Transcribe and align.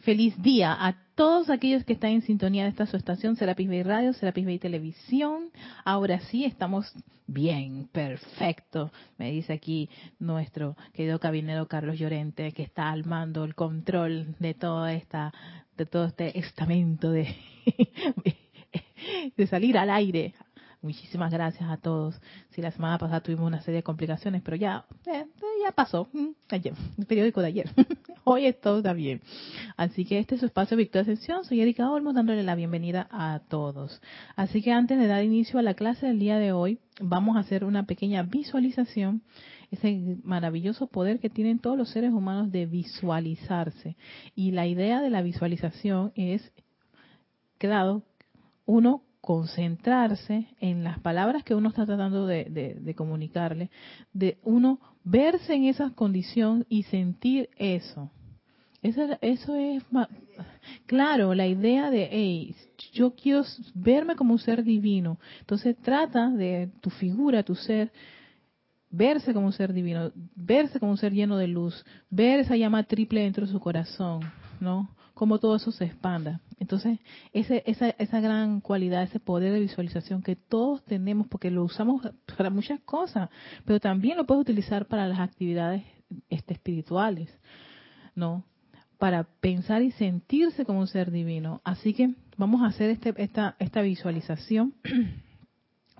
feliz 0.00 0.40
día 0.42 0.72
a 0.72 0.96
todos 1.14 1.50
aquellos 1.50 1.84
que 1.84 1.92
están 1.92 2.10
en 2.10 2.22
sintonía 2.22 2.64
de 2.64 2.70
esta 2.70 2.86
su 2.86 2.96
estación, 2.96 3.36
Serapis 3.36 3.68
Bay 3.68 3.82
Radio, 3.82 4.12
Serapis 4.12 4.44
Bay 4.44 4.58
Televisión. 4.58 5.50
Ahora 5.84 6.20
sí, 6.20 6.44
estamos 6.44 6.92
bien, 7.26 7.88
perfecto, 7.92 8.90
me 9.18 9.30
dice 9.30 9.52
aquí 9.52 9.88
nuestro 10.18 10.76
querido 10.92 11.20
cabinero 11.20 11.68
Carlos 11.68 11.98
Llorente, 11.98 12.52
que 12.52 12.62
está 12.62 12.90
al 12.90 13.04
mando, 13.04 13.44
el 13.44 13.54
control 13.54 14.34
de 14.38 14.54
toda 14.54 14.92
esta, 14.92 15.32
de 15.76 15.86
todo 15.86 16.06
este 16.06 16.38
estamento 16.38 17.10
de 17.10 17.36
salir 19.48 19.78
al 19.78 19.90
aire 19.90 20.34
Muchísimas 20.82 21.30
gracias 21.30 21.68
a 21.68 21.76
todos. 21.76 22.18
Si 22.50 22.62
la 22.62 22.70
semana 22.70 22.96
pasada 22.96 23.20
tuvimos 23.20 23.46
una 23.46 23.60
serie 23.60 23.76
de 23.76 23.82
complicaciones, 23.82 24.40
pero 24.42 24.56
ya, 24.56 24.86
eh, 25.06 25.26
ya 25.62 25.72
pasó. 25.72 26.08
Mm, 26.14 26.28
ayer, 26.48 26.72
el 26.96 27.04
periódico 27.04 27.42
de 27.42 27.48
ayer. 27.48 27.70
Hoy 28.24 28.50
todo 28.54 28.78
está 28.78 28.94
bien. 28.94 29.20
Así 29.76 30.06
que 30.06 30.18
este 30.18 30.36
es 30.36 30.40
su 30.40 30.46
espacio 30.46 30.78
Victoria 30.78 31.02
Ascensión. 31.02 31.44
Soy 31.44 31.60
Erika 31.60 31.90
Olmos 31.90 32.14
dándole 32.14 32.42
la 32.42 32.54
bienvenida 32.54 33.08
a 33.10 33.42
todos. 33.48 34.00
Así 34.36 34.62
que 34.62 34.72
antes 34.72 34.98
de 34.98 35.06
dar 35.06 35.22
inicio 35.22 35.58
a 35.58 35.62
la 35.62 35.74
clase 35.74 36.06
del 36.06 36.18
día 36.18 36.38
de 36.38 36.52
hoy, 36.52 36.78
vamos 36.98 37.36
a 37.36 37.40
hacer 37.40 37.64
una 37.64 37.84
pequeña 37.84 38.22
visualización 38.22 39.22
ese 39.70 40.18
maravilloso 40.24 40.88
poder 40.88 41.20
que 41.20 41.30
tienen 41.30 41.60
todos 41.60 41.78
los 41.78 41.90
seres 41.90 42.12
humanos 42.12 42.50
de 42.50 42.66
visualizarse. 42.66 43.96
Y 44.34 44.50
la 44.50 44.66
idea 44.66 45.00
de 45.00 45.10
la 45.10 45.22
visualización 45.22 46.12
es, 46.16 46.52
claro, 47.58 48.02
uno 48.66 49.04
concentrarse 49.20 50.48
en 50.60 50.82
las 50.82 50.98
palabras 51.00 51.44
que 51.44 51.54
uno 51.54 51.68
está 51.68 51.84
tratando 51.84 52.26
de, 52.26 52.94
comunicarle, 52.96 53.70
de 54.12 54.38
uno 54.42 54.80
verse 55.04 55.54
en 55.54 55.64
esa 55.64 55.90
condición 55.90 56.66
y 56.68 56.84
sentir 56.84 57.50
eso. 57.56 58.10
Eso, 58.82 59.02
eso 59.20 59.54
es, 59.56 59.82
claro, 60.86 61.34
la 61.34 61.46
idea 61.46 61.90
de, 61.90 62.08
hey, 62.10 62.54
yo 62.92 63.14
quiero 63.14 63.42
verme 63.74 64.16
como 64.16 64.32
un 64.32 64.38
ser 64.38 64.64
divino. 64.64 65.18
Entonces 65.40 65.76
trata 65.82 66.30
de 66.30 66.70
tu 66.80 66.88
figura, 66.88 67.42
tu 67.42 67.54
ser, 67.54 67.92
verse 68.88 69.34
como 69.34 69.46
un 69.46 69.52
ser 69.52 69.74
divino, 69.74 70.12
verse 70.34 70.80
como 70.80 70.92
un 70.92 70.98
ser 70.98 71.12
lleno 71.12 71.36
de 71.36 71.46
luz, 71.46 71.84
ver 72.08 72.40
esa 72.40 72.56
llama 72.56 72.84
triple 72.84 73.20
dentro 73.20 73.44
de 73.44 73.52
su 73.52 73.60
corazón, 73.60 74.22
¿no? 74.60 74.88
cómo 75.20 75.38
todo 75.38 75.54
eso 75.54 75.70
se 75.70 75.84
expanda. 75.84 76.40
Entonces, 76.60 77.00
ese, 77.32 77.62
esa, 77.66 77.88
esa 77.88 78.20
gran 78.20 78.60
cualidad, 78.60 79.02
ese 79.02 79.18
poder 79.18 79.52
de 79.52 79.60
visualización 79.60 80.22
que 80.22 80.36
todos 80.36 80.84
tenemos, 80.84 81.26
porque 81.26 81.50
lo 81.50 81.64
usamos 81.64 82.02
para 82.36 82.50
muchas 82.50 82.80
cosas, 82.80 83.30
pero 83.64 83.80
también 83.80 84.18
lo 84.18 84.26
puedes 84.26 84.42
utilizar 84.42 84.86
para 84.86 85.08
las 85.08 85.18
actividades 85.18 85.82
este, 86.28 86.52
espirituales, 86.52 87.30
¿no? 88.14 88.44
Para 88.98 89.24
pensar 89.24 89.82
y 89.82 89.90
sentirse 89.92 90.66
como 90.66 90.80
un 90.80 90.86
ser 90.86 91.10
divino. 91.10 91.62
Así 91.64 91.94
que 91.94 92.14
vamos 92.36 92.60
a 92.62 92.66
hacer 92.66 92.90
este, 92.90 93.14
esta, 93.16 93.56
esta 93.58 93.80
visualización. 93.80 94.74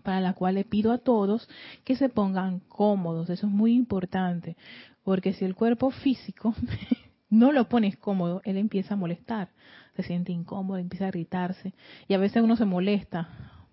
para 0.02 0.22
la 0.22 0.32
cual 0.32 0.54
le 0.54 0.64
pido 0.64 0.92
a 0.92 0.98
todos 0.98 1.46
que 1.84 1.94
se 1.94 2.08
pongan 2.08 2.60
cómodos. 2.60 3.28
Eso 3.28 3.46
es 3.46 3.52
muy 3.52 3.74
importante, 3.74 4.56
porque 5.04 5.34
si 5.34 5.44
el 5.44 5.54
cuerpo 5.54 5.90
físico 5.90 6.54
no 7.30 7.52
lo 7.52 7.68
pones 7.68 7.96
cómodo, 7.98 8.40
él 8.44 8.56
empieza 8.56 8.94
a 8.94 8.96
molestar, 8.96 9.50
se 10.02 10.08
siente 10.08 10.32
incómodo, 10.32 10.78
empieza 10.78 11.06
a 11.06 11.08
irritarse 11.08 11.74
y 12.08 12.14
a 12.14 12.18
veces 12.18 12.42
uno 12.42 12.56
se 12.56 12.64
molesta 12.64 13.28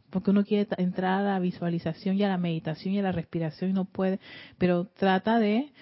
porque 0.09 0.31
uno 0.31 0.43
quiere 0.43 0.67
entrar 0.77 1.19
a 1.19 1.33
la 1.33 1.39
visualización 1.39 2.15
y 2.15 2.23
a 2.23 2.29
la 2.29 2.37
meditación 2.37 2.93
y 2.93 2.99
a 2.99 3.03
la 3.03 3.11
respiración 3.11 3.71
y 3.71 3.73
no 3.73 3.85
puede, 3.85 4.19
pero 4.57 4.85
trata 4.85 5.37
de, 5.39 5.73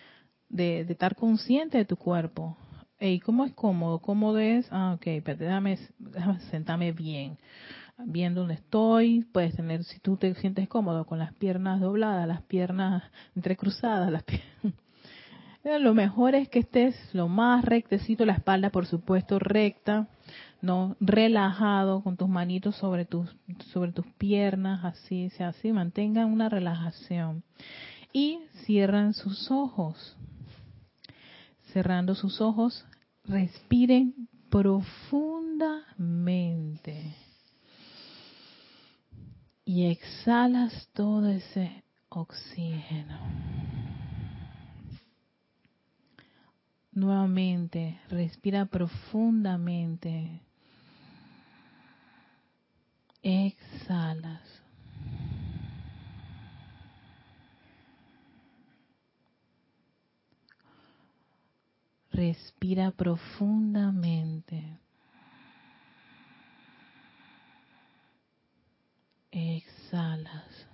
de, 0.50 0.82
estar 0.82 1.16
consciente 1.16 1.78
de 1.78 1.86
tu 1.86 1.96
cuerpo. 1.96 2.58
¿Y 3.00 3.20
¿cómo 3.20 3.46
es 3.46 3.54
cómodo? 3.54 4.00
¿Cómodo 4.00 4.40
es? 4.40 4.68
Ah, 4.72 4.94
ok, 4.94 5.22
pero 5.24 5.38
déjame, 5.38 5.78
déjame 6.00 6.40
sentarme 6.52 6.92
bien 6.92 7.38
bien 7.98 8.34
donde 8.34 8.56
estoy, 8.56 9.26
puedes 9.32 9.56
tener, 9.56 9.84
si 9.84 10.00
tú 10.00 10.18
te 10.18 10.34
sientes 10.36 10.68
cómodo 10.68 11.06
con 11.06 11.20
las 11.20 11.34
piernas 11.36 11.80
dobladas, 11.80 12.28
las 12.28 12.42
piernas 12.44 13.04
entrecruzadas, 13.36 14.12
las 14.12 14.24
piernas, 14.24 14.74
lo 15.66 15.94
mejor 15.96 16.36
es 16.36 16.48
que 16.48 16.60
estés 16.60 16.96
lo 17.14 17.28
más 17.28 17.66
rectecito, 17.66 18.24
la 18.26 18.34
espalda 18.34 18.70
por 18.70 18.86
supuesto 18.86 19.40
recta, 19.40 20.08
no 20.62 20.96
relajado 21.00 22.04
con 22.04 22.18
tus 22.18 22.30
manitos 22.30 22.76
sobre 22.76 23.06
tus 23.06 23.36
sobre 23.74 23.92
tus 23.92 24.06
piernas, 24.18 24.86
así, 24.86 25.32
sea 25.32 25.48
así, 25.50 25.72
mantengan 25.72 26.32
una 26.32 26.50
relajación 26.50 27.44
y 28.14 28.42
cierran 28.66 29.14
sus 29.14 29.50
ojos. 29.52 30.16
Cerrando 31.74 32.16
sus 32.16 32.42
ojos, 32.42 32.86
respiren 33.26 34.30
profundamente. 34.50 37.16
Y 39.66 39.88
exhalas 39.88 40.90
todo 40.94 41.28
ese 41.28 41.84
oxígeno. 42.08 43.65
Nuevamente, 46.96 48.00
respira 48.08 48.66
profundamente. 48.66 50.42
Exhalas. 53.22 54.64
Respira 62.12 62.92
profundamente. 62.92 64.80
Exhalas. 69.32 70.65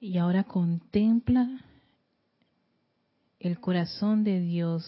Y 0.00 0.18
ahora 0.18 0.44
contempla 0.44 1.64
el 3.40 3.58
corazón 3.60 4.22
de 4.22 4.40
Dios 4.40 4.84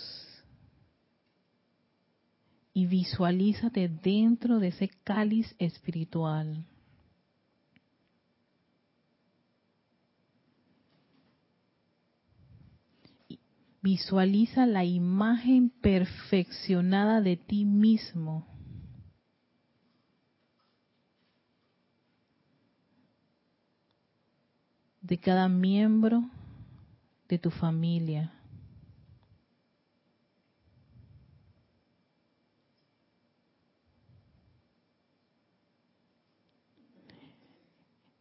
y 2.73 2.87
visualízate 2.87 3.89
dentro 3.89 4.61
de 4.61 4.69
ese 4.69 4.89
cáliz 5.03 5.55
espiritual. 5.59 6.65
Visualiza 13.83 14.67
la 14.67 14.85
imagen 14.85 15.71
perfeccionada 15.71 17.21
de 17.21 17.37
ti 17.37 17.65
mismo 17.65 18.50
de 25.01 25.19
cada 25.19 25.49
miembro 25.49 26.29
de 27.29 27.39
tu 27.39 27.51
familia. 27.51 28.33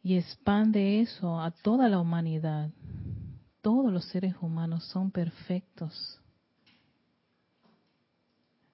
Y 0.02 0.16
expande 0.16 1.02
eso 1.02 1.40
a 1.40 1.52
toda 1.52 1.90
la 1.90 2.00
humanidad. 2.00 2.72
Todos 3.62 3.92
los 3.92 4.06
seres 4.06 4.34
humanos 4.42 4.86
son 4.86 5.12
perfectos 5.12 6.20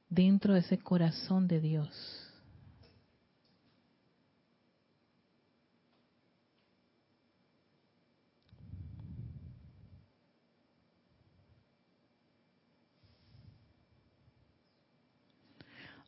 dentro 0.07 0.53
de 0.53 0.59
ese 0.61 0.77
corazón 0.77 1.47
de 1.47 1.59
Dios. 1.59 2.24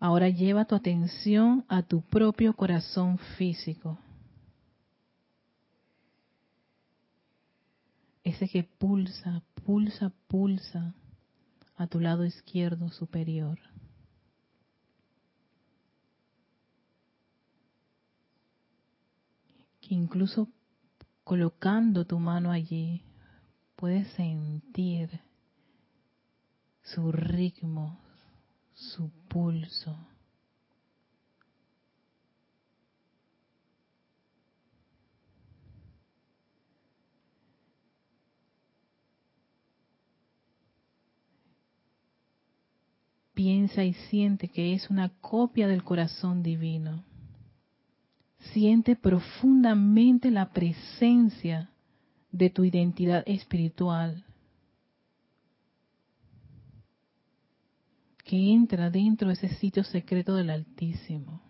Ahora 0.07 0.29
lleva 0.29 0.63
tu 0.63 0.73
atención 0.73 1.65
a 1.67 1.83
tu 1.83 1.99
propio 1.99 2.53
corazón 2.53 3.17
físico. 3.37 3.99
Ese 8.23 8.47
que 8.47 8.63
pulsa, 8.63 9.43
pulsa, 9.65 10.13
pulsa 10.29 10.95
a 11.75 11.87
tu 11.87 11.99
lado 11.99 12.23
izquierdo 12.23 12.87
superior. 12.87 13.59
Que 19.81 19.93
incluso 19.93 20.47
colocando 21.25 22.05
tu 22.05 22.17
mano 22.17 22.51
allí, 22.51 23.03
puedes 23.75 24.07
sentir 24.13 25.19
su 26.81 27.11
ritmo, 27.11 27.99
su 28.77 29.09
pulso. 29.27 29.97
Piensa 43.33 43.83
y 43.83 43.93
siente 43.93 44.47
que 44.47 44.73
es 44.73 44.89
una 44.89 45.09
copia 45.21 45.67
del 45.67 45.83
corazón 45.83 46.41
divino. 46.41 47.03
Siente 48.53 48.95
profundamente 48.95 50.31
la 50.31 50.51
presencia 50.51 51.71
de 52.31 52.49
tu 52.49 52.63
identidad 52.63 53.23
espiritual 53.27 54.26
que 58.27 58.51
entra 58.51 58.89
dentro 58.89 59.29
de 59.29 59.35
ese 59.35 59.47
sitio 59.55 59.85
secreto 59.85 60.35
del 60.35 60.49
Altísimo. 60.49 61.41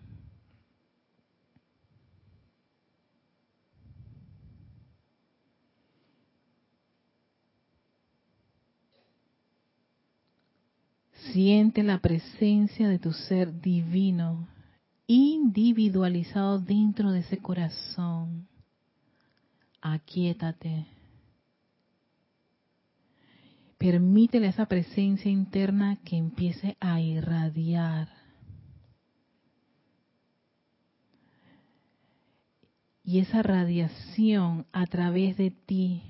Siente 11.34 11.82
la 11.82 11.98
presencia 11.98 12.88
de 12.88 13.00
tu 13.00 13.12
ser 13.12 13.60
divino, 13.60 14.48
individualizado 15.08 16.60
dentro 16.60 17.12
de 17.12 17.22
ese 17.22 17.40
corazón. 17.40 18.48
Aquietate. 19.82 20.97
Permítele 23.78 24.48
esa 24.48 24.66
presencia 24.66 25.30
interna 25.30 25.98
que 26.04 26.18
empiece 26.18 26.78
a 26.80 27.00
irradiar. 27.00 28.10
Y 33.04 33.20
esa 33.20 33.44
radiación 33.44 34.66
a 34.72 34.86
través 34.88 35.38
de 35.38 35.52
ti, 35.52 36.04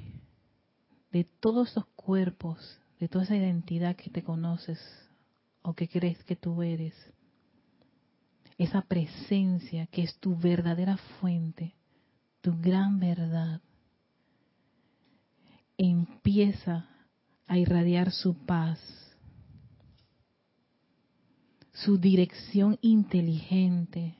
de 1.12 1.26
todos 1.26 1.72
esos 1.72 1.86
cuerpos, 1.88 2.80
de 3.00 3.08
toda 3.08 3.26
esa 3.26 3.36
identidad 3.36 3.96
que 3.96 4.10
te 4.10 4.24
conoces, 4.24 4.80
o 5.62 5.74
que 5.74 5.90
crees 5.90 6.24
que 6.24 6.38
tú 6.38 6.64
eres. 6.64 6.96
Esa 8.58 8.82
presencia 8.82 9.86
que 9.88 10.04
es 10.04 10.18
tu 10.18 10.36
verdadera 10.38 10.98
fuente, 11.20 11.76
tu 12.42 12.58
gran 12.60 13.00
verdad, 13.00 13.62
empieza 15.78 16.90
a 17.48 17.58
irradiar 17.58 18.12
su 18.12 18.36
paz, 18.46 18.80
su 21.74 21.98
dirección 21.98 22.78
inteligente, 22.82 24.16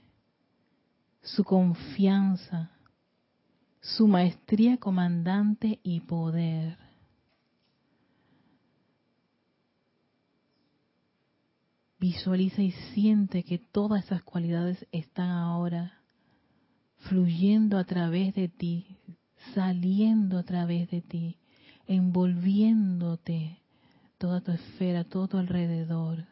su 1.22 1.44
confianza, 1.44 2.72
su 3.82 4.08
maestría 4.08 4.78
comandante 4.78 5.80
y 5.84 6.02
poder. 6.02 6.78
Visualiza 12.00 12.62
y 12.62 12.72
siente 12.94 13.44
que 13.44 13.58
todas 13.58 14.06
esas 14.06 14.24
cualidades 14.24 14.86
están 14.92 15.30
ahora 15.30 16.02
fluyendo 17.10 17.78
a 17.78 17.84
través 17.84 18.36
de 18.36 18.48
ti, 18.48 18.98
saliendo 19.54 20.38
a 20.38 20.44
través 20.44 20.90
de 20.90 21.02
ti, 21.02 21.38
envolviéndote 21.88 23.58
toda 24.18 24.42
tu 24.42 24.52
esfera, 24.52 25.04
todo 25.04 25.28
tu 25.28 25.38
alrededor. 25.38 26.26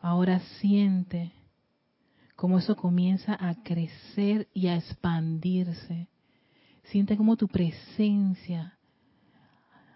Ahora 0.00 0.40
siente 0.60 1.32
cómo 2.36 2.58
eso 2.58 2.76
comienza 2.76 3.36
a 3.40 3.62
crecer 3.62 4.48
y 4.52 4.66
a 4.66 4.76
expandirse 4.76 6.08
Siente 6.84 7.16
como 7.16 7.36
tu 7.36 7.48
presencia 7.48 8.78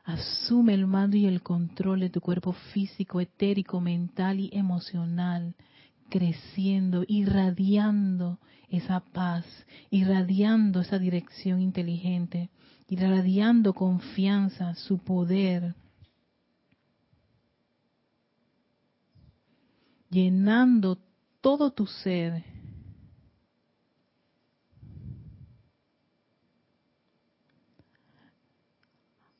asume 0.04 0.72
el 0.72 0.86
mando 0.86 1.16
y 1.18 1.26
el 1.26 1.42
control 1.42 2.00
de 2.00 2.08
tu 2.08 2.20
cuerpo 2.22 2.52
físico, 2.72 3.20
etérico, 3.20 3.78
mental 3.78 4.40
y 4.40 4.48
emocional, 4.52 5.54
creciendo, 6.08 7.04
irradiando 7.06 8.38
esa 8.68 9.00
paz, 9.00 9.44
irradiando 9.90 10.80
esa 10.80 10.98
dirección 10.98 11.60
inteligente, 11.60 12.50
irradiando 12.88 13.74
confianza, 13.74 14.74
su 14.74 14.98
poder, 14.98 15.74
llenando 20.10 20.98
todo 21.40 21.70
tu 21.70 21.86
ser 21.86 22.44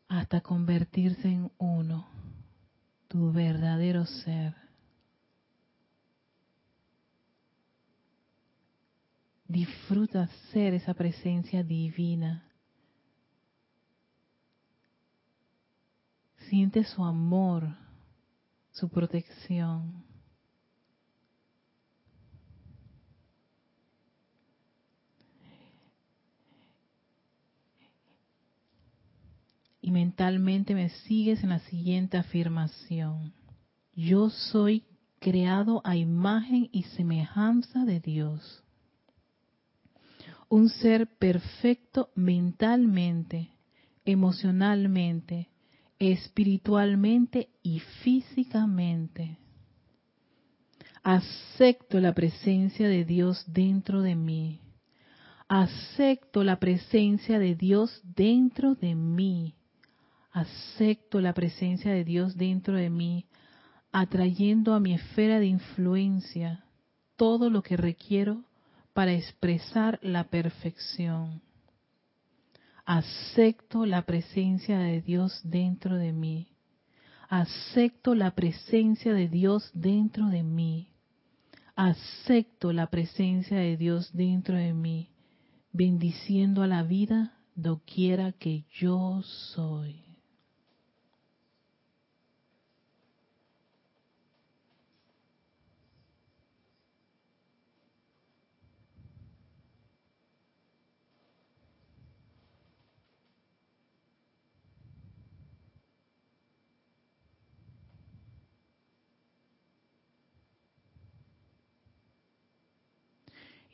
hasta 0.09 0.41
convertirse 0.41 1.29
en 1.29 1.51
uno, 1.59 2.07
tu 3.09 3.33
verdadero 3.33 4.07
ser. 4.07 4.68
Disfruta 9.49 10.29
ser 10.53 10.75
esa 10.75 10.95
presencia 10.95 11.65
divina. 11.65 12.45
Siente 16.49 16.85
su 16.85 17.05
amor, 17.05 17.75
su 18.71 18.89
protección. 18.89 20.07
y 29.89 29.91
mentalmente 29.91 30.75
me 30.75 30.91
sigues 30.91 31.43
en 31.43 31.49
la 31.49 31.61
siguiente 31.61 32.19
afirmación. 32.19 33.33
Yo 33.95 34.29
soy 34.29 34.85
creado 35.19 35.81
a 35.83 35.97
imagen 35.97 36.69
y 36.73 36.83
semejanza 36.83 37.87
de 37.87 37.99
Dios. 37.99 38.63
Un 40.49 40.71
ser 40.71 41.07
perfecto 41.19 42.11
mentalmente, 42.15 43.51
emocionalmente, 44.05 45.49
espiritualmente 45.99 47.51
y 47.63 47.81
físicamente. 48.03 49.39
Acepto 51.03 52.01
la 52.01 52.15
presencia 52.15 52.89
de 52.89 53.05
Dios 53.05 53.45
dentro 53.47 54.03
de 54.03 54.15
mí. 54.15 54.61
Acepto 55.49 56.45
la 56.45 56.59
presencia 56.59 57.39
de 57.39 57.55
Dios 57.55 58.01
dentro 58.05 58.75
de 58.75 58.95
mí 58.95 59.55
acepto 60.39 61.21
la 61.21 61.33
presencia 61.33 61.93
de 61.93 62.05
Dios 62.05 62.37
dentro 62.37 62.75
de 62.75 62.91
mí, 62.91 63.27
atrayendo 63.93 64.75
a 64.75 64.81
mi 64.81 64.95
esfera 64.95 65.41
de 65.41 65.47
influencia 65.47 66.65
todo 67.17 67.51
lo 67.51 67.63
que 67.63 67.77
requiero 67.77 68.45
para 68.93 69.13
expresar 69.13 69.99
la 70.03 70.25
perfección. 70.25 71.43
Acepto 72.85 73.85
la 73.85 74.03
presencia 74.03 74.79
de 74.79 75.03
Dios 75.03 75.41
dentro 75.45 75.97
de 75.97 76.13
mí. 76.13 76.49
Acepto 77.29 78.15
la 78.15 78.31
presencia 78.31 79.13
de 79.13 79.29
Dios 79.29 79.71
dentro 79.75 80.29
de 80.29 80.43
mí. 80.43 80.89
Acepto 81.77 82.73
la 82.73 82.87
presencia 82.89 83.59
de 83.59 83.77
Dios 83.77 84.11
dentro 84.13 84.57
de 84.57 84.73
mí, 84.73 85.11
bendiciendo 85.71 86.63
a 86.63 86.67
la 86.67 86.83
vida 86.83 87.35
doquiera 87.55 88.33
que 88.33 88.65
yo 88.81 89.23
soy. 89.23 90.08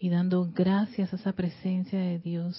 Y 0.05 0.11
dando 0.11 0.53
gracias 0.53 1.11
a 1.15 1.17
esa 1.17 1.33
presencia 1.33 1.99
de 1.99 2.19
Dios 2.19 2.59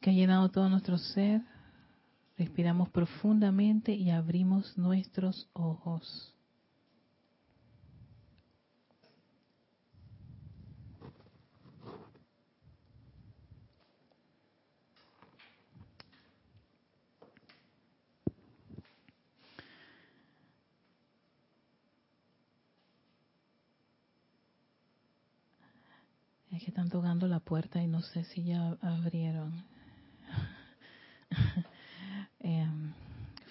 que 0.00 0.08
ha 0.08 0.12
llenado 0.14 0.50
todo 0.50 0.70
nuestro 0.70 0.96
ser, 0.96 1.42
respiramos 2.38 2.88
profundamente 2.88 3.92
y 3.92 4.08
abrimos 4.08 4.78
nuestros 4.78 5.50
ojos. 5.52 6.34
Están 26.68 26.88
tocando 26.88 27.26
la 27.26 27.40
puerta 27.40 27.82
y 27.82 27.86
no 27.86 28.00
sé 28.00 28.24
si 28.24 28.44
ya 28.44 28.76
abrieron. 28.80 29.64
eh, 32.40 32.68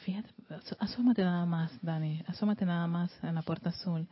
fíjate, 0.03 0.29
asómate 0.79 1.23
nada 1.23 1.45
más, 1.45 1.71
Dani, 1.81 2.23
asómate 2.27 2.65
nada 2.65 2.87
más 2.87 3.11
en 3.23 3.35
la 3.35 3.41
puerta 3.41 3.69
azul. 3.69 4.07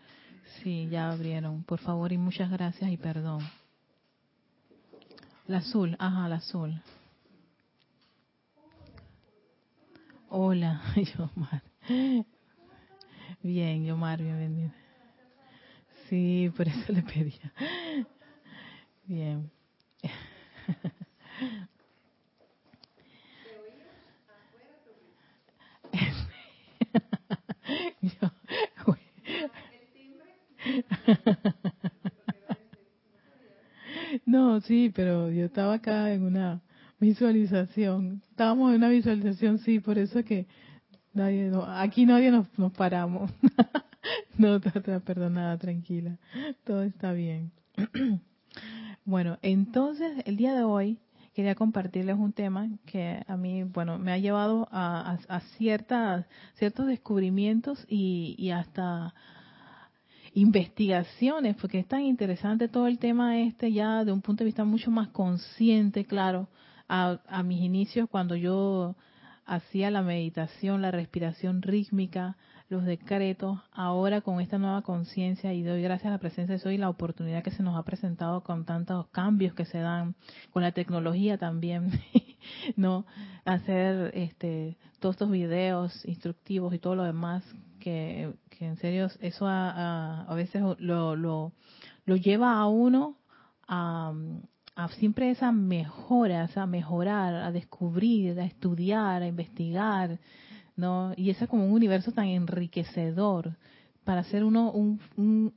Sí, 0.62 0.88
ya 0.90 1.12
abrieron. 1.12 1.64
Por 1.64 1.80
favor 1.80 2.12
y 2.12 2.18
muchas 2.18 2.50
gracias 2.50 2.92
y 2.92 2.98
perdón. 2.98 3.42
La 5.48 5.58
azul, 5.60 5.96
ajá, 6.00 6.28
la 6.28 6.36
azul. 6.38 6.82
Hola, 10.30 10.82
Yomar. 10.96 11.62
Bien, 13.42 13.86
Yomar, 13.86 14.22
bienvenido. 14.22 14.72
Sí, 16.10 16.52
por 16.56 16.68
eso 16.68 16.92
le 16.92 17.02
pedía. 17.04 17.52
Bien. 19.08 19.52
No, 34.26 34.60
sí, 34.62 34.92
pero 34.94 35.30
yo 35.32 35.46
estaba 35.46 35.76
acá 35.76 36.12
en 36.14 36.24
una 36.24 36.62
visualización. 37.00 38.22
Estábamos 38.30 38.72
en 38.72 38.78
una 38.78 38.90
visualización, 38.90 39.60
sí, 39.60 39.80
por 39.80 39.98
eso 39.98 40.24
que 40.24 40.48
nadie, 41.14 41.52
aquí 41.68 42.06
nadie 42.06 42.32
nos, 42.32 42.48
nos 42.58 42.72
paramos. 42.74 43.32
no, 44.38 44.60
perdonada, 44.62 45.58
tranquila. 45.58 46.18
Todo 46.64 46.84
está 46.84 47.14
bien. 47.14 47.52
bueno, 49.06 49.38
entonces 49.44 50.24
el 50.26 50.36
día 50.36 50.56
de 50.56 50.64
hoy 50.64 51.00
quería 51.36 51.54
compartirles 51.54 52.18
un 52.18 52.34
tema 52.34 52.68
que 52.86 53.22
a 53.28 53.38
mí, 53.38 53.64
bueno, 53.64 54.00
me 54.00 54.12
ha 54.12 54.18
llevado 54.18 54.68
a, 54.72 55.20
a, 55.28 55.40
ciertas, 55.58 56.26
ciertos 56.56 56.88
descubrimientos 56.88 57.86
y, 57.88 58.50
hasta 58.50 59.14
investigaciones, 60.34 61.56
porque 61.56 61.80
es 61.80 61.88
tan 61.88 62.02
interesante 62.02 62.68
todo 62.68 62.88
el 62.88 62.98
tema 62.98 63.40
este 63.40 63.72
ya 63.72 64.04
de 64.04 64.12
un 64.12 64.22
punto 64.22 64.44
de 64.44 64.46
vista 64.46 64.66
mucho 64.66 64.92
más 64.92 65.10
consciente, 65.10 66.06
claro, 66.06 66.50
a, 66.88 67.20
a 67.28 67.44
mis 67.44 67.62
inicios 67.62 68.10
cuando 68.10 68.36
yo 68.36 68.96
hacía 69.46 69.92
la 69.92 70.02
meditación, 70.02 70.82
la 70.82 70.92
respiración 70.92 71.62
rítmica, 71.62 72.38
los 72.70 72.84
decretos, 72.84 73.60
ahora 73.72 74.22
con 74.22 74.42
esta 74.42 74.58
nueva 74.58 74.82
conciencia 74.82 75.54
y 75.54 75.62
doy 75.62 75.82
gracias 75.82 76.08
a 76.08 76.12
la 76.12 76.18
presencia 76.18 76.56
de 76.56 76.60
Soy 76.60 76.78
la 76.78 76.90
oportunidad 76.90 77.44
que 77.44 77.52
se 77.52 77.62
nos 77.62 77.78
ha 77.78 77.84
presentado 77.84 78.42
con 78.42 78.66
tantos 78.66 79.08
cambios 79.08 79.54
que 79.54 79.66
se 79.66 79.78
dan, 79.78 80.16
con 80.52 80.64
la 80.64 80.72
tecnología 80.72 81.38
también, 81.38 81.92
¿no? 82.76 83.06
Hacer 83.46 84.12
este 84.16 84.78
todos 85.00 85.16
estos 85.16 85.30
videos 85.30 86.04
instructivos 86.06 86.74
y 86.74 86.80
todo 86.80 86.96
lo 86.96 87.04
demás 87.04 87.44
que, 87.80 88.34
en 88.60 88.78
serio 88.78 89.10
eso 89.20 89.46
a, 89.46 90.24
a, 90.24 90.34
veces 90.34 90.64
lo, 90.80 91.16
lo, 91.16 91.52
lo, 92.06 92.16
lleva 92.16 92.58
a 92.58 92.66
uno 92.66 93.18
a, 93.68 94.12
a 94.76 94.88
siempre 94.90 95.30
esa 95.30 95.52
mejora, 95.52 96.50
a 96.56 96.66
mejorar, 96.66 97.36
a 97.36 97.52
descubrir, 97.52 98.40
a 98.40 98.46
estudiar, 98.46 99.22
a 99.22 99.28
investigar, 99.28 100.20
¿no? 100.76 101.14
Y 101.16 101.30
ese 101.30 101.46
es 101.46 101.50
como 101.50 101.66
un 101.66 101.74
universo 101.74 102.12
tan 102.12 102.26
enriquecedor 102.26 103.56
para 104.04 104.24
ser 104.24 104.44
uno 104.44 104.72
un, 104.72 105.54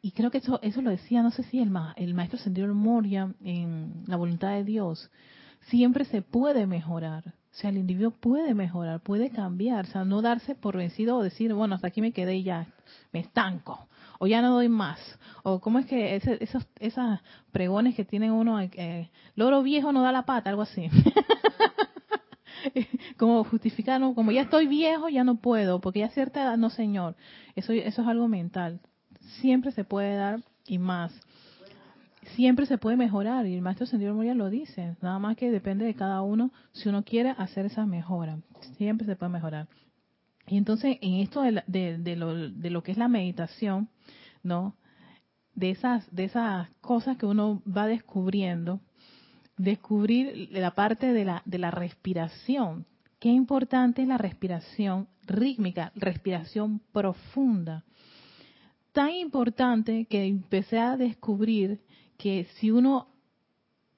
y 0.00 0.12
creo 0.12 0.30
que 0.30 0.38
eso 0.38 0.58
eso 0.62 0.82
lo 0.82 0.90
decía, 0.90 1.22
no 1.22 1.30
sé 1.30 1.42
si 1.44 1.60
el, 1.60 1.70
el 1.96 2.14
maestro 2.14 2.38
Sendero 2.38 2.74
Moria 2.74 3.34
en 3.44 4.04
La 4.06 4.16
voluntad 4.16 4.50
de 4.50 4.64
Dios, 4.64 5.10
siempre 5.68 6.04
se 6.04 6.22
puede 6.22 6.66
mejorar. 6.66 7.34
O 7.52 7.54
sea, 7.54 7.68
el 7.70 7.76
individuo 7.76 8.10
puede 8.12 8.54
mejorar, 8.54 9.00
puede 9.00 9.30
cambiar, 9.30 9.84
o 9.84 9.88
sea, 9.88 10.04
no 10.04 10.22
darse 10.22 10.54
por 10.54 10.76
vencido 10.76 11.18
o 11.18 11.22
decir, 11.22 11.52
bueno, 11.52 11.74
hasta 11.74 11.88
aquí 11.88 12.00
me 12.00 12.12
quedé 12.12 12.36
y 12.36 12.44
ya 12.44 12.66
me 13.12 13.20
estanco, 13.20 13.88
o 14.18 14.26
ya 14.26 14.40
no 14.40 14.54
doy 14.54 14.70
más, 14.70 14.98
o 15.42 15.60
cómo 15.60 15.78
es 15.78 15.84
que 15.84 16.16
esos, 16.16 16.66
esas 16.80 17.20
pregones 17.52 17.94
que 17.94 18.06
tiene 18.06 18.32
uno, 18.32 18.58
eh, 18.58 19.10
loro 19.34 19.62
viejo 19.62 19.92
no 19.92 20.00
da 20.00 20.12
la 20.12 20.24
pata, 20.24 20.48
algo 20.48 20.62
así. 20.62 20.88
como 23.16 23.44
justificar, 23.44 24.00
como 24.14 24.32
ya 24.32 24.42
estoy 24.42 24.66
viejo, 24.66 25.08
ya 25.08 25.24
no 25.24 25.36
puedo, 25.36 25.80
porque 25.80 26.00
ya 26.00 26.08
cierta 26.10 26.42
edad, 26.42 26.56
no 26.56 26.70
señor, 26.70 27.16
eso, 27.56 27.72
eso 27.72 28.02
es 28.02 28.08
algo 28.08 28.28
mental. 28.28 28.80
Siempre 29.40 29.72
se 29.72 29.84
puede 29.84 30.14
dar 30.16 30.40
y 30.66 30.78
más. 30.78 31.12
Siempre 32.34 32.66
se 32.66 32.78
puede 32.78 32.96
mejorar 32.96 33.46
y 33.46 33.54
el 33.54 33.62
maestro 33.62 33.86
Sendido 33.86 34.14
Moria 34.14 34.34
lo 34.34 34.48
dice, 34.48 34.96
nada 35.02 35.18
más 35.18 35.36
que 35.36 35.50
depende 35.50 35.84
de 35.84 35.94
cada 35.94 36.22
uno 36.22 36.52
si 36.72 36.88
uno 36.88 37.02
quiere 37.04 37.30
hacer 37.30 37.66
esa 37.66 37.84
mejora. 37.84 38.38
Siempre 38.76 39.06
se 39.06 39.16
puede 39.16 39.32
mejorar. 39.32 39.68
Y 40.46 40.56
entonces 40.56 40.98
en 41.00 41.14
esto 41.14 41.42
de, 41.42 41.98
de, 41.98 42.16
lo, 42.16 42.34
de 42.50 42.70
lo 42.70 42.82
que 42.82 42.92
es 42.92 42.98
la 42.98 43.08
meditación, 43.08 43.88
¿no? 44.42 44.76
De 45.54 45.70
esas, 45.70 46.12
de 46.14 46.24
esas 46.24 46.68
cosas 46.80 47.16
que 47.16 47.26
uno 47.26 47.62
va 47.66 47.86
descubriendo, 47.86 48.80
descubrir 49.56 50.48
la 50.52 50.74
parte 50.74 51.12
de 51.12 51.24
la, 51.24 51.42
de 51.44 51.58
la 51.58 51.70
respiración. 51.70 52.86
Qué 53.18 53.28
importante 53.28 54.02
es 54.02 54.08
la 54.08 54.18
respiración 54.18 55.08
rítmica, 55.26 55.92
respiración 55.94 56.80
profunda. 56.92 57.84
Tan 58.92 59.10
importante 59.10 60.06
que 60.06 60.24
empecé 60.24 60.78
a 60.78 60.96
descubrir 60.96 61.80
que 62.18 62.46
si 62.56 62.70
uno 62.70 63.08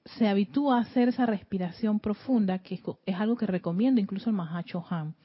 se 0.05 0.27
habitúa 0.27 0.77
a 0.77 0.81
hacer 0.81 1.09
esa 1.09 1.25
respiración 1.25 1.99
profunda, 1.99 2.59
que 2.59 2.79
es 3.05 3.15
algo 3.15 3.35
que 3.35 3.47
recomiendo 3.47 3.99
incluso 3.99 4.29
el 4.29 4.35
Mahacho 4.35 4.85
Han, 4.89 5.15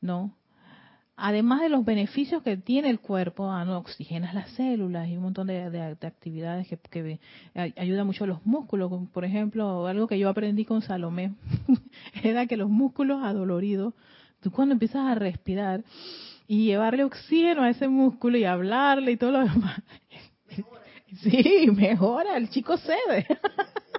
¿no? 0.00 0.36
Además 1.16 1.60
de 1.60 1.68
los 1.68 1.84
beneficios 1.84 2.42
que 2.42 2.56
tiene 2.56 2.90
el 2.90 3.00
cuerpo, 3.00 3.50
ah, 3.50 3.78
oxigenas 3.78 4.34
las 4.34 4.50
células 4.50 5.08
y 5.08 5.16
un 5.16 5.22
montón 5.24 5.46
de, 5.46 5.96
actividades 6.02 6.66
que, 6.66 6.78
que 6.78 7.20
ayuda 7.76 8.04
mucho 8.04 8.24
a 8.24 8.26
los 8.26 8.44
músculos. 8.46 8.90
Por 9.12 9.24
ejemplo, 9.24 9.86
algo 9.86 10.06
que 10.06 10.18
yo 10.18 10.28
aprendí 10.28 10.64
con 10.64 10.82
Salomé 10.82 11.34
era 12.22 12.46
que 12.46 12.56
los 12.56 12.70
músculos 12.70 13.22
adoloridos, 13.22 13.94
tú 14.40 14.50
cuando 14.50 14.72
empiezas 14.72 15.06
a 15.06 15.14
respirar 15.14 15.84
y 16.46 16.66
llevarle 16.66 17.04
oxígeno 17.04 17.62
a 17.62 17.70
ese 17.70 17.88
músculo 17.88 18.36
y 18.36 18.44
hablarle 18.44 19.12
y 19.12 19.16
todo 19.16 19.32
lo 19.32 19.40
demás, 19.40 19.82
sí, 21.22 21.68
mejora, 21.72 22.36
el 22.36 22.50
chico 22.50 22.76
cede. 22.76 23.26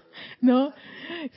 ¿No? 0.43 0.73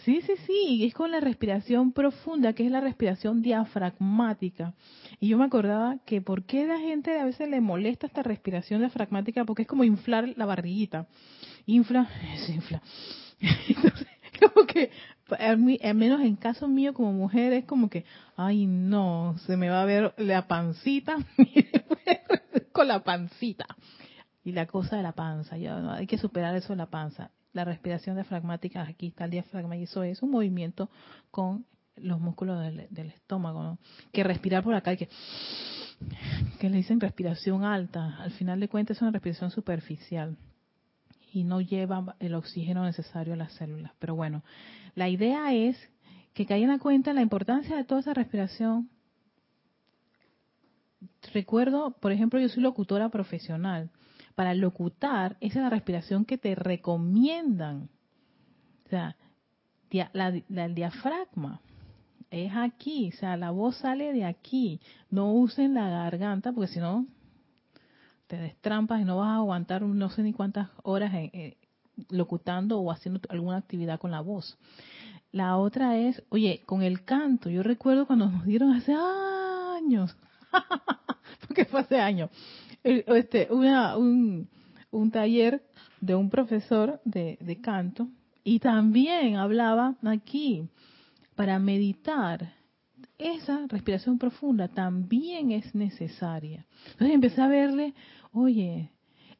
Sí, 0.04 0.20
sí, 0.22 0.32
sí, 0.48 0.84
es 0.84 0.92
con 0.92 1.12
la 1.12 1.20
respiración 1.20 1.92
profunda, 1.92 2.54
que 2.54 2.66
es 2.66 2.72
la 2.72 2.80
respiración 2.80 3.40
diafragmática. 3.40 4.74
Y 5.20 5.28
yo 5.28 5.38
me 5.38 5.44
acordaba 5.44 5.98
que 6.04 6.20
por 6.20 6.42
qué 6.42 6.66
la 6.66 6.80
gente 6.80 7.16
a 7.16 7.24
veces 7.24 7.48
le 7.48 7.60
molesta 7.60 8.08
esta 8.08 8.24
respiración 8.24 8.80
diafragmática, 8.80 9.44
porque 9.44 9.62
es 9.62 9.68
como 9.68 9.84
inflar 9.84 10.34
la 10.36 10.44
barriguita. 10.44 11.06
Infla, 11.66 12.08
se 12.46 12.54
infla. 12.54 12.82
Entonces, 13.68 14.08
como 14.52 14.66
que, 14.66 14.90
al 15.38 15.58
menos 15.58 16.20
en 16.22 16.34
caso 16.34 16.66
mío 16.66 16.92
como 16.92 17.12
mujer, 17.12 17.52
es 17.52 17.64
como 17.64 17.88
que, 17.88 18.04
ay 18.36 18.66
no, 18.66 19.36
se 19.46 19.56
me 19.56 19.68
va 19.68 19.82
a 19.82 19.86
ver 19.86 20.14
la 20.16 20.48
pancita, 20.48 21.14
con 22.72 22.88
la 22.88 23.04
pancita. 23.04 23.66
Y 24.42 24.50
la 24.50 24.66
cosa 24.66 24.96
de 24.96 25.04
la 25.04 25.12
panza, 25.12 25.56
ya, 25.58 25.94
hay 25.94 26.08
que 26.08 26.18
superar 26.18 26.56
eso 26.56 26.72
de 26.72 26.78
la 26.78 26.90
panza 26.90 27.30
la 27.56 27.64
respiración 27.64 28.16
diafragmática, 28.16 28.82
aquí 28.82 29.08
está 29.08 29.24
el 29.24 29.30
diafragma 29.30 29.76
y 29.76 29.84
eso 29.84 30.02
es 30.02 30.22
un 30.22 30.30
movimiento 30.30 30.90
con 31.30 31.64
los 31.96 32.20
músculos 32.20 32.60
del, 32.90 33.08
estómago, 33.08 33.62
¿no? 33.62 33.78
Que 34.12 34.22
respirar 34.22 34.62
por 34.62 34.74
acá, 34.74 34.94
que, 34.94 35.08
que 36.60 36.68
le 36.68 36.76
dicen 36.76 37.00
respiración 37.00 37.64
alta, 37.64 38.18
al 38.18 38.30
final 38.32 38.60
de 38.60 38.68
cuentas 38.68 38.98
es 38.98 39.02
una 39.02 39.10
respiración 39.10 39.50
superficial 39.50 40.36
y 41.32 41.44
no 41.44 41.62
lleva 41.62 42.14
el 42.20 42.34
oxígeno 42.34 42.84
necesario 42.84 43.32
a 43.32 43.36
las 43.36 43.54
células. 43.54 43.92
Pero 43.98 44.14
bueno, 44.14 44.44
la 44.94 45.08
idea 45.08 45.54
es 45.54 45.78
que 46.34 46.44
caigan 46.44 46.70
a 46.70 46.78
cuenta 46.78 47.14
la 47.14 47.22
importancia 47.22 47.74
de 47.74 47.84
toda 47.84 48.02
esa 48.02 48.12
respiración. 48.12 48.90
Recuerdo, 51.32 51.92
por 51.92 52.12
ejemplo, 52.12 52.38
yo 52.38 52.50
soy 52.50 52.62
locutora 52.62 53.08
profesional 53.08 53.90
para 54.36 54.54
locutar, 54.54 55.36
esa 55.40 55.58
es 55.58 55.62
la 55.64 55.70
respiración 55.70 56.24
que 56.24 56.38
te 56.38 56.54
recomiendan. 56.54 57.88
O 58.84 58.88
sea, 58.90 59.16
la, 60.12 60.28
el 60.28 60.74
diafragma 60.74 61.60
es 62.30 62.52
aquí, 62.54 63.10
o 63.14 63.16
sea, 63.16 63.36
la 63.36 63.50
voz 63.50 63.76
sale 63.76 64.12
de 64.12 64.24
aquí. 64.24 64.80
No 65.10 65.32
usen 65.32 65.74
la 65.74 65.88
garganta 65.88 66.52
porque 66.52 66.72
si 66.72 66.78
no 66.78 67.06
te 68.26 68.36
destrampas 68.36 69.00
y 69.00 69.04
no 69.04 69.18
vas 69.18 69.28
a 69.28 69.36
aguantar 69.36 69.82
no 69.82 70.10
sé 70.10 70.22
ni 70.22 70.32
cuántas 70.32 70.68
horas 70.82 71.12
locutando 72.10 72.78
o 72.78 72.90
haciendo 72.90 73.20
alguna 73.30 73.56
actividad 73.56 73.98
con 73.98 74.10
la 74.10 74.20
voz. 74.20 74.58
La 75.32 75.56
otra 75.56 75.96
es, 75.96 76.22
oye, 76.28 76.62
con 76.66 76.82
el 76.82 77.04
canto. 77.04 77.48
Yo 77.48 77.62
recuerdo 77.62 78.06
cuando 78.06 78.26
nos 78.26 78.44
dieron 78.44 78.72
hace 78.72 78.94
años, 78.94 80.16
porque 81.46 81.64
fue 81.64 81.80
hace 81.80 82.00
años, 82.00 82.30
este, 82.86 83.48
una, 83.50 83.96
un, 83.96 84.48
taller 85.10 85.62
de 86.00 86.14
un 86.14 86.30
profesor 86.30 87.00
de, 87.04 87.58
canto 87.62 88.08
y 88.44 88.60
también 88.60 89.36
hablaba 89.36 89.96
aquí 90.04 90.68
para 91.34 91.58
meditar. 91.58 92.54
Esa 93.18 93.66
respiración 93.68 94.18
profunda 94.18 94.68
también 94.68 95.50
es 95.50 95.74
necesaria. 95.74 96.66
Entonces 96.92 97.14
empecé 97.14 97.40
a 97.40 97.48
verle, 97.48 97.94
oye, 98.32 98.90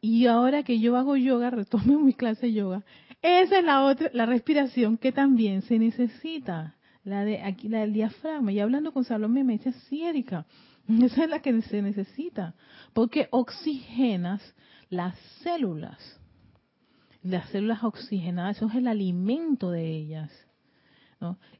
y 0.01 0.27
ahora 0.27 0.63
que 0.63 0.81
yo 0.81 0.97
hago 0.97 1.17
yoga, 1.17 1.51
retomo 1.51 1.99
mi 2.01 2.15
clase 2.15 2.47
de 2.47 2.55
yoga, 2.55 2.85
esa 3.23 3.59
es 3.59 3.65
la 3.65 3.85
otra, 3.85 4.11
la 4.13 4.27
respiración 4.27 4.99
que 4.99 5.13
también 5.13 5.63
se 5.63 5.79
necesita, 5.79 6.77
la 7.05 7.25
de 7.25 7.43
aquí, 7.43 7.69
la 7.69 7.81
del 7.81 7.93
diafragma. 7.93 8.53
Y 8.53 8.61
hablando 8.61 8.93
con 8.93 9.05
Salomé 9.05 9.45
me 9.45 9.55
dice, 9.55 9.73
sí, 9.89 10.03
Erika, 10.03 10.47
esa 11.03 11.25
es 11.25 11.31
la 11.31 11.41
que 11.41 11.63
se 11.63 11.83
necesita, 11.83 12.55
porque 12.93 13.29
oxigenas 13.31 14.43
las 14.89 15.19
células. 15.43 16.21
Las 17.23 17.49
células 17.51 17.83
oxigenadas, 17.83 18.57
eso 18.57 18.69
es 18.69 18.77
el 18.77 18.87
alimento 18.87 19.71
de 19.71 19.89
ellas. 19.91 20.31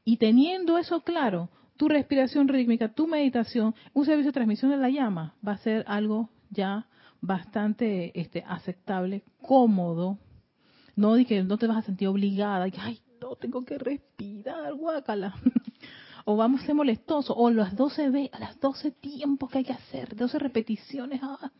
Y 0.05 0.17
teniendo 0.17 0.77
eso 0.77 1.01
claro, 1.01 1.49
tu 1.77 1.89
respiración 1.89 2.47
rítmica, 2.47 2.93
tu 2.93 3.07
meditación, 3.07 3.75
un 3.93 4.05
servicio 4.05 4.29
de 4.29 4.33
transmisión 4.33 4.71
de 4.71 4.77
la 4.77 4.89
llama 4.89 5.35
va 5.45 5.53
a 5.53 5.57
ser 5.57 5.83
algo 5.87 6.29
ya 6.49 6.87
bastante 7.19 8.17
este, 8.19 8.43
aceptable, 8.47 9.23
cómodo, 9.41 10.19
no 10.95 11.15
que 11.25 11.43
no 11.43 11.57
te 11.57 11.67
vas 11.67 11.77
a 11.77 11.81
sentir 11.81 12.07
obligada, 12.07 12.69
que, 12.69 12.79
ay, 12.79 12.99
no, 13.21 13.35
tengo 13.35 13.65
que 13.65 13.77
respirar, 13.77 14.73
guácala. 14.73 15.35
o 16.29 16.35
vamos 16.35 16.61
a 16.61 16.65
ser 16.65 16.75
molestosos, 16.75 17.33
o 17.39 17.49
las 17.49 17.73
12 17.73 18.09
ve, 18.09 18.29
las 18.37 18.59
12 18.59 18.91
tiempos 18.91 19.49
que 19.49 19.59
hay 19.59 19.63
que 19.63 19.71
hacer, 19.71 20.13
12 20.13 20.39
repeticiones. 20.39 21.21
Ah. 21.23 21.51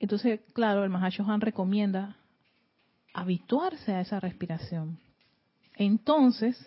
Entonces, 0.00 0.40
claro, 0.52 0.82
el 0.82 0.90
Mahashohan 0.90 1.40
recomienda 1.40 2.16
habituarse 3.14 3.92
a 3.92 4.00
esa 4.00 4.18
respiración. 4.18 4.98
Entonces, 5.76 6.58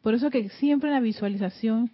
por 0.00 0.14
eso 0.14 0.30
que 0.30 0.48
siempre 0.48 0.88
en 0.88 0.94
la 0.94 1.00
visualización, 1.00 1.92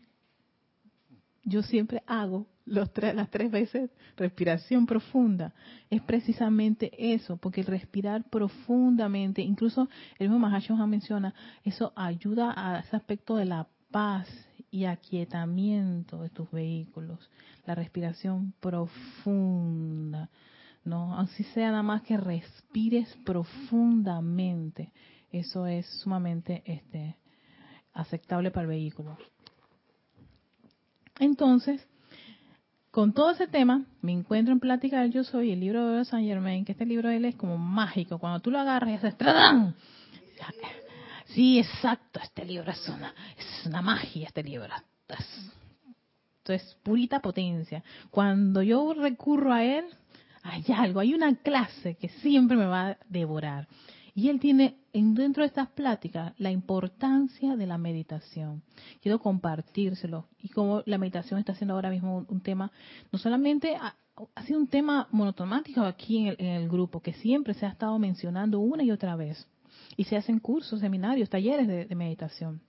yo 1.42 1.64
siempre 1.64 2.04
hago 2.06 2.46
los 2.64 2.90
las 2.96 3.30
tres 3.30 3.50
veces 3.50 3.90
respiración 4.16 4.86
profunda. 4.86 5.52
Es 5.90 6.00
precisamente 6.02 6.92
eso, 7.12 7.38
porque 7.38 7.64
respirar 7.64 8.22
profundamente, 8.30 9.42
incluso 9.42 9.88
el 10.16 10.28
mismo 10.28 10.38
Mahashohan 10.38 10.88
menciona, 10.88 11.34
eso 11.64 11.92
ayuda 11.96 12.54
a 12.56 12.78
ese 12.78 12.94
aspecto 12.94 13.34
de 13.34 13.46
la 13.46 13.66
paz 13.94 14.28
y 14.72 14.86
aquietamiento 14.86 16.20
de 16.20 16.28
tus 16.28 16.50
vehículos. 16.50 17.30
La 17.64 17.76
respiración 17.76 18.52
profunda, 18.58 20.30
¿no? 20.84 21.16
Así 21.16 21.44
sea 21.44 21.70
nada 21.70 21.84
más 21.84 22.02
que 22.02 22.16
respires 22.16 23.08
profundamente. 23.24 24.92
Eso 25.30 25.68
es 25.68 25.86
sumamente 26.00 26.64
este, 26.66 27.14
aceptable 27.92 28.50
para 28.50 28.62
el 28.62 28.70
vehículo. 28.70 29.16
Entonces, 31.20 31.86
con 32.90 33.12
todo 33.12 33.30
ese 33.30 33.46
tema, 33.46 33.84
me 34.02 34.10
encuentro 34.10 34.52
en 34.52 34.58
plática 34.58 35.06
Yo 35.06 35.22
Soy, 35.22 35.52
el 35.52 35.60
libro 35.60 35.90
de 35.90 36.04
Saint 36.04 36.26
Germain, 36.26 36.64
que 36.64 36.72
este 36.72 36.84
libro 36.84 37.10
de 37.10 37.18
él 37.18 37.26
es 37.26 37.36
como 37.36 37.58
mágico. 37.58 38.18
Cuando 38.18 38.40
tú 38.40 38.50
lo 38.50 38.58
agarras 38.58 39.04
haces. 39.04 39.14
Sí, 41.34 41.58
exacto, 41.58 42.20
este 42.22 42.44
libro 42.44 42.70
es 42.70 42.88
una, 42.88 43.12
es 43.36 43.66
una 43.66 43.82
magia, 43.82 44.28
este 44.28 44.44
libro. 44.44 44.72
Esto 45.08 46.52
es 46.52 46.76
purita 46.84 47.18
potencia. 47.20 47.82
Cuando 48.10 48.62
yo 48.62 48.94
recurro 48.94 49.52
a 49.52 49.64
él, 49.64 49.84
hay 50.44 50.64
algo, 50.76 51.00
hay 51.00 51.12
una 51.12 51.34
clase 51.34 51.96
que 51.96 52.08
siempre 52.08 52.56
me 52.56 52.66
va 52.66 52.90
a 52.90 52.98
devorar. 53.08 53.66
Y 54.14 54.28
él 54.28 54.38
tiene 54.38 54.76
dentro 54.92 55.42
de 55.42 55.48
estas 55.48 55.68
pláticas 55.70 56.34
la 56.38 56.52
importancia 56.52 57.56
de 57.56 57.66
la 57.66 57.78
meditación. 57.78 58.62
Quiero 59.02 59.18
compartírselo. 59.18 60.28
Y 60.38 60.50
como 60.50 60.84
la 60.86 60.98
meditación 60.98 61.40
está 61.40 61.56
siendo 61.56 61.74
ahora 61.74 61.90
mismo 61.90 62.24
un, 62.28 62.40
tema, 62.42 62.70
no 63.10 63.18
solamente 63.18 63.74
ha, 63.74 63.96
sido 64.44 64.60
un 64.60 64.68
tema 64.68 65.08
monotomático 65.10 65.80
aquí 65.80 66.28
en 66.28 66.46
el, 66.46 66.68
grupo, 66.68 67.00
que 67.00 67.14
siempre 67.14 67.54
se 67.54 67.66
ha 67.66 67.70
estado 67.70 67.98
mencionando 67.98 68.60
una 68.60 68.84
y 68.84 68.92
otra 68.92 69.16
vez. 69.16 69.48
Y 69.96 70.04
se 70.04 70.16
hacen 70.16 70.38
cursos, 70.38 70.80
seminarios, 70.80 71.30
talleres 71.30 71.68
de, 71.68 71.94
meditación 71.94 72.60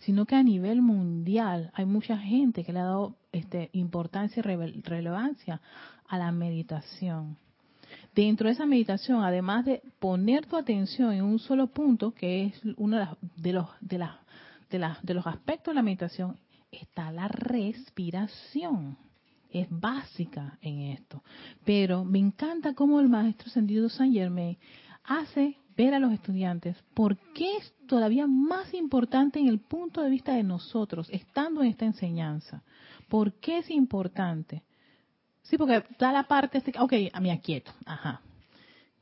sino 0.00 0.26
que 0.26 0.34
a 0.34 0.42
nivel 0.42 0.82
mundial 0.82 1.70
hay 1.74 1.84
mucha 1.84 2.18
gente 2.18 2.64
que 2.64 2.72
le 2.72 2.80
ha 2.80 2.84
dado 2.84 3.14
este, 3.30 3.70
importancia 3.72 4.40
y 4.40 4.82
relevancia 4.82 5.60
a 6.08 6.18
la 6.18 6.32
meditación 6.32 7.36
dentro 8.14 8.48
de 8.48 8.54
esa 8.54 8.66
meditación, 8.66 9.22
además 9.22 9.64
de 9.64 9.82
poner 9.98 10.46
tu 10.46 10.56
atención 10.56 11.12
en 11.12 11.24
un 11.24 11.38
solo 11.38 11.68
punto, 11.68 12.12
que 12.12 12.46
es 12.46 12.60
uno 12.76 12.98
de 13.36 13.52
los, 13.52 13.68
de, 13.80 13.98
de, 14.70 14.94
de 15.02 15.14
los 15.14 15.26
aspectos 15.26 15.72
de 15.72 15.76
la 15.76 15.82
meditación, 15.82 16.36
está 16.70 17.10
la 17.12 17.28
respiración. 17.28 18.96
Es 19.52 19.66
básica 19.68 20.58
en 20.62 20.92
esto. 20.92 21.24
Pero 21.64 22.04
me 22.04 22.20
encanta 22.20 22.74
cómo 22.74 23.00
el 23.00 23.08
maestro 23.08 23.50
Sendido 23.50 23.88
San 23.88 24.12
Germain 24.12 24.56
hace 25.02 25.56
ver 25.80 25.94
a 25.94 25.98
los 25.98 26.12
estudiantes 26.12 26.76
por 26.92 27.16
qué 27.32 27.56
es 27.56 27.74
todavía 27.86 28.26
más 28.26 28.74
importante 28.74 29.38
en 29.38 29.48
el 29.48 29.60
punto 29.60 30.02
de 30.02 30.10
vista 30.10 30.34
de 30.34 30.42
nosotros, 30.42 31.08
estando 31.10 31.62
en 31.62 31.68
esta 31.68 31.86
enseñanza. 31.86 32.62
¿Por 33.08 33.32
qué 33.40 33.58
es 33.58 33.70
importante? 33.70 34.62
Sí, 35.42 35.56
porque 35.56 35.82
da 35.98 36.12
la 36.12 36.24
parte, 36.24 36.62
ok, 36.78 36.92
mí 37.22 37.30
aquieto, 37.30 37.72
ajá. 37.86 38.20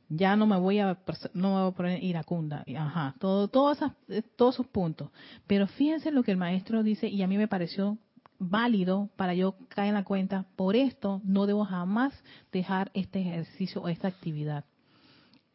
Ya 0.07 0.37
no 0.37 0.47
me 0.47 0.57
voy 0.57 0.79
a, 0.79 0.97
no 1.33 1.49
me 1.49 1.61
voy 1.61 1.71
a 1.71 1.75
poner 1.75 2.01
iracunda, 2.01 2.63
ajá. 2.77 3.13
Todo, 3.19 3.49
todos, 3.49 3.77
eh, 4.07 4.23
todos 4.37 4.55
esos 4.55 4.67
puntos. 4.67 5.09
Pero 5.47 5.67
fíjense 5.67 6.11
lo 6.11 6.23
que 6.23 6.31
el 6.31 6.37
maestro 6.37 6.81
dice 6.81 7.09
y 7.09 7.21
a 7.23 7.27
mí 7.27 7.37
me 7.37 7.49
pareció 7.49 7.97
válido 8.39 9.09
para 9.17 9.33
yo 9.33 9.55
caer 9.67 9.89
en 9.89 9.95
la 9.95 10.05
cuenta, 10.05 10.45
por 10.55 10.77
esto 10.77 11.19
no 11.25 11.45
debo 11.45 11.65
jamás 11.65 12.13
dejar 12.53 12.89
este 12.93 13.19
ejercicio 13.19 13.81
o 13.81 13.89
esta 13.89 14.07
actividad. 14.07 14.63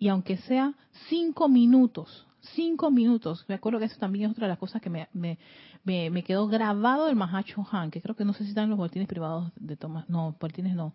Y 0.05 0.09
aunque 0.11 0.37
sea 0.37 0.75
cinco 1.09 1.49
minutos, 1.49 2.27
cinco 2.55 2.91
minutos. 2.91 3.43
Me 3.49 3.55
acuerdo 3.55 3.79
que 3.79 3.87
eso 3.87 3.97
también 3.99 4.27
es 4.27 4.33
otra 4.33 4.45
de 4.45 4.51
las 4.51 4.59
cosas 4.59 4.83
que 4.83 4.91
me, 4.91 5.09
me, 5.15 5.39
me, 5.83 6.23
quedó 6.23 6.47
grabado 6.47 7.07
del 7.07 7.17
Mahacho 7.17 7.67
Han, 7.73 7.91
que 7.91 8.03
creo 8.03 8.15
que 8.15 8.27
no 8.27 8.35
sé 8.35 8.43
si 8.43 8.51
están 8.51 8.69
los 8.69 8.77
boletines 8.77 9.09
privados 9.09 9.51
de 9.57 9.79
Tomás. 9.79 10.07
No, 10.11 10.37
boletines 10.39 10.75
no. 10.75 10.93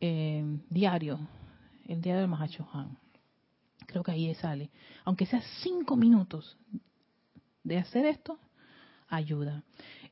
Eh, 0.00 0.44
diario. 0.68 1.20
El 1.86 2.02
diario 2.02 2.22
del 2.22 2.28
Mahacho 2.28 2.66
Han. 2.72 2.98
Creo 3.86 4.02
que 4.02 4.10
ahí 4.10 4.34
sale. 4.34 4.68
Aunque 5.04 5.26
sea 5.26 5.40
cinco 5.62 5.94
minutos 5.94 6.56
de 7.62 7.78
hacer 7.78 8.04
esto, 8.04 8.40
ayuda. 9.06 9.62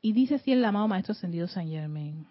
Y 0.01 0.13
dice 0.13 0.37
así 0.37 0.53
el 0.53 0.65
amado 0.65 0.87
Maestro 0.87 1.11
Ascendido 1.11 1.49
San 1.49 1.67
Germain. 1.67 2.25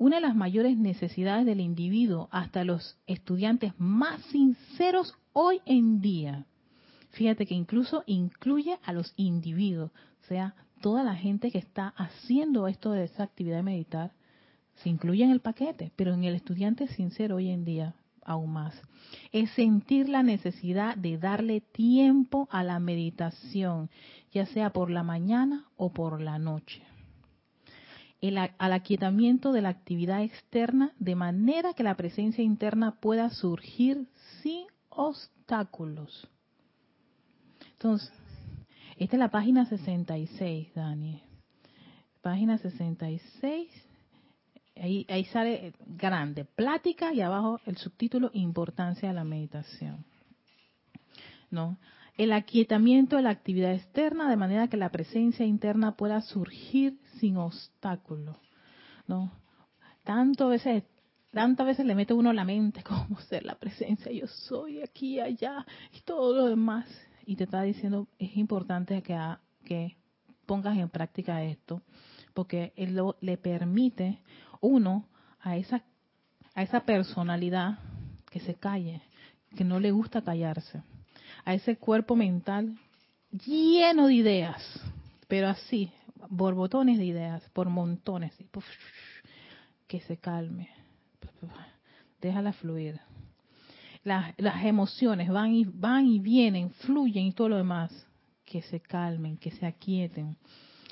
Una 0.00 0.16
de 0.16 0.22
las 0.22 0.34
mayores 0.34 0.78
necesidades 0.78 1.44
del 1.44 1.60
individuo, 1.60 2.30
hasta 2.32 2.64
los 2.64 2.96
estudiantes 3.06 3.74
más 3.78 4.20
sinceros 4.32 5.14
hoy 5.34 5.60
en 5.66 6.00
día, 6.00 6.46
Fíjate 7.10 7.44
que 7.44 7.54
incluso 7.54 8.02
incluye 8.06 8.78
a 8.82 8.92
los 8.92 9.12
individuos, 9.16 9.90
o 10.22 10.26
sea, 10.26 10.54
toda 10.80 11.02
la 11.02 11.16
gente 11.16 11.50
que 11.50 11.58
está 11.58 11.88
haciendo 11.96 12.66
esto 12.68 12.92
de 12.92 13.04
esa 13.04 13.24
actividad 13.24 13.56
de 13.56 13.62
meditar, 13.62 14.12
se 14.76 14.88
incluye 14.88 15.24
en 15.24 15.30
el 15.30 15.40
paquete, 15.40 15.92
pero 15.96 16.14
en 16.14 16.24
el 16.24 16.34
estudiante 16.34 16.86
sincero 16.88 17.36
hoy 17.36 17.50
en 17.50 17.64
día 17.64 17.94
aún 18.24 18.52
más. 18.52 18.80
Es 19.32 19.50
sentir 19.50 20.08
la 20.08 20.22
necesidad 20.22 20.96
de 20.96 21.18
darle 21.18 21.60
tiempo 21.60 22.48
a 22.50 22.62
la 22.62 22.78
meditación, 22.78 23.90
ya 24.32 24.46
sea 24.46 24.70
por 24.70 24.90
la 24.90 25.02
mañana 25.02 25.66
o 25.76 25.92
por 25.92 26.22
la 26.22 26.38
noche. 26.38 26.82
El, 28.20 28.36
al 28.36 28.72
aquietamiento 28.72 29.52
de 29.52 29.62
la 29.62 29.70
actividad 29.70 30.22
externa 30.22 30.92
de 30.98 31.14
manera 31.14 31.72
que 31.72 31.82
la 31.82 31.96
presencia 31.96 32.44
interna 32.44 33.00
pueda 33.00 33.30
surgir 33.30 34.08
sin 34.42 34.66
obstáculos. 34.90 36.28
Entonces, 37.72 38.12
esta 38.98 39.16
es 39.16 39.20
la 39.20 39.30
página 39.30 39.64
66, 39.64 40.74
Dani. 40.74 41.22
Página 42.20 42.58
66. 42.58 43.70
Ahí, 44.76 45.06
ahí 45.08 45.24
sale 45.24 45.72
grande, 45.86 46.44
plática 46.44 47.14
y 47.14 47.22
abajo 47.22 47.60
el 47.64 47.78
subtítulo 47.78 48.30
Importancia 48.34 49.08
de 49.08 49.14
la 49.14 49.24
meditación. 49.24 50.04
¿No? 51.50 51.78
El 52.16 52.32
aquietamiento 52.32 53.16
de 53.16 53.22
la 53.22 53.30
actividad 53.30 53.72
externa 53.72 54.28
de 54.28 54.36
manera 54.36 54.68
que 54.68 54.76
la 54.76 54.90
presencia 54.90 55.46
interna 55.46 55.96
pueda 55.96 56.20
surgir 56.20 56.98
sin 57.18 57.36
obstáculo. 57.36 58.38
¿No? 59.06 59.32
Tanto 60.04 60.48
veces 60.48 60.84
tantas 61.32 61.66
veces 61.66 61.86
le 61.86 61.94
mete 61.94 62.12
uno 62.12 62.32
la 62.32 62.44
mente 62.44 62.82
cómo 62.84 63.20
ser 63.20 63.44
la 63.44 63.54
presencia, 63.54 64.10
yo 64.10 64.26
soy 64.26 64.82
aquí, 64.82 65.20
allá 65.20 65.64
y 65.92 66.00
todo 66.00 66.34
lo 66.36 66.46
demás 66.46 66.86
y 67.30 67.36
te 67.36 67.44
está 67.44 67.62
diciendo, 67.62 68.08
es 68.18 68.36
importante 68.36 69.02
que, 69.02 69.16
que 69.64 69.96
pongas 70.46 70.76
en 70.76 70.88
práctica 70.88 71.44
esto, 71.44 71.82
porque 72.34 72.72
él 72.74 72.96
lo, 72.96 73.16
le 73.20 73.36
permite, 73.36 74.18
uno, 74.60 75.08
a 75.38 75.56
esa, 75.56 75.84
a 76.54 76.62
esa 76.62 76.80
personalidad 76.80 77.78
que 78.30 78.40
se 78.40 78.54
calle, 78.56 79.02
que 79.56 79.62
no 79.62 79.78
le 79.78 79.92
gusta 79.92 80.22
callarse, 80.22 80.82
a 81.44 81.54
ese 81.54 81.76
cuerpo 81.76 82.16
mental 82.16 82.76
lleno 83.30 84.08
de 84.08 84.14
ideas, 84.14 84.80
pero 85.28 85.48
así, 85.48 85.92
borbotones 86.28 86.98
de 86.98 87.04
ideas, 87.04 87.42
por 87.52 87.68
montones, 87.68 88.32
que 89.86 90.00
se 90.00 90.16
calme, 90.16 90.68
déjala 92.20 92.52
fluir. 92.52 93.00
Las, 94.02 94.34
las 94.38 94.64
emociones 94.64 95.28
van 95.28 95.54
y, 95.54 95.64
van 95.64 96.06
y 96.06 96.20
vienen, 96.20 96.70
fluyen 96.70 97.26
y 97.26 97.32
todo 97.32 97.50
lo 97.50 97.56
demás, 97.56 98.06
que 98.44 98.62
se 98.62 98.80
calmen, 98.80 99.36
que 99.36 99.50
se 99.50 99.66
aquieten. 99.66 100.36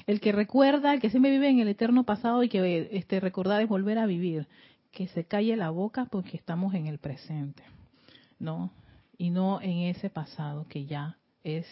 El 0.07 0.21
que 0.21 0.33
recuerda, 0.33 0.95
el 0.95 1.01
que 1.01 1.11
siempre 1.11 1.31
vive 1.31 1.49
en 1.49 1.61
el 1.61 1.69
eterno 1.69 2.05
pasado 2.05 2.43
y 2.43 2.49
que 2.49 2.89
este, 2.93 3.21
recordar 3.21 3.61
es 3.63 3.69
volver 3.69 3.99
a 3.99 4.07
vivir, 4.07 4.47
que 4.93 5.09
se 5.09 5.25
calle 5.25 5.57
la 5.57 5.71
boca 5.71 6.07
porque 6.07 6.37
estamos 6.37 6.75
en 6.75 6.87
el 6.87 6.99
presente, 6.99 7.63
¿no? 8.39 8.71
Y 9.19 9.31
no 9.31 9.61
en 9.61 9.81
ese 9.81 10.09
pasado 10.09 10.67
que 10.69 10.87
ya 10.87 11.19
es 11.43 11.67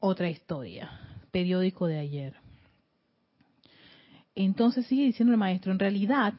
otra 0.00 0.28
historia, 0.30 0.90
periódico 1.30 1.86
de 1.86 1.98
ayer. 1.98 2.34
Entonces 4.34 4.86
sigue 4.86 5.04
diciendo 5.04 5.32
el 5.32 5.38
maestro, 5.38 5.72
en 5.72 5.78
realidad 5.78 6.34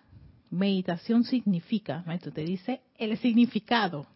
meditación 0.49 1.23
significa, 1.23 2.03
maestro 2.05 2.31
te 2.31 2.43
dice 2.43 2.81
el 2.97 3.17
significado 3.17 4.07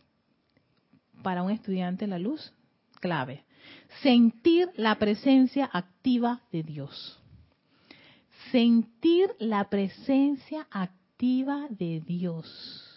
para 1.21 1.43
un 1.43 1.51
estudiante 1.51 2.07
la 2.07 2.19
luz, 2.19 2.53
clave, 2.99 3.43
sentir 4.01 4.69
la 4.75 4.97
presencia 4.97 5.69
activa 5.71 6.41
de 6.51 6.63
Dios. 6.63 7.19
Sentir 8.51 9.29
la 9.39 9.69
presencia 9.69 10.67
activa 10.69 11.67
de 11.69 12.01
Dios. 12.01 12.92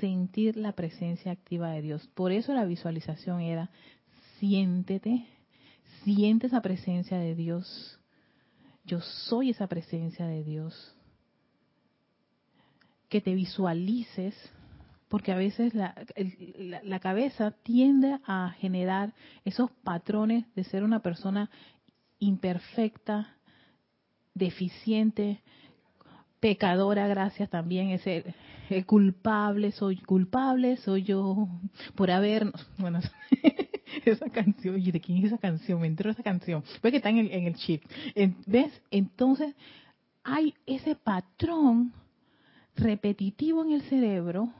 Sentir 0.00 0.56
la 0.56 0.72
presencia 0.72 1.32
activa 1.32 1.70
de 1.70 1.82
Dios. 1.82 2.08
Por 2.14 2.32
eso 2.32 2.52
la 2.54 2.64
visualización 2.64 3.40
era, 3.40 3.70
siéntete 4.38 5.26
Siente 6.04 6.48
esa 6.48 6.60
presencia 6.60 7.18
de 7.18 7.34
Dios. 7.34 7.98
Yo 8.84 9.00
soy 9.00 9.50
esa 9.50 9.68
presencia 9.68 10.26
de 10.26 10.42
Dios. 10.42 10.96
Que 13.08 13.20
te 13.20 13.34
visualices, 13.34 14.34
porque 15.08 15.32
a 15.32 15.36
veces 15.36 15.74
la, 15.74 15.94
la, 16.82 16.98
cabeza 16.98 17.52
tiende 17.62 18.18
a 18.26 18.54
generar 18.58 19.12
esos 19.44 19.70
patrones 19.84 20.44
de 20.54 20.64
ser 20.64 20.82
una 20.82 21.00
persona 21.00 21.50
imperfecta, 22.18 23.36
deficiente, 24.34 25.40
pecadora, 26.40 27.06
gracias 27.06 27.50
también, 27.50 27.90
ese 27.90 28.34
el 28.72 28.86
culpable, 28.86 29.72
soy 29.72 29.96
culpable, 29.96 30.76
soy 30.78 31.02
yo 31.02 31.48
por 31.94 32.10
haber, 32.10 32.50
bueno, 32.78 33.00
esa 34.04 34.28
canción, 34.30 34.80
y 34.80 34.90
de 34.90 35.00
quién 35.00 35.18
es 35.18 35.24
esa 35.26 35.38
canción, 35.38 35.80
me 35.80 35.86
entró 35.86 36.10
esa 36.10 36.22
canción, 36.22 36.64
ve 36.82 36.90
que 36.90 36.96
está 36.98 37.10
en 37.10 37.18
el, 37.18 37.30
en 37.30 37.46
el 37.46 37.54
chip. 37.56 37.82
¿Ves? 38.46 38.72
Entonces, 38.90 39.54
hay 40.24 40.54
ese 40.66 40.94
patrón 40.94 41.92
repetitivo 42.76 43.64
en 43.64 43.72
el 43.72 43.82
cerebro 43.82 44.52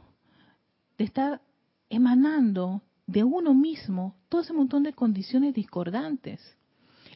de 0.99 1.05
estar 1.05 1.41
emanando 1.89 2.83
de 3.07 3.25
uno 3.25 3.55
mismo 3.55 4.17
todo 4.29 4.43
ese 4.43 4.53
montón 4.53 4.83
de 4.83 4.93
condiciones 4.93 5.55
discordantes. 5.55 6.41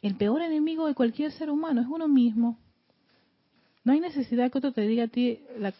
El 0.02 0.16
peor 0.16 0.42
enemigo 0.42 0.86
de 0.86 0.94
cualquier 0.94 1.32
ser 1.32 1.50
humano 1.50 1.80
es 1.80 1.86
uno 1.86 2.08
mismo. 2.08 2.58
No 3.84 3.92
hay 3.92 4.00
necesidad 4.00 4.50
que 4.50 4.58
otro 4.58 4.72
te 4.72 4.82
diga 4.82 5.04
a 5.04 5.08
ti 5.08 5.40
la, 5.58 5.72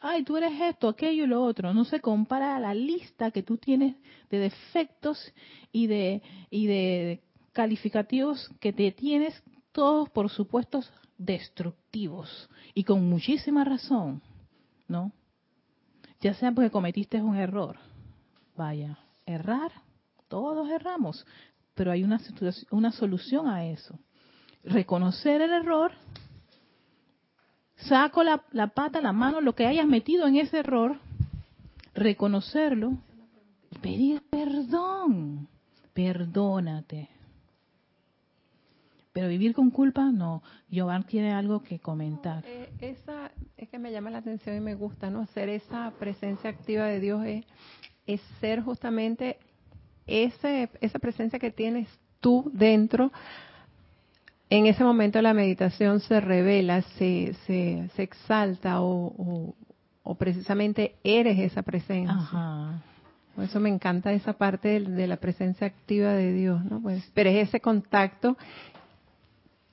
ay, 0.00 0.24
tú 0.24 0.36
eres 0.36 0.52
esto, 0.60 0.88
aquello 0.88 1.24
y 1.24 1.26
lo 1.26 1.42
otro. 1.42 1.72
No 1.74 1.84
se 1.84 2.00
compara 2.00 2.56
a 2.56 2.60
la 2.60 2.74
lista 2.74 3.30
que 3.30 3.42
tú 3.42 3.56
tienes 3.56 3.96
de 4.30 4.38
defectos 4.38 5.32
y 5.72 5.86
de, 5.86 6.22
y 6.50 6.66
de 6.66 7.22
calificativos 7.52 8.50
que 8.60 8.72
te 8.72 8.92
tienes, 8.92 9.42
todos 9.72 10.08
por 10.10 10.30
supuestos 10.30 10.90
destructivos 11.18 12.48
y 12.74 12.84
con 12.84 13.08
muchísima 13.08 13.64
razón, 13.64 14.22
¿no? 14.86 15.12
Ya 16.20 16.34
sea 16.34 16.52
porque 16.52 16.70
cometiste 16.70 17.20
un 17.20 17.36
error. 17.36 17.76
Vaya, 18.56 18.98
errar, 19.26 19.72
todos 20.28 20.68
erramos, 20.70 21.24
pero 21.74 21.92
hay 21.92 22.02
una, 22.02 22.20
una 22.70 22.92
solución 22.92 23.48
a 23.48 23.66
eso. 23.66 23.98
Reconocer 24.64 25.40
el 25.40 25.52
error 25.52 25.92
saco 27.88 28.22
la, 28.22 28.38
pata, 28.68 29.00
la 29.00 29.12
mano, 29.12 29.40
lo 29.40 29.54
que 29.54 29.66
hayas 29.66 29.86
metido 29.86 30.26
en 30.26 30.36
ese 30.36 30.58
error, 30.58 30.96
reconocerlo 31.94 32.92
y 33.70 33.78
pedir 33.78 34.22
perdón. 34.30 35.48
Perdónate. 35.94 37.08
Pero 39.12 39.28
vivir 39.28 39.52
con 39.52 39.70
culpa, 39.70 40.12
no. 40.12 40.42
Giovanni 40.70 41.04
tiene 41.06 41.32
algo 41.32 41.62
que 41.62 41.80
comentar. 41.80 42.44
Eh, 42.46 42.70
esa 42.80 43.32
es 43.56 43.68
que 43.68 43.78
me 43.78 43.90
llama 43.90 44.10
la 44.10 44.18
atención 44.18 44.56
y 44.56 44.60
me 44.60 44.76
gusta, 44.76 45.10
¿no? 45.10 45.26
Ser 45.26 45.48
esa 45.48 45.90
presencia 45.98 46.50
activa 46.50 46.84
de 46.84 47.00
Dios 47.00 47.24
es, 47.24 47.44
es 48.06 48.20
ser 48.40 48.62
justamente 48.62 49.38
ese, 50.06 50.70
esa 50.80 51.00
presencia 51.00 51.40
que 51.40 51.50
tienes 51.50 51.88
tú 52.20 52.48
dentro 52.54 53.10
en 54.50 54.66
ese 54.66 54.82
momento 54.82 55.20
la 55.20 55.34
meditación 55.34 56.00
se 56.00 56.20
revela, 56.20 56.82
se, 56.82 57.34
se, 57.46 57.88
se 57.94 58.02
exalta 58.02 58.80
o, 58.80 59.54
o, 60.02 60.14
precisamente 60.14 60.96
eres 61.04 61.38
esa 61.38 61.62
presencia. 61.62 62.14
Ajá. 62.14 62.82
Por 63.34 63.44
eso 63.44 63.60
me 63.60 63.68
encanta 63.68 64.12
esa 64.12 64.32
parte 64.32 64.80
de, 64.80 65.06
la 65.06 65.18
presencia 65.18 65.66
activa 65.66 66.12
de 66.12 66.32
Dios, 66.32 66.64
¿no? 66.64 66.80
Pues, 66.80 67.08
pero 67.14 67.30
es 67.30 67.48
ese 67.48 67.60
contacto, 67.60 68.36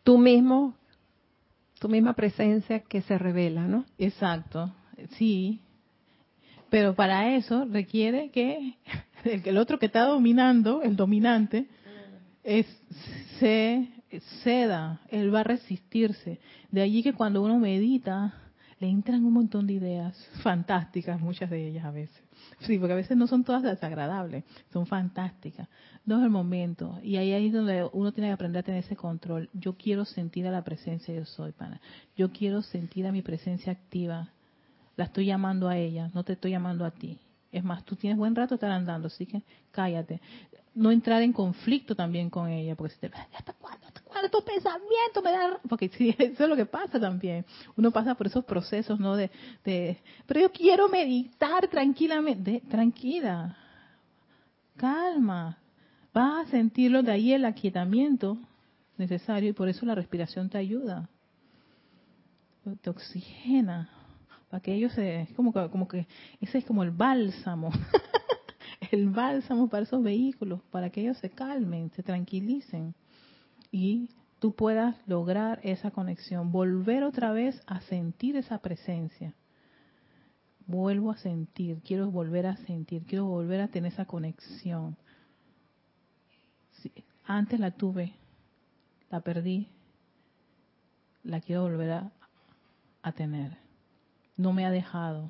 tú 0.03 0.17
mismo, 0.17 0.75
tu 1.79 1.89
misma 1.89 2.13
presencia 2.13 2.81
que 2.81 3.01
se 3.01 3.17
revela, 3.17 3.65
¿no? 3.65 3.85
Exacto, 3.97 4.71
sí. 5.11 5.61
Pero 6.69 6.93
para 6.95 7.35
eso 7.35 7.65
requiere 7.65 8.29
que 8.29 8.75
el, 9.23 9.57
otro 9.57 9.79
que 9.79 9.87
está 9.87 10.03
dominando, 10.03 10.83
el 10.83 10.95
dominante, 10.95 11.65
es, 12.43 12.67
se 13.39 13.87
ceda, 14.43 15.01
él 15.09 15.33
va 15.33 15.41
a 15.41 15.43
resistirse. 15.43 16.39
De 16.71 16.81
allí 16.81 17.03
que 17.03 17.13
cuando 17.13 17.41
uno 17.41 17.59
medita, 17.59 18.33
le 18.79 18.89
entran 18.89 19.23
un 19.23 19.33
montón 19.33 19.67
de 19.67 19.73
ideas 19.73 20.17
fantásticas, 20.43 21.19
muchas 21.19 21.49
de 21.49 21.67
ellas 21.67 21.85
a 21.85 21.91
veces. 21.91 22.21
Sí, 22.59 22.77
porque 22.77 22.93
a 22.93 22.97
veces 22.97 23.15
no 23.15 23.27
son 23.27 23.43
todas 23.43 23.63
desagradables, 23.63 24.43
son 24.71 24.85
fantásticas. 24.85 25.67
No 26.05 26.17
es 26.17 26.23
el 26.23 26.29
momento. 26.29 26.99
Y 27.01 27.15
ahí, 27.15 27.31
es 27.31 27.53
donde 27.53 27.87
uno 27.93 28.11
tiene 28.11 28.29
que 28.29 28.33
aprender 28.33 28.59
a 28.59 28.63
tener 28.63 28.83
ese 28.83 28.95
control. 28.95 29.49
Yo 29.53 29.75
quiero 29.77 30.05
sentir 30.05 30.45
a 30.47 30.51
la 30.51 30.63
presencia 30.63 31.13
yo 31.13 31.25
soy, 31.25 31.51
pana. 31.51 31.79
Yo 32.15 32.31
quiero 32.31 32.61
sentir 32.61 33.07
a 33.07 33.11
mi 33.11 33.21
presencia 33.21 33.71
activa. 33.71 34.29
La 34.97 35.05
estoy 35.05 35.25
llamando 35.25 35.67
a 35.67 35.77
ella, 35.77 36.09
no 36.13 36.23
te 36.23 36.33
estoy 36.33 36.51
llamando 36.51 36.85
a 36.85 36.91
ti. 36.91 37.19
Es 37.51 37.63
más, 37.63 37.85
tú 37.85 37.95
tienes 37.95 38.17
buen 38.17 38.35
rato 38.35 38.55
estar 38.55 38.71
andando, 38.71 39.07
así 39.07 39.25
que 39.25 39.41
cállate. 39.71 40.21
No 40.73 40.91
entrar 40.91 41.21
en 41.21 41.31
conflicto 41.31 41.95
también 41.95 42.29
con 42.29 42.49
ella, 42.49 42.75
porque 42.75 42.93
si 42.93 42.99
te, 42.99 43.11
¿hasta 43.33 43.53
cuándo? 43.53 43.87
¿Hasta 43.87 44.01
cuándo 44.15 44.29
tu 44.29 44.45
pensamiento 44.45 45.21
me 45.21 45.31
da? 45.31 45.59
Porque 45.67 45.89
sí, 45.89 46.09
eso 46.17 46.43
es 46.43 46.49
lo 46.49 46.55
que 46.55 46.65
pasa 46.65 46.99
también. 46.99 47.45
Uno 47.75 47.91
pasa 47.91 48.15
por 48.15 48.27
esos 48.27 48.45
procesos, 48.45 48.99
¿no? 48.99 49.15
De, 49.15 49.29
de 49.65 49.97
pero 50.25 50.39
yo 50.39 50.51
quiero 50.51 50.87
meditar 50.87 51.67
tranquilamente. 51.67 52.61
tranquila, 52.69 53.57
calma. 54.77 55.57
Vas 56.13 56.47
a 56.47 56.51
sentirlo 56.51 57.03
de 57.03 57.11
ahí 57.11 57.33
el 57.33 57.43
aquietamiento 57.43 58.37
necesario 58.97 59.49
y 59.49 59.53
por 59.53 59.67
eso 59.67 59.85
la 59.85 59.95
respiración 59.95 60.49
te 60.49 60.57
ayuda. 60.57 61.09
Te 62.81 62.89
oxigena 62.89 63.89
para 64.49 64.61
que 64.61 64.73
ellos 64.73 64.93
se, 64.93 65.27
como 65.35 65.51
como 65.51 65.87
que 65.87 66.07
ese 66.39 66.59
es 66.59 66.65
como 66.65 66.83
el 66.83 66.91
bálsamo, 66.91 67.69
el 68.91 69.09
bálsamo 69.09 69.67
para 69.67 69.83
esos 69.83 70.01
vehículos, 70.01 70.61
para 70.71 70.89
que 70.89 71.01
ellos 71.01 71.17
se 71.17 71.29
calmen, 71.29 71.91
se 71.91 72.01
tranquilicen 72.01 72.95
y 73.75 74.09
tú 74.39 74.53
puedas 74.55 74.95
lograr 75.05 75.59
esa 75.63 75.91
conexión, 75.91 76.49
volver 76.49 77.03
otra 77.03 77.33
vez 77.33 77.61
a 77.67 77.81
sentir 77.81 78.37
esa 78.37 78.59
presencia. 78.59 79.33
Vuelvo 80.65 81.11
a 81.11 81.17
sentir, 81.17 81.81
quiero 81.81 82.09
volver 82.09 82.45
a 82.47 82.55
sentir, 82.55 83.05
quiero 83.05 83.25
volver 83.25 83.59
a 83.59 83.67
tener 83.67 83.91
esa 83.91 84.05
conexión. 84.05 84.95
antes 87.25 87.59
la 87.59 87.71
tuve, 87.71 88.13
la 89.11 89.19
perdí, 89.19 89.67
la 91.25 91.41
quiero 91.41 91.63
volver 91.63 91.91
a, 91.91 92.11
a 93.03 93.11
tener 93.11 93.57
no 94.37 94.53
me 94.53 94.65
ha 94.65 94.71
dejado. 94.71 95.29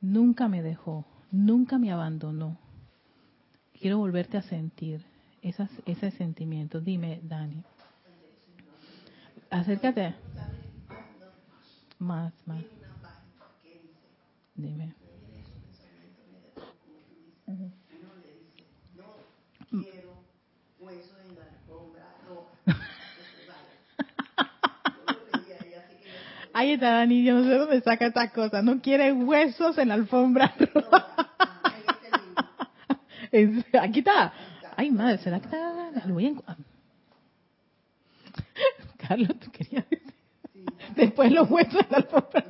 Nunca 0.00 0.48
me 0.48 0.62
dejó, 0.62 1.04
nunca 1.30 1.78
me 1.78 1.92
abandonó. 1.92 2.58
Quiero 3.78 3.98
volverte 3.98 4.36
a 4.36 4.42
sentir 4.42 5.11
esas, 5.42 5.70
ese 5.84 6.10
sentimiento. 6.12 6.80
Dime, 6.80 7.20
Dani. 7.22 7.62
Acércate. 9.50 10.14
Más, 11.98 12.32
más. 12.46 12.64
Dime. 14.54 14.94
Ahí 26.54 26.72
está 26.72 26.90
Dani, 26.92 27.24
yo 27.24 27.34
no 27.34 27.44
sé 27.44 27.54
dónde 27.56 27.80
saca 27.80 28.06
estas 28.06 28.30
cosas. 28.32 28.62
No 28.62 28.80
quiere 28.80 29.12
huesos 29.12 29.78
en 29.78 29.88
la 29.88 29.94
alfombra. 29.94 30.54
Aquí 33.80 34.00
está. 34.00 34.32
Ay, 34.76 34.90
madre, 34.90 35.18
¿será 35.18 35.40
que 35.40 35.46
está? 35.46 35.90
Lo 36.06 36.14
voy 36.14 36.40
a... 36.46 36.56
Carlos, 38.96 39.38
tú 39.40 39.50
querías 39.50 39.84
decir. 39.90 40.12
Después 40.96 41.32
los 41.32 41.50
huesos 41.50 41.74
en 41.74 41.86
la 41.90 41.96
alfombra 41.98 42.44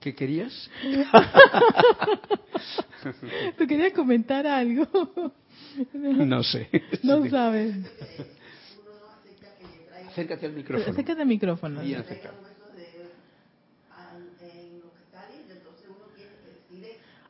¿Qué 0.00 0.14
querías? 0.14 0.70
¿Tú 3.58 3.66
querías 3.66 3.92
comentar 3.92 4.46
algo? 4.46 4.86
No 5.92 6.42
sé. 6.42 6.68
No 7.02 7.28
sabes. 7.28 7.76
Acércate 10.08 10.46
al 10.46 10.52
micrófono. 10.52 10.92
Acércate 10.92 11.22
al 11.22 11.28
micrófono. 11.28 11.80
Bien 11.82 12.00
acercado. 12.00 12.47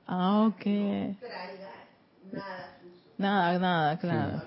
Ah, 0.08 0.46
ok. 0.46 0.64
Nada, 3.18 3.58
nada, 3.58 3.98
claro. 3.98 4.40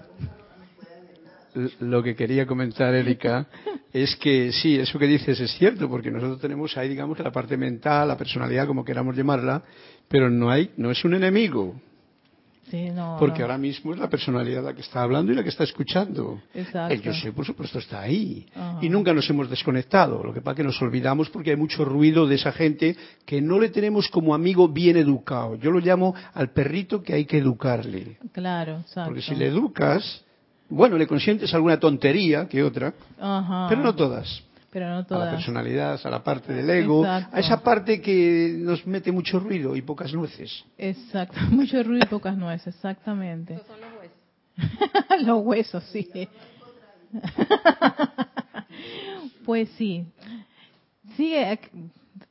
Lo 1.82 2.02
que 2.02 2.16
quería 2.16 2.48
comentar, 2.48 2.96
Erika, 2.96 3.46
es 3.94 4.16
que 4.16 4.52
sí, 4.54 4.80
eso 4.80 4.98
que 4.98 5.06
dices 5.06 5.40
es 5.40 5.52
cierto, 5.52 5.88
porque 5.88 6.10
nosotros 6.10 6.40
tenemos 6.40 6.76
ahí, 6.78 6.90
digamos, 6.90 7.20
la 7.20 7.32
parte 7.32 7.58
mental, 7.58 8.08
la 8.08 8.18
personalidad, 8.18 8.66
como 8.66 8.84
queramos 8.84 9.16
llamarla, 9.16 9.62
pero 10.08 10.30
no 10.30 10.50
hay, 10.50 10.72
no 10.78 10.90
es 10.90 11.04
un 11.06 11.14
enemigo. 11.14 11.76
Sí, 12.72 12.90
no, 12.90 13.18
porque 13.20 13.42
ahora 13.42 13.58
mismo 13.58 13.94
es 13.94 14.00
la 14.00 14.10
personalidad 14.10 14.64
la 14.64 14.74
que 14.74 14.80
está 14.80 15.02
hablando 15.02 15.34
y 15.34 15.36
la 15.36 15.44
que 15.44 15.50
está 15.50 15.66
escuchando. 15.66 16.40
Exacto. 16.54 16.94
El 16.94 17.02
yo 17.02 17.14
sé, 17.14 17.34
por 17.34 17.46
supuesto, 17.46 17.80
está 17.80 18.00
ahí. 18.00 18.46
Y 18.80 18.88
nunca 18.88 19.14
nos 19.14 19.30
hemos 19.30 19.50
desconectado. 19.50 20.24
Lo 20.24 20.34
que 20.34 20.40
pasa 20.40 20.54
es 20.54 20.58
que 20.58 20.64
nos 20.64 20.82
olvidamos 20.82 21.30
porque 21.30 21.50
hay 21.50 21.58
mucho 21.58 21.84
ruido 21.84 22.26
de 22.26 22.36
esa 22.36 22.54
gente 22.54 22.96
que 23.26 23.42
no 23.42 23.60
le 23.60 23.68
tenemos 23.68 24.08
como 24.08 24.34
amigo 24.34 24.70
bien 24.70 24.96
educado. 24.96 25.56
Yo 25.56 25.70
lo 25.70 25.80
llamo 25.80 26.16
al 26.34 26.52
perrito 26.52 27.04
que 27.04 27.14
hay 27.14 27.26
que 27.26 27.40
educarle. 27.40 28.18
Claro, 28.32 28.78
exacto. 28.80 29.10
Porque 29.10 29.22
si 29.22 29.36
le 29.36 29.48
educas, 29.48 30.24
bueno, 30.70 30.98
le 30.98 31.08
consientes 31.08 31.54
alguna 31.54 31.78
tontería 31.78 32.48
que 32.48 32.64
otra, 32.64 32.94
pero 33.18 33.82
no 33.82 33.94
todas. 33.94 34.44
Pero 34.72 34.90
no 34.90 35.06
todas. 35.06 35.24
A 35.24 35.26
la 35.26 35.38
personalidad, 35.38 36.00
a 36.02 36.10
la 36.10 36.24
parte 36.24 36.54
del 36.54 36.70
ego, 36.70 37.06
a 37.06 37.28
esa 37.36 37.62
parte 37.62 38.02
que 38.02 38.56
nos 38.58 38.88
mete 38.88 39.12
mucho 39.12 39.40
ruido 39.40 39.76
y 39.76 39.82
pocas 39.82 40.14
nueces. 40.14 40.64
Exacto, 40.78 41.38
mucho 41.52 41.84
ruido 41.84 42.06
y 42.06 42.10
pocas 42.10 42.38
nueces, 42.38 42.74
exactamente. 42.74 43.56
Esos 43.56 43.68
son 43.68 43.82
los 43.82 43.90
huesos. 44.00 44.18
los 45.28 45.46
huesos, 45.46 45.84
sí. 45.92 46.08
pues 49.46 49.70
sí. 49.78 50.06
Sigue, 51.18 51.60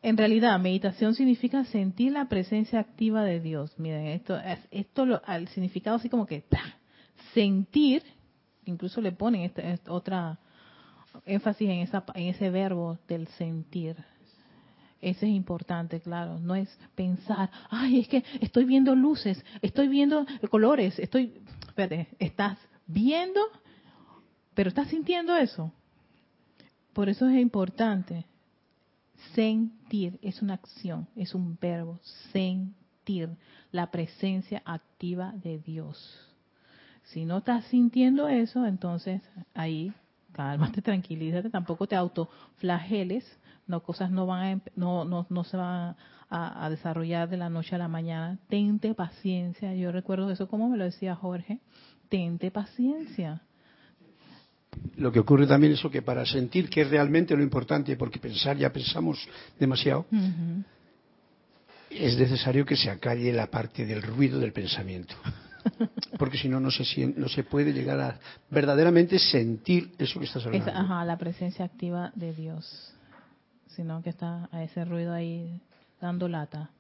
en 0.02 0.16
realidad, 0.16 0.58
meditación 0.58 1.14
significa 1.14 1.64
sentir 1.64 2.12
la 2.12 2.28
presencia 2.28 2.80
activa 2.80 3.24
de 3.24 3.40
Dios. 3.40 3.78
Miren, 3.78 4.06
esto, 4.06 4.40
esto 4.70 5.04
lo, 5.04 5.20
al 5.26 5.48
significado 5.48 5.96
así 5.96 6.08
como 6.08 6.26
que 6.26 6.44
sentir 7.34 8.02
incluso 8.64 9.00
le 9.00 9.12
ponen 9.12 9.42
esta, 9.42 9.92
otra 9.92 10.38
énfasis 11.26 11.68
en, 11.68 11.78
esa, 11.80 12.04
en 12.14 12.28
ese 12.28 12.50
verbo 12.50 12.98
del 13.08 13.26
sentir. 13.28 13.96
Ese 15.00 15.26
es 15.26 15.32
importante, 15.32 16.00
claro. 16.00 16.38
No 16.38 16.54
es 16.54 16.68
pensar, 16.94 17.50
ay, 17.70 18.00
es 18.00 18.08
que 18.08 18.24
estoy 18.40 18.64
viendo 18.64 18.94
luces, 18.94 19.42
estoy 19.62 19.88
viendo 19.88 20.26
colores, 20.50 20.98
estoy... 20.98 21.40
Espérate, 21.66 22.08
estás 22.18 22.58
viendo, 22.86 23.40
pero 24.54 24.68
estás 24.68 24.88
sintiendo 24.88 25.34
eso. 25.36 25.72
Por 26.92 27.08
eso 27.08 27.28
es 27.28 27.40
importante. 27.40 28.26
Sentir 29.34 30.18
es 30.22 30.42
una 30.42 30.54
acción, 30.54 31.08
es 31.16 31.34
un 31.34 31.56
verbo. 31.58 32.00
Sentir 32.32 33.30
la 33.70 33.90
presencia 33.90 34.62
activa 34.64 35.32
de 35.36 35.58
Dios. 35.58 36.26
Si 37.04 37.24
no 37.24 37.38
estás 37.38 37.64
sintiendo 37.66 38.28
eso, 38.28 38.66
entonces 38.66 39.22
ahí 39.54 39.92
cálmate, 40.40 40.80
tranquilízate, 40.90 41.50
tampoco 41.50 41.86
te 41.86 41.96
autoflageles, 41.96 43.24
no 43.66 43.82
cosas 43.82 44.10
no 44.10 44.26
van 44.26 44.42
a, 44.42 44.60
no, 44.74 45.04
no, 45.04 45.26
no 45.28 45.44
se 45.44 45.56
van 45.56 45.96
a, 46.30 46.68
desarrollar 46.70 47.28
de 47.28 47.36
la 47.36 47.50
noche 47.50 47.74
a 47.74 47.78
la 47.78 47.88
mañana. 47.88 48.38
Tente 48.48 48.94
paciencia. 48.94 49.74
Yo 49.74 49.90
recuerdo 49.90 50.30
eso 50.30 50.46
como 50.48 50.68
me 50.68 50.78
lo 50.78 50.84
decía 50.84 51.16
Jorge. 51.16 51.58
Tente 52.08 52.50
paciencia. 52.52 53.42
Lo 54.96 55.10
que 55.10 55.18
ocurre 55.18 55.46
también 55.46 55.72
es 55.72 55.82
que 55.90 56.02
para 56.02 56.24
sentir 56.24 56.70
que 56.70 56.82
es 56.82 56.90
realmente 56.90 57.36
lo 57.36 57.42
importante, 57.42 57.96
porque 57.96 58.20
pensar 58.20 58.56
ya 58.56 58.72
pensamos 58.72 59.18
demasiado, 59.58 60.06
es 61.90 62.16
necesario 62.16 62.64
que 62.64 62.76
se 62.76 62.88
acalle 62.88 63.32
la 63.32 63.48
parte 63.48 63.84
del 63.84 64.00
ruido 64.00 64.38
del 64.38 64.52
pensamiento 64.52 65.16
porque 66.18 66.38
si 66.38 66.48
no, 66.48 66.60
no 66.60 66.70
se, 66.70 67.06
no 67.06 67.28
se 67.28 67.44
puede 67.44 67.72
llegar 67.72 68.00
a 68.00 68.18
verdaderamente 68.50 69.18
sentir 69.18 69.92
eso 69.98 70.18
que 70.18 70.26
estás 70.26 70.46
hablando. 70.46 70.70
ajá, 70.70 71.04
la 71.04 71.18
presencia 71.18 71.64
activa 71.64 72.12
de 72.14 72.32
Dios, 72.32 72.94
sino 73.68 74.02
que 74.02 74.10
está 74.10 74.48
a 74.52 74.62
ese 74.62 74.84
ruido 74.84 75.12
ahí 75.12 75.60
dando 76.00 76.28
lata. 76.28 76.70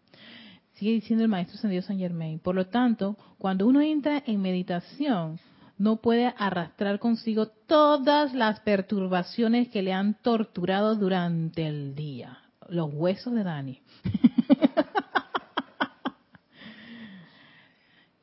Sigue 0.74 0.92
diciendo 0.92 1.24
el 1.24 1.28
maestro 1.28 1.58
San 1.58 1.98
Germain. 1.98 2.38
Por 2.38 2.54
lo 2.54 2.66
tanto, 2.66 3.16
cuando 3.36 3.66
uno 3.66 3.82
entra 3.82 4.22
en 4.26 4.40
meditación, 4.40 5.38
no 5.76 5.96
puede 5.96 6.32
arrastrar 6.36 6.98
consigo 6.98 7.48
todas 7.66 8.34
las 8.34 8.60
perturbaciones 8.60 9.68
que 9.68 9.82
le 9.82 9.92
han 9.92 10.14
torturado 10.14 10.94
durante 10.94 11.66
el 11.66 11.94
día. 11.94 12.38
Los 12.68 12.92
huesos 12.92 13.34
de 13.34 13.44
Dani. 13.44 13.80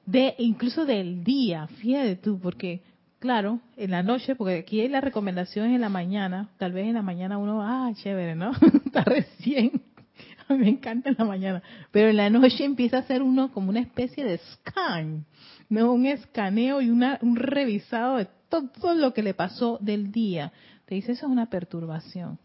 De 0.08 0.36
incluso 0.40 0.86
del 0.86 1.24
día, 1.24 1.68
fíjate 1.68 2.16
tú, 2.16 2.40
porque 2.40 2.82
claro, 3.20 3.60
en 3.76 3.92
la 3.92 4.04
noche, 4.04 4.36
porque 4.36 4.60
aquí 4.60 4.80
hay 4.80 4.88
la 4.88 5.02
recomendación 5.02 5.72
en 5.72 5.82
la 5.82 5.90
mañana, 5.90 6.50
tal 6.58 6.72
vez 6.72 6.88
en 6.88 6.94
la 6.94 7.02
mañana 7.02 7.38
uno, 7.38 7.62
ah, 7.62 7.92
chévere, 7.94 8.34
¿no? 8.34 8.52
Está 8.86 9.04
recién, 9.04 9.82
a 10.48 10.54
me 10.54 10.70
encanta 10.70 11.10
en 11.10 11.16
la 11.20 11.26
mañana, 11.26 11.62
pero 11.92 12.10
en 12.10 12.18
la 12.18 12.30
noche 12.30 12.64
empieza 12.64 13.00
a 13.00 13.04
ser 13.04 13.22
uno 13.22 13.52
como 13.52 13.70
una 13.70 13.82
especie 13.82 14.24
de 14.24 14.38
scan, 14.38 15.26
¿no? 15.68 15.92
Un 15.92 16.06
escaneo 16.06 16.82
y 16.82 16.90
una, 16.90 17.20
un 17.22 17.36
revisado 17.36 18.16
de 18.16 18.30
todo 18.48 18.94
lo 18.96 19.14
que 19.14 19.24
le 19.24 19.34
pasó 19.34 19.78
del 19.82 20.14
día. 20.14 20.54
Te 20.86 20.96
dice, 20.96 21.12
eso 21.12 21.26
es 21.26 21.32
una 21.32 21.50
perturbación. 21.50 22.40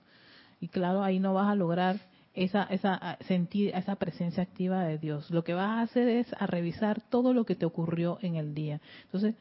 Y 0.60 0.66
claro, 0.66 1.04
ahí 1.04 1.20
no 1.20 1.32
vas 1.32 1.48
a 1.48 1.54
lograr 1.54 2.00
esa, 2.34 2.64
esa 2.64 3.18
sentir 3.26 3.74
esa 3.74 3.96
presencia 3.96 4.42
activa 4.42 4.84
de 4.84 4.98
Dios. 4.98 5.30
Lo 5.30 5.44
que 5.44 5.54
vas 5.54 5.70
a 5.70 5.82
hacer 5.82 6.08
es 6.08 6.32
a 6.38 6.46
revisar 6.46 7.00
todo 7.10 7.34
lo 7.34 7.44
que 7.44 7.54
te 7.54 7.66
ocurrió 7.66 8.18
en 8.22 8.36
el 8.36 8.54
día. 8.54 8.80
Entonces, 9.04 9.34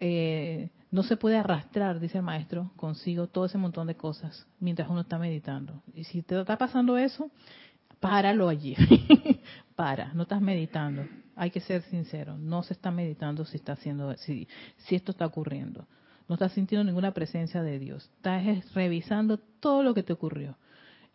eh, 0.00 0.70
no 0.90 1.02
se 1.02 1.16
puede 1.16 1.36
arrastrar, 1.36 2.00
dice 2.00 2.18
el 2.18 2.24
maestro, 2.24 2.70
consigo 2.76 3.26
todo 3.26 3.46
ese 3.46 3.58
montón 3.58 3.86
de 3.86 3.96
cosas 3.96 4.46
mientras 4.60 4.88
uno 4.88 5.00
está 5.00 5.18
meditando. 5.18 5.82
Y 5.94 6.04
si 6.04 6.22
te 6.22 6.38
está 6.38 6.56
pasando 6.58 6.96
eso, 6.98 7.30
páralo 8.00 8.48
allí. 8.48 8.76
Para, 9.76 10.12
no 10.14 10.22
estás 10.22 10.40
meditando. 10.40 11.06
Hay 11.34 11.50
que 11.50 11.60
ser 11.60 11.82
sincero, 11.82 12.38
no 12.38 12.62
se 12.62 12.72
está 12.72 12.90
meditando 12.90 13.44
si 13.44 13.56
está 13.56 13.72
haciendo 13.72 14.16
si, 14.16 14.48
si 14.78 14.94
esto 14.94 15.12
está 15.12 15.26
ocurriendo. 15.26 15.86
No 16.28 16.34
estás 16.34 16.52
sintiendo 16.52 16.84
ninguna 16.84 17.12
presencia 17.12 17.62
de 17.62 17.78
Dios. 17.78 18.10
Estás 18.16 18.72
revisando 18.74 19.38
todo 19.38 19.82
lo 19.82 19.94
que 19.94 20.02
te 20.02 20.12
ocurrió. 20.12 20.56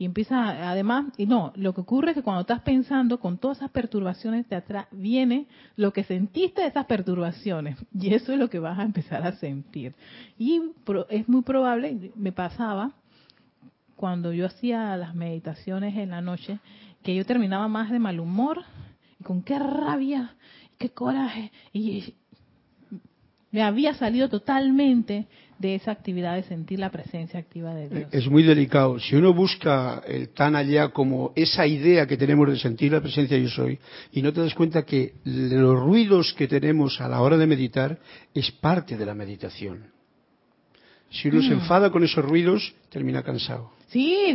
Y 0.01 0.05
empieza, 0.05 0.71
además, 0.71 1.13
y 1.15 1.27
no, 1.27 1.53
lo 1.55 1.75
que 1.75 1.81
ocurre 1.81 2.09
es 2.09 2.15
que 2.15 2.23
cuando 2.23 2.41
estás 2.41 2.61
pensando 2.61 3.19
con 3.19 3.37
todas 3.37 3.59
esas 3.59 3.69
perturbaciones 3.69 4.49
de 4.49 4.55
atrás, 4.55 4.87
viene 4.89 5.45
lo 5.75 5.93
que 5.93 6.03
sentiste 6.03 6.61
de 6.61 6.69
esas 6.69 6.87
perturbaciones. 6.87 7.77
Y 7.93 8.11
eso 8.15 8.33
es 8.33 8.39
lo 8.39 8.49
que 8.49 8.57
vas 8.57 8.79
a 8.79 8.83
empezar 8.83 9.21
a 9.27 9.33
sentir. 9.33 9.93
Y 10.39 10.59
es 11.07 11.29
muy 11.29 11.43
probable, 11.43 12.11
me 12.15 12.31
pasaba, 12.31 12.93
cuando 13.95 14.33
yo 14.33 14.47
hacía 14.47 14.97
las 14.97 15.13
meditaciones 15.13 15.95
en 15.95 16.09
la 16.09 16.21
noche, 16.21 16.57
que 17.03 17.13
yo 17.13 17.23
terminaba 17.23 17.67
más 17.67 17.91
de 17.91 17.99
mal 17.99 18.19
humor, 18.19 18.63
y 19.19 19.23
con 19.23 19.43
qué 19.43 19.59
rabia, 19.59 20.33
qué 20.79 20.89
coraje, 20.89 21.51
y 21.73 22.15
me 23.51 23.61
había 23.61 23.93
salido 23.93 24.29
totalmente 24.29 25.27
de 25.61 25.75
esa 25.75 25.91
actividad 25.91 26.35
de 26.35 26.43
sentir 26.43 26.79
la 26.79 26.89
presencia 26.89 27.39
activa 27.39 27.73
de 27.73 27.87
Dios. 27.87 28.09
Es 28.11 28.27
muy 28.27 28.43
delicado. 28.43 28.99
Si 28.99 29.15
uno 29.15 29.33
busca 29.33 30.01
el 30.07 30.29
tan 30.29 30.55
allá 30.55 30.89
como 30.89 31.31
esa 31.35 31.67
idea 31.67 32.07
que 32.07 32.17
tenemos 32.17 32.49
de 32.49 32.57
sentir 32.57 32.91
la 32.91 32.99
presencia 32.99 33.37
yo 33.37 33.47
soy, 33.47 33.79
y 34.11 34.21
no 34.21 34.33
te 34.33 34.41
das 34.41 34.55
cuenta 34.55 34.83
que 34.83 35.13
los 35.23 35.79
ruidos 35.79 36.33
que 36.33 36.47
tenemos 36.47 36.99
a 36.99 37.07
la 37.07 37.21
hora 37.21 37.37
de 37.37 37.45
meditar 37.45 37.99
es 38.33 38.51
parte 38.51 38.97
de 38.97 39.05
la 39.05 39.13
meditación. 39.13 39.85
Si 41.11 41.27
uno 41.27 41.41
se 41.41 41.49
mm. 41.49 41.59
enfada 41.59 41.91
con 41.91 42.03
esos 42.03 42.25
ruidos, 42.25 42.73
termina 42.89 43.21
cansado. 43.21 43.71
Sí, 43.91 44.33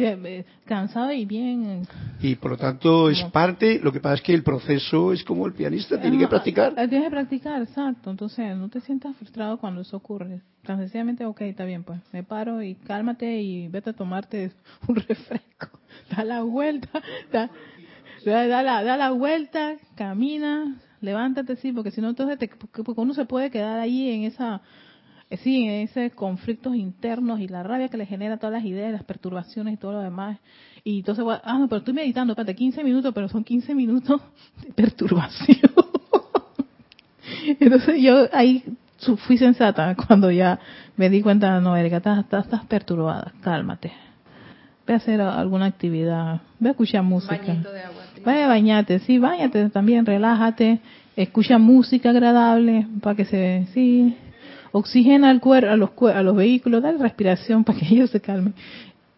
cansado 0.67 1.13
y 1.13 1.25
bien. 1.25 1.89
Y 2.21 2.35
por 2.35 2.51
lo 2.51 2.57
tanto 2.59 3.09
es 3.09 3.23
parte, 3.33 3.81
lo 3.83 3.91
que 3.91 4.01
pasa 4.01 4.17
es 4.17 4.21
que 4.21 4.35
el 4.35 4.43
proceso 4.43 5.15
es 5.15 5.25
como 5.25 5.47
el 5.47 5.55
pianista, 5.55 5.99
tiene 5.99 6.19
que 6.19 6.29
practicar. 6.29 6.75
Tienes 6.75 7.05
que 7.05 7.11
practicar, 7.11 7.63
exacto. 7.63 8.11
Entonces 8.11 8.55
no 8.55 8.69
te 8.69 8.83
sientas 8.83 9.17
frustrado 9.17 9.57
cuando 9.57 9.81
eso 9.81 9.97
ocurre. 9.97 10.43
Tan 10.63 10.79
sencillamente, 10.79 11.25
ok, 11.25 11.41
está 11.43 11.65
bien, 11.65 11.85
pues 11.85 12.01
me 12.13 12.23
paro 12.23 12.63
y 12.63 12.75
cálmate 12.75 13.41
y 13.41 13.69
vete 13.69 13.91
a 13.91 13.93
tomarte 13.95 14.53
un 14.89 14.97
refresco. 14.97 15.81
Da 16.15 16.23
la 16.23 16.43
vuelta, 16.43 17.01
da, 17.33 17.49
da, 18.27 18.63
la, 18.63 18.83
da 18.85 18.97
la 18.99 19.11
vuelta, 19.13 19.77
camina, 19.95 20.77
levántate, 21.01 21.57
sí, 21.57 21.73
porque 21.73 21.91
si 21.91 22.03
no, 22.03 22.11
entonces 22.11 22.39
te, 22.39 22.49
porque 22.49 23.01
uno 23.01 23.15
se 23.15 23.25
puede 23.25 23.51
quedar 23.51 23.79
ahí 23.79 24.11
en 24.11 24.25
esa 24.25 24.57
eh, 24.57 24.61
sí, 25.31 25.69
ese 25.69 26.11
conflictos 26.11 26.77
internos 26.77 27.41
y 27.41 27.49
la 27.49 27.63
rabia 27.63 27.89
que 27.89 27.97
le 27.97 28.07
genera 28.07 28.37
todas 28.37 28.53
las 28.53 28.65
ideas, 28.65 28.93
las 28.93 29.05
perturbaciones 29.05 29.75
y 29.75 29.77
todo 29.77 29.93
lo 29.93 30.01
demás. 30.01 30.39
Y 30.85 30.99
entonces, 30.99 31.25
ah, 31.43 31.59
no, 31.59 31.69
pero 31.69 31.81
estoy 31.81 31.95
meditando, 31.95 32.33
espérate, 32.33 32.55
15 32.55 32.85
minutos, 32.85 33.13
pero 33.13 33.29
son 33.29 33.43
15 33.43 33.75
minutos 33.75 34.21
de 34.63 34.73
perturbación. 34.73 35.59
entonces 37.61 38.01
yo 38.01 38.29
ahí 38.33 38.63
fui 39.27 39.37
sensata 39.37 39.95
cuando 39.95 40.31
ya 40.31 40.59
me 40.97 41.11
di 41.11 41.23
cuenta, 41.23 41.61
no, 41.61 41.77
Erika, 41.77 41.99
estás, 41.99 42.25
estás, 42.25 42.65
perturbada, 42.67 43.33
cálmate. 43.41 43.93
Ve 44.87 44.95
a 44.95 44.97
hacer 44.99 45.21
alguna 45.21 45.67
actividad, 45.67 46.41
ve 46.61 46.69
a 46.69 46.73
escuchar 46.73 47.03
música. 47.03 47.37
De 47.37 47.81
agua, 47.83 48.05
Vaya 48.25 48.45
a 48.45 48.49
bañarte, 48.49 49.01
sí, 49.01 49.19
bañate 49.19 49.69
también, 49.71 50.07
relájate, 50.07 50.81
escucha 51.17 51.59
música 51.59 52.11
agradable 52.11 52.87
para 53.03 53.17
que 53.17 53.25
se, 53.25 53.67
sí, 53.75 54.17
oxigena 54.77 55.31
al 55.31 55.41
cuerpo, 55.41 55.71
a 55.71 55.77
los, 55.77 55.91
a 56.15 56.23
los 56.23 56.37
vehículos, 56.37 56.83
dale 56.83 56.99
respiración 56.99 57.65
para 57.65 57.79
que 57.79 57.87
ellos 57.87 58.11
se 58.11 58.21
calmen. 58.21 58.55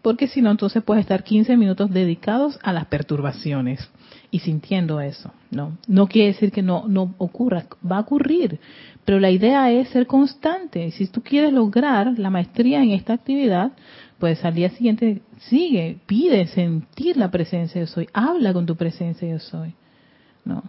Porque 0.02 0.28
si 0.28 0.40
no, 0.40 0.50
entonces 0.50 0.82
puedes 0.82 1.02
estar 1.02 1.24
15 1.24 1.56
minutos 1.56 1.90
dedicados 1.90 2.58
a 2.62 2.72
las 2.72 2.86
perturbaciones 2.86 3.90
y 4.30 4.38
sintiendo 4.38 5.00
eso. 5.00 5.32
No, 5.50 5.76
no 5.88 6.06
quiere 6.06 6.28
decir 6.28 6.52
que 6.52 6.62
no, 6.62 6.86
no 6.86 7.14
ocurra, 7.18 7.66
va 7.84 7.96
a 7.96 8.00
ocurrir. 8.00 8.60
Pero 9.04 9.18
la 9.18 9.30
idea 9.30 9.70
es 9.72 9.88
ser 9.88 10.06
constante. 10.06 10.90
Si 10.92 11.06
tú 11.08 11.22
quieres 11.22 11.52
lograr 11.52 12.16
la 12.18 12.30
maestría 12.30 12.82
en 12.82 12.90
esta 12.90 13.14
actividad, 13.14 13.72
pues 14.18 14.44
al 14.44 14.54
día 14.54 14.70
siguiente 14.70 15.22
sigue, 15.48 15.98
pide 16.06 16.46
sentir 16.46 17.16
la 17.16 17.30
presencia 17.30 17.80
de 17.80 17.86
soy, 17.86 18.08
habla 18.12 18.52
con 18.52 18.66
tu 18.66 18.76
presencia 18.76 19.28
yo 19.28 19.40
soy. 19.40 19.74
¿No? 20.44 20.62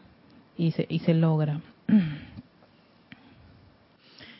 Y 0.57 0.71
se, 0.71 0.87
y 0.89 0.99
se 0.99 1.13
logra. 1.13 1.61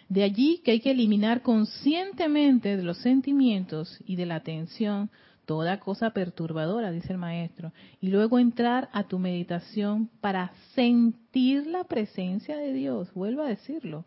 De 0.10 0.24
allí 0.24 0.62
que 0.64 0.72
hay 0.72 0.80
que 0.80 0.92
eliminar 0.92 1.44
conscientemente 1.44 2.76
de 2.76 2.84
los 2.84 2.98
sentimientos 2.98 4.00
y 4.06 4.16
de 4.16 4.26
la 4.26 4.36
atención 4.36 5.12
toda 5.46 5.80
cosa 5.80 6.12
perturbadora, 6.12 6.92
dice 6.92 7.14
el 7.14 7.20
maestro, 7.20 7.72
y 8.02 8.10
luego 8.10 8.38
entrar 8.38 8.90
a 8.92 9.04
tu 9.04 9.18
meditación 9.18 10.10
para 10.22 10.52
sentir 10.76 11.66
la 11.68 11.86
presencia 11.86 12.58
de 12.58 12.74
Dios, 12.74 13.12
vuelvo 13.14 13.44
a 13.44 13.48
decirlo, 13.48 14.06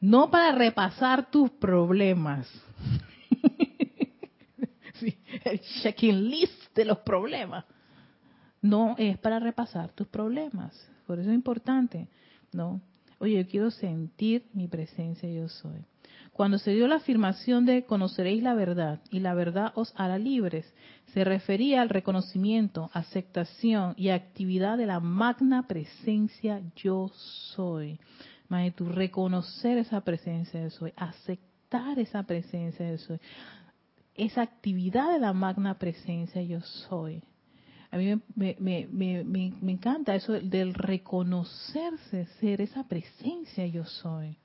no 0.00 0.30
para 0.30 0.52
repasar 0.52 1.30
tus 1.30 1.50
problemas. 1.50 2.46
el 5.44 5.60
checking 5.82 6.28
list 6.28 6.74
de 6.74 6.84
los 6.84 6.98
problemas. 6.98 7.64
No 8.60 8.94
es 8.98 9.18
para 9.18 9.38
repasar 9.38 9.92
tus 9.92 10.08
problemas. 10.08 10.74
Por 11.06 11.18
eso 11.18 11.30
es 11.30 11.34
importante, 11.34 12.08
¿no? 12.52 12.80
Oye, 13.18 13.42
yo 13.42 13.48
quiero 13.48 13.70
sentir 13.70 14.46
mi 14.52 14.68
presencia, 14.68 15.28
yo 15.30 15.48
soy. 15.48 15.84
Cuando 16.32 16.58
se 16.58 16.72
dio 16.72 16.88
la 16.88 16.96
afirmación 16.96 17.64
de 17.64 17.84
conoceréis 17.84 18.42
la 18.42 18.54
verdad 18.54 19.00
y 19.10 19.20
la 19.20 19.34
verdad 19.34 19.72
os 19.76 19.92
hará 19.96 20.18
libres, 20.18 20.66
se 21.12 21.22
refería 21.22 21.80
al 21.80 21.88
reconocimiento, 21.88 22.90
aceptación 22.92 23.94
y 23.96 24.08
actividad 24.08 24.76
de 24.76 24.86
la 24.86 24.98
magna 24.98 25.68
presencia 25.68 26.60
yo 26.74 27.08
soy. 27.54 28.00
Maestro, 28.48 28.88
reconocer 28.88 29.78
esa 29.78 30.00
presencia 30.00 30.60
yo 30.60 30.70
soy, 30.70 30.92
aceptar 30.96 32.00
esa 32.00 32.24
presencia 32.24 32.90
yo 32.90 32.98
soy, 32.98 33.20
esa 34.16 34.42
actividad 34.42 35.12
de 35.12 35.20
la 35.20 35.32
magna 35.32 35.78
presencia 35.78 36.42
yo 36.42 36.60
soy. 36.60 37.22
A 37.94 37.96
mí 37.96 38.06
me, 38.34 38.56
me, 38.58 38.88
me, 38.90 39.22
me, 39.22 39.70
encanta 39.70 40.16
eso 40.16 40.32
del 40.32 40.74
reconocerse, 40.74 42.26
ser 42.40 42.60
esa 42.60 42.88
presencia 42.88 43.64
yo 43.68 43.84
soy, 43.84 44.36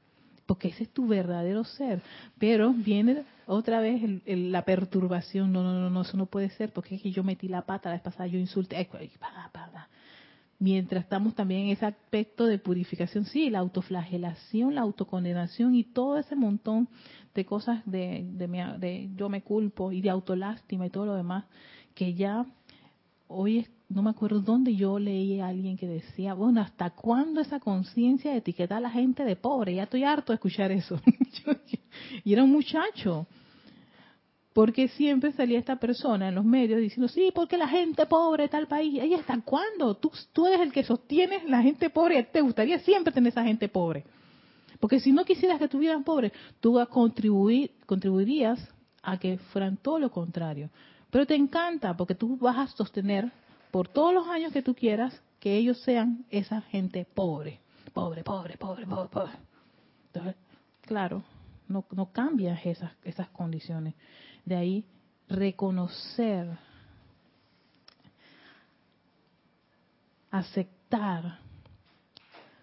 porque 0.46 0.68
ese 0.68 0.84
es 0.84 0.90
tu 0.92 1.08
verdadero 1.08 1.64
ser. 1.64 2.04
Pero 2.38 2.72
viene 2.72 3.24
otra 3.48 3.82
vez 3.82 4.04
la 4.28 4.66
perturbación, 4.66 5.52
no, 5.52 5.64
no, 5.64 5.74
no, 5.74 5.90
no, 5.90 6.02
eso 6.02 6.16
no 6.16 6.28
puede 6.28 6.52
ser, 6.52 6.72
porque 6.72 6.94
es 6.94 7.02
que 7.02 7.10
yo 7.10 7.24
metí 7.24 7.48
la 7.48 7.64
pata 7.64 7.90
la 7.90 7.96
vez 7.96 8.04
pasada, 8.04 8.28
yo 8.28 8.38
insulté, 8.38 8.88
mientras 10.60 11.06
estamos 11.06 11.34
también 11.34 11.62
en 11.62 11.70
ese 11.70 11.88
aspecto 11.88 12.46
de 12.46 12.60
purificación, 12.60 13.26
sí, 13.26 13.50
la 13.50 13.60
autoflagelación, 13.60 14.76
la 14.76 14.82
autocondenación 14.82 15.74
y 15.74 15.86
todo 15.86 16.20
ese 16.20 16.36
montón 16.36 16.88
de 17.34 17.46
cosas 17.46 17.82
de, 17.88 18.30
de, 18.34 18.48
de 18.78 19.10
yo 19.16 19.28
me 19.28 19.42
culpo 19.42 19.92
y 19.92 20.02
de 20.02 20.12
autolástima 20.12 20.86
y 20.86 20.92
todo 20.92 21.08
lo 21.08 21.16
demás, 21.16 21.46
que 21.96 22.14
ya 22.14 22.46
hoy 23.30 23.68
no 23.88 24.02
me 24.02 24.10
acuerdo 24.10 24.42
dónde 24.42 24.76
yo 24.76 25.00
leí 25.00 25.40
a 25.40 25.48
alguien 25.48 25.78
que 25.78 25.88
decía, 25.88 26.34
bueno, 26.34 26.62
¿hasta 26.62 26.90
cuándo 26.90 27.42
esa 27.42 27.60
conciencia 27.60 28.32
de 28.32 28.38
etiquetar 28.38 28.80
a 28.80 28.82
la 28.82 28.90
gente 28.90 29.24
de 29.24 29.36
pobre? 29.36 29.76
Ya 29.76 29.84
estoy 29.84 30.04
harto 30.04 30.32
de 30.32 30.36
escuchar 30.36 30.72
eso. 30.72 31.00
y 32.24 32.34
era 32.34 32.44
un 32.44 32.52
muchacho. 32.52 33.28
Porque 34.54 34.90
siempre 34.90 35.32
salía 35.32 35.60
esta 35.60 35.78
persona 35.78 36.28
en 36.28 36.36
los 36.36 36.44
medios 36.44 36.82
diciendo, 36.82 37.08
sí, 37.08 37.32
porque 37.34 37.58
la 37.58 37.68
gente 37.68 38.06
pobre 38.08 38.44
de 38.44 38.50
tal 38.50 38.68
país. 38.68 39.02
¿Y 39.04 39.14
hasta 39.14 39.40
cuándo? 39.42 39.96
Tú, 39.96 40.12
tú 40.34 40.48
eres 40.48 40.62
el 40.62 40.72
que 40.72 40.84
sostienes 40.84 41.48
la 41.48 41.62
gente 41.62 41.90
pobre. 41.90 42.24
Te 42.24 42.42
gustaría 42.42 42.80
siempre 42.80 43.14
tener 43.14 43.32
esa 43.32 43.44
gente 43.44 43.70
pobre. 43.70 44.04
Porque 44.80 45.00
si 45.00 45.12
no 45.12 45.24
quisieras 45.24 45.60
que 45.60 45.68
tuvieran 45.68 46.04
pobres, 46.04 46.32
tú 46.60 46.80
contribuir, 46.90 47.72
contribuirías 47.86 48.60
a 49.02 49.18
que 49.18 49.38
fueran 49.38 49.78
todo 49.78 50.00
lo 50.00 50.12
contrario. 50.12 50.70
Pero 51.12 51.26
te 51.26 51.36
encanta 51.36 51.96
porque 51.96 52.16
tú 52.16 52.38
vas 52.38 52.58
a 52.58 52.68
sostener 52.68 53.32
por 53.72 53.88
todos 53.88 54.14
los 54.14 54.28
años 54.28 54.54
que 54.54 54.62
tú 54.62 54.76
quieras 54.76 55.20
que 55.40 55.56
ellos 55.56 55.80
sean 55.82 56.26
esa 56.30 56.62
gente 56.62 57.06
pobre. 57.06 57.60
Pobre, 57.94 58.24
pobre, 58.24 58.58
pobre, 58.58 58.86
pobre, 58.86 59.10
pobre. 59.10 59.32
Entonces, 60.08 60.36
claro, 60.82 61.24
no, 61.68 61.86
no 61.92 62.12
cambias 62.12 62.64
esas, 62.66 62.92
esas 63.04 63.30
condiciones. 63.30 63.96
De 64.46 64.56
ahí 64.56 64.86
reconocer, 65.28 66.48
aceptar, 70.30 71.40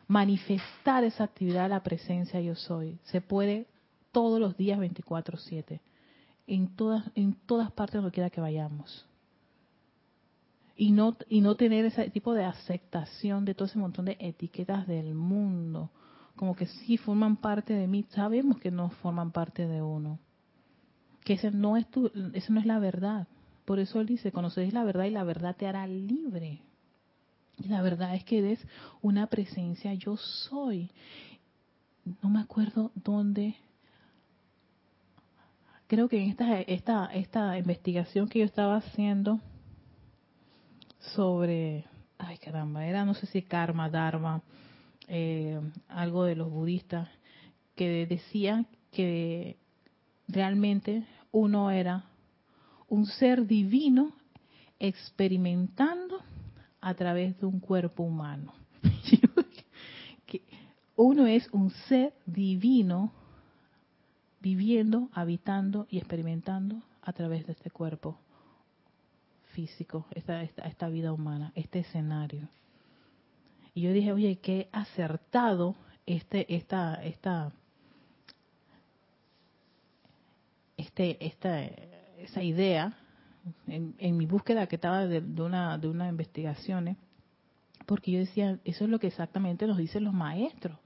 manifestar 0.06 1.04
esa 1.04 1.24
actividad 1.24 1.68
la 1.68 1.82
presencia 1.82 2.40
yo 2.40 2.54
soy. 2.54 2.98
Se 3.04 3.20
puede 3.20 3.66
todos 4.12 4.38
los 4.40 4.56
días 4.56 4.78
24/7 4.78 5.80
en 6.46 6.68
todas, 6.68 7.04
en 7.14 7.34
todas 7.34 7.70
partes 7.72 7.96
donde 7.96 8.12
quiera 8.12 8.30
que 8.30 8.40
vayamos. 8.40 9.06
Y 10.76 10.92
no, 10.92 11.16
y 11.28 11.40
no 11.40 11.54
tener 11.54 11.84
ese 11.86 12.10
tipo 12.10 12.34
de 12.34 12.44
aceptación 12.44 13.44
de 13.44 13.54
todo 13.54 13.66
ese 13.66 13.78
montón 13.78 14.04
de 14.04 14.16
etiquetas 14.20 14.86
del 14.86 15.14
mundo. 15.14 15.90
Como 16.36 16.54
que 16.54 16.66
sí 16.66 16.98
forman 16.98 17.36
parte 17.36 17.72
de 17.72 17.86
mí, 17.86 18.04
sabemos 18.10 18.58
que 18.58 18.70
no 18.70 18.90
forman 18.90 19.32
parte 19.32 19.66
de 19.66 19.80
uno. 19.80 20.18
Que 21.24 21.34
ese 21.34 21.50
no 21.50 21.76
es 21.76 21.90
tu, 21.90 22.10
eso 22.34 22.52
no 22.52 22.60
es 22.60 22.66
la 22.66 22.78
verdad. 22.78 23.26
Por 23.64 23.78
eso 23.78 24.00
él 24.00 24.06
dice, 24.06 24.32
conoceréis 24.32 24.74
la 24.74 24.84
verdad 24.84 25.04
y 25.04 25.10
la 25.10 25.24
verdad 25.24 25.56
te 25.56 25.66
hará 25.66 25.86
libre. 25.86 26.60
Y 27.58 27.68
la 27.68 27.80
verdad 27.80 28.14
es 28.14 28.22
que 28.24 28.38
eres 28.38 28.60
una 29.00 29.28
presencia, 29.28 29.94
yo 29.94 30.18
soy. 30.18 30.90
No 32.22 32.28
me 32.28 32.40
acuerdo 32.40 32.92
dónde 32.94 33.56
creo 35.86 36.08
que 36.08 36.22
en 36.22 36.30
esta, 36.30 36.60
esta, 36.62 37.06
esta 37.06 37.58
investigación 37.58 38.28
que 38.28 38.40
yo 38.40 38.44
estaba 38.44 38.76
haciendo 38.76 39.40
sobre, 41.14 41.84
ay 42.18 42.38
caramba, 42.38 42.86
era 42.86 43.04
no 43.04 43.14
sé 43.14 43.26
si 43.26 43.42
karma, 43.42 43.88
dharma, 43.88 44.42
eh, 45.08 45.60
algo 45.88 46.24
de 46.24 46.36
los 46.36 46.50
budistas, 46.50 47.08
que 47.74 48.06
decía 48.06 48.64
que 48.90 49.56
realmente 50.28 51.04
uno 51.30 51.70
era 51.70 52.04
un 52.88 53.06
ser 53.06 53.46
divino 53.46 54.12
experimentando 54.78 56.20
a 56.80 56.94
través 56.94 57.38
de 57.38 57.46
un 57.46 57.60
cuerpo 57.60 58.02
humano. 58.02 58.52
uno 60.96 61.26
es 61.26 61.48
un 61.52 61.70
ser 61.88 62.14
divino 62.24 63.12
viviendo, 64.46 65.10
habitando 65.12 65.88
y 65.90 65.98
experimentando 65.98 66.80
a 67.02 67.12
través 67.12 67.44
de 67.48 67.52
este 67.54 67.68
cuerpo 67.68 68.16
físico, 69.54 70.06
esta, 70.12 70.40
esta, 70.44 70.88
vida 70.88 71.12
humana, 71.12 71.50
este 71.56 71.80
escenario. 71.80 72.48
Y 73.74 73.80
yo 73.80 73.92
dije, 73.92 74.12
oye, 74.12 74.36
qué 74.36 74.68
acertado 74.70 75.74
este, 76.06 76.54
esta, 76.54 76.94
esta, 77.02 77.50
este, 80.76 81.26
esta, 81.26 81.64
esa 82.18 82.40
idea 82.44 82.96
en, 83.66 84.16
mi 84.16 84.26
búsqueda 84.26 84.68
que 84.68 84.76
estaba 84.76 85.08
de, 85.08 85.42
una 85.42 85.76
de 85.76 85.88
una 85.88 86.08
investigación, 86.08 86.96
porque 87.84 88.12
yo 88.12 88.20
decía, 88.20 88.60
eso 88.64 88.84
es 88.84 88.90
lo 88.90 89.00
que 89.00 89.08
exactamente 89.08 89.66
nos 89.66 89.76
dicen 89.76 90.04
los 90.04 90.14
maestros. 90.14 90.78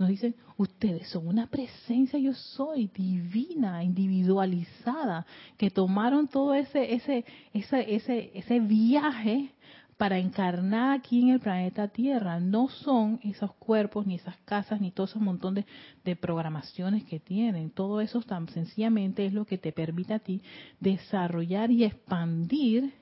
Nos 0.00 0.08
dicen, 0.08 0.34
ustedes 0.56 1.08
son 1.08 1.28
una 1.28 1.46
presencia, 1.46 2.18
yo 2.18 2.32
soy 2.32 2.86
divina, 2.88 3.84
individualizada, 3.84 5.26
que 5.58 5.70
tomaron 5.70 6.26
todo 6.26 6.54
ese, 6.54 6.94
ese, 6.94 7.26
ese, 7.52 7.94
ese, 7.94 8.30
ese 8.34 8.60
viaje 8.60 9.52
para 9.98 10.16
encarnar 10.16 10.98
aquí 10.98 11.20
en 11.20 11.28
el 11.28 11.40
planeta 11.40 11.88
Tierra. 11.88 12.40
No 12.40 12.70
son 12.70 13.20
esos 13.22 13.52
cuerpos, 13.56 14.06
ni 14.06 14.14
esas 14.14 14.38
casas, 14.46 14.80
ni 14.80 14.90
todo 14.90 15.04
ese 15.04 15.18
montón 15.18 15.62
de, 16.02 16.16
programaciones 16.16 17.04
que 17.04 17.20
tienen. 17.20 17.68
Todo 17.68 18.00
eso 18.00 18.22
tan 18.22 18.48
sencillamente 18.48 19.26
es 19.26 19.34
lo 19.34 19.44
que 19.44 19.58
te 19.58 19.70
permite 19.70 20.14
a 20.14 20.18
ti 20.18 20.40
desarrollar 20.80 21.70
y 21.70 21.84
expandir 21.84 22.94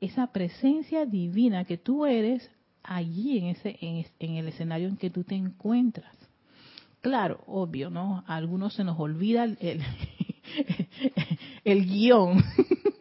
esa 0.00 0.28
presencia 0.28 1.04
divina 1.04 1.66
que 1.66 1.76
tú 1.76 2.06
eres 2.06 2.50
allí 2.82 3.36
en 3.36 3.46
ese 3.48 3.76
en, 3.82 4.36
el 4.36 4.48
escenario 4.48 4.88
en 4.88 4.96
que 4.96 5.10
tú 5.10 5.22
te 5.22 5.34
encuentras. 5.34 6.25
Claro, 7.06 7.44
obvio, 7.46 7.88
¿no? 7.88 8.24
A 8.26 8.34
algunos 8.34 8.74
se 8.74 8.82
nos 8.82 8.98
olvida 8.98 9.44
el, 9.44 9.56
el, 11.62 11.86
guion 11.86 12.42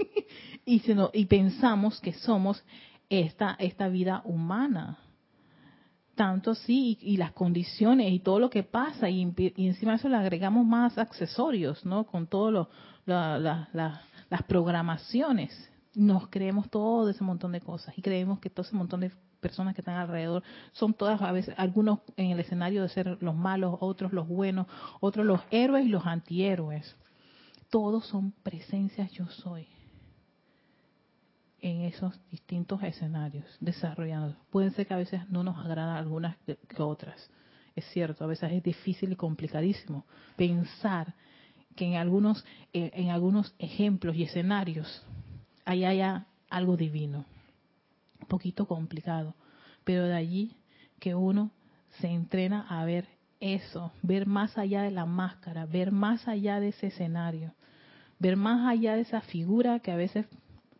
y, 0.66 0.78
se 0.82 0.96
y 1.12 1.26
pensamos 1.26 2.00
que 2.02 2.14
somos 2.14 2.64
esta, 3.10 3.56
esta 3.58 3.88
vida 3.88 4.22
humana. 4.24 5.00
Tanto 6.14 6.52
así, 6.52 7.00
y, 7.02 7.18
las 7.18 7.32
condiciones 7.32 8.14
y 8.14 8.20
todo 8.20 8.38
lo 8.40 8.52
que 8.52 8.62
pasa, 8.62 9.10
y, 9.10 9.24
encima 9.58 9.94
de 9.94 9.98
eso 9.98 10.08
le 10.08 10.18
agregamos 10.18 10.68
más 10.68 11.00
accesorios, 11.00 11.84
¿no? 11.84 12.06
Con 12.06 12.28
todo 12.28 12.70
las 13.08 14.44
programaciones. 14.48 15.72
Nos 15.96 16.28
creemos 16.28 16.70
todo 16.70 17.10
ese 17.10 17.24
montón 17.24 17.54
de 17.54 17.62
cosas 17.62 17.98
y 17.98 18.04
creemos 18.04 18.38
que 18.38 18.52
todo 18.52 18.68
ese 18.68 18.76
montón 18.76 19.00
de 19.00 19.12
personas 19.46 19.76
que 19.76 19.82
están 19.82 19.98
alrededor 19.98 20.42
son 20.72 20.96
todas 20.96 21.22
a 21.22 21.32
veces 21.32 21.54
algunos 21.60 22.00
en 22.18 22.32
el 22.32 22.40
escenario 22.40 22.82
de 22.82 22.90
ser 22.90 23.22
los 23.22 23.36
malos, 23.36 23.78
otros 23.80 24.12
los 24.12 24.28
buenos, 24.28 24.66
otros 25.02 25.24
los 25.24 25.40
héroes 25.52 25.86
y 25.86 25.90
los 25.90 26.04
antihéroes. 26.04 26.96
Todos 27.70 28.08
son 28.08 28.32
presencias 28.42 29.12
yo 29.12 29.28
soy 29.28 29.68
en 31.62 31.82
esos 31.82 32.20
distintos 32.32 32.82
escenarios 32.82 33.46
desarrollados. 33.60 34.36
Pueden 34.50 34.72
ser 34.72 34.88
que 34.88 34.96
a 34.96 34.98
veces 34.98 35.30
no 35.30 35.44
nos 35.44 35.64
agradan 35.64 35.96
algunas 35.96 36.38
que 36.48 36.82
otras. 36.82 37.30
Es 37.76 37.86
cierto, 37.92 38.24
a 38.24 38.28
veces 38.28 38.52
es 38.52 38.64
difícil 38.64 39.12
y 39.12 39.16
complicadísimo 39.16 40.08
pensar 40.36 41.14
que 41.76 41.86
en 41.86 41.98
algunos, 41.98 42.44
eh, 42.74 42.90
en 42.96 43.12
algunos 43.12 43.54
ejemplos 43.60 44.16
y 44.16 44.24
escenarios 44.24 45.06
ahí 45.66 45.86
haya 45.86 46.26
algo 46.50 46.78
divino. 46.78 47.26
Un 48.26 48.30
poquito 48.30 48.66
complicado, 48.66 49.36
pero 49.84 50.06
de 50.06 50.16
allí 50.16 50.56
que 51.00 51.14
uno 51.14 51.52
se 52.00 52.08
entrena 52.08 52.66
a 52.68 52.84
ver 52.84 53.08
eso, 53.40 53.92
ver 54.02 54.26
más 54.26 54.58
allá 54.58 54.82
de 54.82 54.90
la 54.90 55.06
máscara, 55.06 55.68
ver 55.68 55.92
más 55.92 56.28
allá 56.28 56.60
de 56.60 56.70
ese 56.70 56.88
escenario, 56.88 57.54
ver 58.18 58.36
más 58.36 58.68
allá 58.68 58.96
de 58.96 59.02
esa 59.02 59.22
figura 59.22 59.80
que 59.80 59.92
a 59.92 59.96
veces 59.96 60.26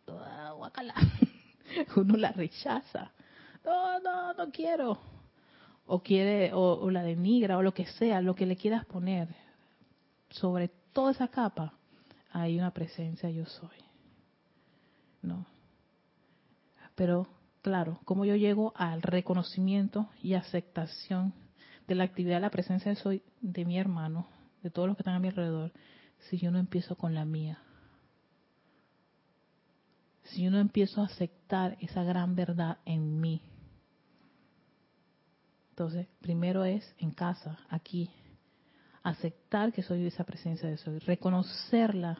uno 1.96 2.16
la 2.16 2.32
rechaza. 2.32 3.12
No, 3.64 4.00
no, 4.00 4.34
no 4.34 4.50
quiero. 4.50 4.98
O 5.86 6.00
quiere, 6.00 6.50
o, 6.52 6.90
la 6.90 7.04
denigra, 7.04 7.58
o 7.58 7.62
lo 7.62 7.72
que 7.72 7.86
sea, 7.86 8.20
lo 8.20 8.34
que 8.34 8.44
le 8.44 8.56
quieras 8.56 8.84
poner. 8.86 9.28
Sobre 10.30 10.66
toda 10.92 11.12
esa 11.12 11.28
capa 11.28 11.74
hay 12.32 12.58
una 12.58 12.72
presencia 12.72 13.30
yo 13.30 13.46
soy. 13.46 13.78
No. 15.22 15.46
Pero, 16.96 17.28
claro, 17.66 17.98
como 18.04 18.24
yo 18.24 18.36
llego 18.36 18.72
al 18.76 19.02
reconocimiento 19.02 20.08
y 20.22 20.34
aceptación 20.34 21.34
de 21.88 21.96
la 21.96 22.04
actividad 22.04 22.36
de 22.36 22.42
la 22.42 22.50
presencia 22.50 22.92
yo 22.92 23.00
soy 23.00 23.24
de 23.40 23.64
mi 23.64 23.76
hermano, 23.76 24.28
de 24.62 24.70
todos 24.70 24.86
los 24.86 24.96
que 24.96 25.00
están 25.00 25.16
a 25.16 25.18
mi 25.18 25.26
alrededor, 25.26 25.72
si 26.30 26.38
yo 26.38 26.52
no 26.52 26.60
empiezo 26.60 26.94
con 26.94 27.12
la 27.12 27.24
mía? 27.24 27.58
si 30.22 30.44
yo 30.44 30.50
no 30.52 30.58
empiezo 30.58 31.00
a 31.00 31.06
aceptar 31.06 31.76
esa 31.80 32.04
gran 32.04 32.36
verdad 32.36 32.78
en 32.84 33.20
mí. 33.20 33.42
Entonces, 35.70 36.06
primero 36.20 36.64
es 36.64 36.94
en 36.98 37.10
casa, 37.10 37.58
aquí, 37.68 38.10
aceptar 39.02 39.72
que 39.72 39.82
soy 39.82 40.06
esa 40.06 40.24
presencia 40.24 40.68
de 40.68 40.78
soy, 40.78 40.98
reconocerla, 41.00 42.18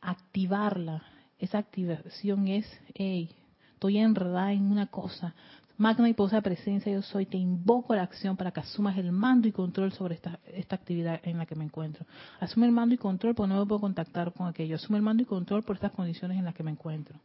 activarla. 0.00 1.02
Esa 1.38 1.58
activación 1.58 2.48
es, 2.48 2.66
hey, 2.94 3.34
estoy 3.76 3.98
enredada 3.98 4.52
en 4.52 4.72
una 4.72 4.86
cosa, 4.86 5.34
Magna 5.78 6.08
y 6.08 6.14
posa 6.14 6.40
presencia 6.40 6.90
yo 6.90 7.02
soy, 7.02 7.26
te 7.26 7.36
invoco 7.36 7.92
a 7.92 7.96
la 7.96 8.02
acción 8.04 8.34
para 8.34 8.50
que 8.50 8.60
asumas 8.60 8.96
el 8.96 9.12
mando 9.12 9.46
y 9.46 9.52
control 9.52 9.92
sobre 9.92 10.14
esta, 10.14 10.40
esta 10.46 10.74
actividad 10.74 11.20
en 11.22 11.36
la 11.36 11.44
que 11.44 11.54
me 11.54 11.64
encuentro. 11.64 12.06
Asume 12.40 12.64
el 12.64 12.72
mando 12.72 12.94
y 12.94 12.98
control 12.98 13.34
porque 13.34 13.52
no 13.52 13.60
me 13.60 13.66
puedo 13.66 13.82
contactar 13.82 14.32
con 14.32 14.46
aquello. 14.46 14.76
Asume 14.76 14.96
el 14.96 15.02
mando 15.02 15.22
y 15.22 15.26
control 15.26 15.64
por 15.64 15.76
estas 15.76 15.92
condiciones 15.92 16.38
en 16.38 16.46
las 16.46 16.54
que 16.54 16.62
me 16.62 16.70
encuentro. 16.70 17.20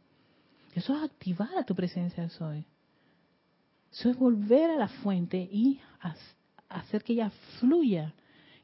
Eso 0.74 0.94
es 0.94 1.02
activar 1.02 1.56
a 1.56 1.64
tu 1.64 1.74
presencia 1.74 2.24
yo 2.24 2.28
soy. 2.28 2.66
Eso 3.90 4.10
es 4.10 4.18
volver 4.18 4.70
a 4.70 4.76
la 4.76 4.88
fuente 4.88 5.38
y 5.38 5.80
hacer 6.68 7.02
que 7.02 7.14
ella 7.14 7.30
fluya 7.58 8.12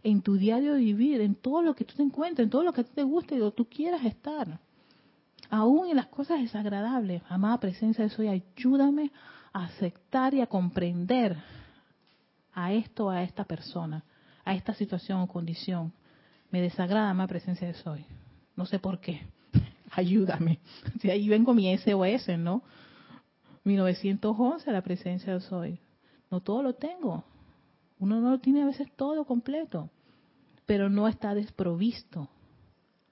en 0.03 0.21
tu 0.21 0.37
diario 0.37 0.75
vivir, 0.75 1.23
en 1.23 1.35
todo 1.35 1.63
lo 1.63 1.75
que 1.75 1.85
tú 1.85 1.95
te 1.95 2.03
encuentres, 2.03 2.45
en 2.45 2.51
todo 2.51 2.63
lo 2.63 2.75
que 2.75 2.85
te 2.85 3.03
guste 3.03 3.37
y 3.37 3.39
lo 3.39 3.53
que 3.53 3.57
tú 3.57 3.65
quieras 3.65 4.05
estar. 4.05 4.61
Aún 5.51 5.89
en 5.89 5.97
las 5.97 6.09
cosas 6.09 6.41
desagradables, 6.41 7.23
amada 7.29 7.59
presencia 7.59 8.05
de 8.05 8.11
soy, 8.11 8.29
ayúdame 8.29 9.11
a 9.53 9.65
aceptar 9.65 10.35
y 10.35 10.43
a 10.43 10.47
comprender 10.47 11.37
a 12.53 12.73
esto, 12.73 13.09
a 13.09 13.23
esta 13.23 13.45
persona, 13.45 14.05
a 14.45 14.55
esta 14.55 14.75
situación 14.75 15.21
o 15.21 15.27
condición. 15.27 15.93
Me 16.51 16.61
desagrada 16.61 17.15
más 17.15 17.29
presencia 17.29 17.67
de 17.67 17.75
soy. 17.75 18.05
No 18.57 18.67
sé 18.67 18.79
por 18.79 19.01
qué. 19.01 19.27
Ayúdame. 19.93 20.59
Si 21.01 21.11
ahí 21.11 21.29
vengo 21.29 21.55
mi 21.55 21.77
SOS, 21.77 22.39
¿no? 22.39 22.63
1911, 23.65 24.71
la 24.71 24.83
presencia 24.83 25.33
de 25.33 25.41
soy. 25.41 25.81
No 26.31 26.41
todo 26.41 26.63
lo 26.63 26.75
tengo. 26.75 27.25
Uno 27.99 28.21
no 28.21 28.31
lo 28.31 28.39
tiene 28.39 28.63
a 28.63 28.67
veces 28.67 28.89
todo 28.97 29.25
completo, 29.25 29.89
pero 30.67 30.91
no 30.91 31.09
está 31.09 31.35
desprovisto 31.35 32.29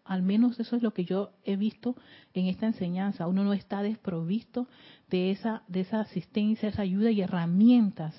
al 0.07 0.23
menos 0.23 0.59
eso 0.61 0.77
es 0.77 0.83
lo 0.83 0.93
que 0.93 1.05
yo 1.05 1.33
he 1.45 1.57
visto 1.57 1.97
en 2.35 2.47
esta 2.47 2.67
enseñanza. 2.67 3.27
Uno 3.27 3.45
no 3.45 3.53
está 3.53 3.83
desprovisto 3.83 4.69
de 5.09 5.31
esa, 5.31 5.63
de 5.69 5.81
esa 5.81 6.01
asistencia, 6.01 6.69
esa 6.69 6.83
ayuda 6.83 7.11
y 7.11 7.21
herramientas 7.21 8.15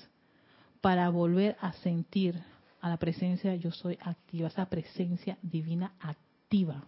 para 0.80 1.08
volver 1.08 1.56
a 1.60 1.72
sentir 1.72 2.40
a 2.80 2.88
la 2.88 2.96
presencia 2.96 3.54
yo 3.56 3.72
soy 3.72 3.98
activa, 4.00 4.48
esa 4.48 4.68
presencia 4.68 5.38
divina 5.42 5.92
activa. 6.00 6.84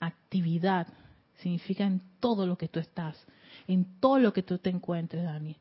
Actividad 0.00 0.88
significa 1.36 1.84
en 1.84 2.02
todo 2.20 2.46
lo 2.46 2.58
que 2.58 2.68
tú 2.68 2.80
estás, 2.80 3.16
en 3.66 3.98
todo 4.00 4.18
lo 4.18 4.32
que 4.32 4.42
tú 4.42 4.58
te 4.58 4.70
encuentres, 4.70 5.24
Dani 5.24 5.56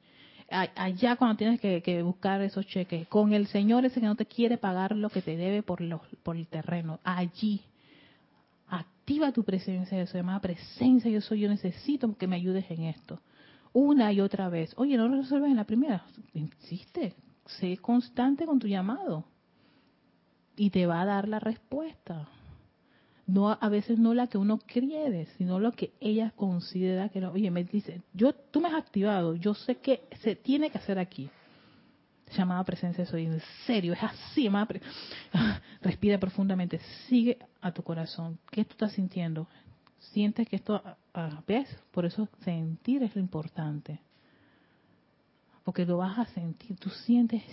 allá 0.54 1.16
cuando 1.16 1.38
tienes 1.38 1.60
que, 1.60 2.04
buscar 2.04 2.42
esos 2.42 2.66
cheques, 2.68 3.08
con 3.08 3.34
el 3.34 3.48
Señor 3.48 3.86
ese 3.86 4.00
que 4.00 4.06
no 4.06 4.16
te 4.16 4.26
quiere 4.26 4.58
pagar 4.58 4.96
lo 4.96 5.10
que 5.10 5.22
te 5.22 5.36
debe 5.36 5.64
por, 5.64 5.82
los, 5.82 6.02
por 6.24 6.38
el 6.38 6.48
terreno, 6.48 7.00
allí, 7.04 7.62
activa 8.68 9.32
tu 9.32 9.44
presencia, 9.44 10.00
eso 10.00 10.18
llamada 10.18 10.40
presencia, 10.40 11.10
yo 11.10 11.22
soy, 11.22 11.42
yo 11.42 11.50
necesito 11.50 12.16
que 12.18 12.28
me 12.28 12.36
ayudes 12.36 12.70
en 12.70 12.84
esto. 12.84 13.20
Una 13.74 14.14
y 14.14 14.22
otra 14.22 14.50
vez. 14.50 14.72
Oye, 14.78 14.98
no 14.98 15.08
lo 15.08 15.18
resuelves 15.18 15.50
en 15.50 15.58
la 15.58 15.64
primera. 15.64 16.06
Insiste, 16.36 17.16
sé 17.46 17.78
constante 17.78 18.46
con 18.46 18.60
tu 18.60 18.68
llamado. 18.68 19.26
Y 20.56 20.70
te 20.70 20.86
va 20.86 21.02
a 21.02 21.06
dar 21.06 21.28
la 21.28 21.40
respuesta 21.40 22.28
no 23.26 23.58
a 23.60 23.70
veces 23.70 24.00
no 24.00 24.14
la 24.14 24.28
que 24.28 24.38
uno 24.38 24.60
quiere, 24.60 25.28
sino 25.38 25.60
lo 25.60 25.72
que 25.72 25.94
ella 26.00 26.32
considera 26.36 27.10
que. 27.10 27.26
Oye, 27.26 27.52
me 27.52 27.64
dice, 27.64 28.02
yo, 28.14 28.34
tú 28.34 28.60
me 28.60 28.68
has 28.68 28.76
activado, 28.76 29.36
yo 29.36 29.54
sé 29.54 29.78
que 29.78 30.04
se 30.22 30.36
tiene 30.36 30.70
que 30.70 30.78
hacer 30.78 31.00
aquí. 31.00 31.30
Llamada 32.36 32.64
presencia 32.64 33.06
soy, 33.06 33.26
en 33.26 33.40
serio, 33.66 33.94
es 33.94 34.02
así, 34.02 34.50
respira 35.82 36.18
profundamente, 36.18 36.80
sigue 37.08 37.38
a 37.62 37.72
tu 37.72 37.84
corazón. 37.84 38.40
¿Qué 38.50 38.66
tú 38.66 38.72
estás 38.72 38.94
sintiendo? 38.94 39.48
Sientes 40.00 40.48
que 40.50 40.56
esto, 40.56 40.82
¿ves? 41.48 41.70
Por 41.92 42.06
eso 42.06 42.28
sentir 42.44 43.04
es 43.04 43.16
lo 43.16 43.22
importante. 43.22 44.00
Porque 45.64 45.86
lo 45.86 45.98
vas 45.98 46.18
a 46.18 46.26
sentir, 46.26 46.76
tú 46.78 46.90
sientes, 46.90 47.44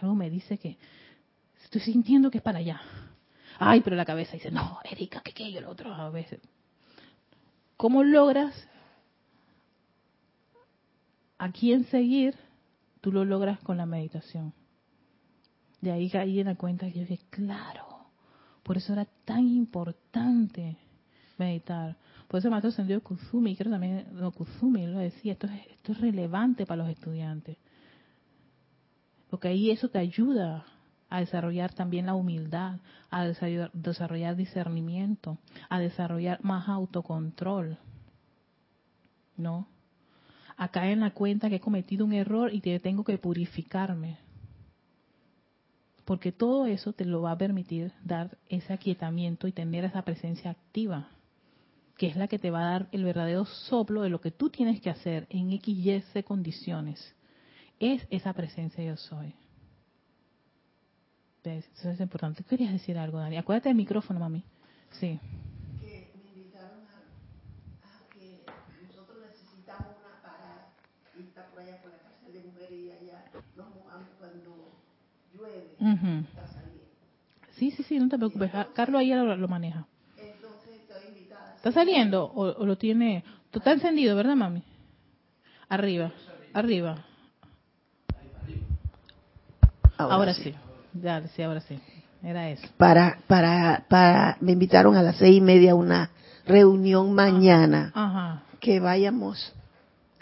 algo 0.00 0.14
me 0.14 0.30
dice 0.30 0.56
que 0.56 0.78
estoy 1.64 1.82
sintiendo 1.82 2.30
que 2.30 2.38
es 2.38 2.44
para 2.44 2.60
allá 2.60 2.80
Ay, 3.62 3.82
pero 3.82 3.94
la 3.94 4.06
cabeza 4.06 4.32
dice, 4.32 4.50
no, 4.50 4.78
Erika, 4.90 5.20
¿qué 5.20 5.32
qué? 5.32 5.52
Yo 5.52 5.60
lo 5.60 5.68
otro 5.68 5.92
a 5.92 6.08
veces. 6.08 6.40
¿Cómo 7.76 8.02
logras 8.02 8.54
a 11.36 11.52
quién 11.52 11.84
seguir? 11.84 12.34
Tú 13.02 13.12
lo 13.12 13.26
logras 13.26 13.60
con 13.60 13.76
la 13.76 13.84
meditación. 13.84 14.54
De 15.82 15.92
ahí 15.92 16.08
caí 16.08 16.40
en 16.40 16.46
la 16.46 16.54
cuenta 16.54 16.86
que 16.86 17.00
yo 17.00 17.00
dije, 17.00 17.20
claro, 17.28 18.06
por 18.62 18.78
eso 18.78 18.94
era 18.94 19.04
tan 19.26 19.46
importante 19.46 20.78
meditar. 21.36 21.98
Por 22.28 22.38
eso 22.38 22.48
el 22.48 22.52
maestro 22.52 22.70
Sendio 22.70 23.02
Kusumi, 23.02 23.56
creo 23.56 23.70
también 23.70 24.06
no, 24.12 24.32
Kusumi 24.32 24.86
lo 24.86 25.00
decía, 25.00 25.34
esto 25.34 25.48
es, 25.48 25.66
esto 25.66 25.92
es 25.92 26.00
relevante 26.00 26.64
para 26.64 26.82
los 26.82 26.90
estudiantes. 26.90 27.58
Porque 29.28 29.48
ahí 29.48 29.70
eso 29.70 29.90
te 29.90 29.98
ayuda 29.98 30.64
a 31.10 31.18
desarrollar 31.18 31.74
también 31.74 32.06
la 32.06 32.14
humildad, 32.14 32.78
a 33.10 33.24
desarrollar, 33.24 34.36
discernimiento, 34.36 35.38
a 35.68 35.80
desarrollar 35.80 36.42
más 36.42 36.68
autocontrol. 36.68 37.76
¿No? 39.36 39.66
A 40.56 40.68
caer 40.68 40.92
en 40.92 41.00
la 41.00 41.10
cuenta 41.10 41.48
que 41.48 41.56
he 41.56 41.60
cometido 41.60 42.04
un 42.04 42.12
error 42.12 42.54
y 42.54 42.60
que 42.60 42.78
tengo 42.78 43.02
que 43.02 43.18
purificarme. 43.18 44.18
Porque 46.04 46.30
todo 46.32 46.66
eso 46.66 46.92
te 46.92 47.04
lo 47.04 47.22
va 47.22 47.32
a 47.32 47.38
permitir 47.38 47.92
dar 48.04 48.38
ese 48.48 48.72
aquietamiento 48.72 49.48
y 49.48 49.52
tener 49.52 49.84
esa 49.84 50.02
presencia 50.02 50.50
activa, 50.50 51.08
que 51.96 52.06
es 52.06 52.16
la 52.16 52.28
que 52.28 52.38
te 52.38 52.50
va 52.50 52.60
a 52.60 52.70
dar 52.70 52.88
el 52.92 53.04
verdadero 53.04 53.46
soplo 53.46 54.02
de 54.02 54.10
lo 54.10 54.20
que 54.20 54.30
tú 54.30 54.48
tienes 54.50 54.80
que 54.80 54.90
hacer 54.90 55.26
en 55.30 55.52
X, 55.52 56.04
Y, 56.14 56.22
condiciones. 56.22 57.16
Es 57.80 58.06
esa 58.10 58.32
presencia 58.32 58.84
yo 58.84 58.96
soy. 58.96 59.34
Eso 61.42 61.90
es 61.90 62.00
importante. 62.00 62.44
¿Querías 62.44 62.72
decir 62.72 62.98
algo, 62.98 63.18
Dani? 63.18 63.38
Acuérdate 63.38 63.70
del 63.70 63.76
micrófono, 63.76 64.20
mami. 64.20 64.44
Sí. 64.90 65.18
Que 65.80 66.10
me 66.14 66.30
invitaron 66.30 66.80
a, 66.84 68.12
que 68.12 68.44
nosotros 68.86 69.18
necesitamos 69.26 69.96
una 70.04 70.20
parada 70.20 70.68
y 71.18 71.22
está 71.22 71.46
por 71.46 71.60
allá 71.60 71.80
por 71.80 71.92
la 71.92 71.98
cárcel 71.98 72.32
de 72.34 72.42
mujeres 72.42 72.72
y 72.72 72.90
allá 72.90 73.24
nos 73.56 73.74
mojamos 73.74 74.08
cuando 74.18 74.72
llueve. 75.32 75.76
Está 76.28 76.46
saliendo. 76.46 76.84
Sí, 77.52 77.70
sí, 77.70 77.82
sí, 77.84 77.98
no 77.98 78.08
te 78.08 78.18
preocupes. 78.18 78.50
Carlos 78.74 79.00
ahí 79.00 79.08
lo, 79.14 79.34
lo 79.36 79.48
maneja. 79.48 79.86
Entonces 80.18 80.80
estoy 80.82 81.08
invitada. 81.08 81.56
¿Está 81.56 81.72
saliendo 81.72 82.24
o, 82.24 82.52
o 82.52 82.66
lo 82.66 82.76
tiene? 82.76 83.24
Está 83.50 83.72
encendido, 83.72 84.14
¿verdad, 84.14 84.36
mami? 84.36 84.62
Arriba, 85.70 86.12
arriba. 86.52 87.04
Ahora, 89.96 90.14
Ahora 90.14 90.34
sí. 90.34 90.54
Ya, 90.94 91.22
sí, 91.28 91.42
ahora 91.42 91.60
sí. 91.60 91.80
Era 92.22 92.50
eso. 92.50 92.66
Para, 92.76 93.18
para, 93.26 93.84
para, 93.88 94.36
me 94.40 94.52
invitaron 94.52 94.96
a 94.96 95.02
las 95.02 95.16
seis 95.16 95.38
y 95.38 95.40
media 95.40 95.72
a 95.72 95.74
una 95.74 96.10
reunión 96.46 97.14
mañana 97.14 97.92
Ajá. 97.94 98.42
que 98.60 98.78
vayamos 98.80 99.54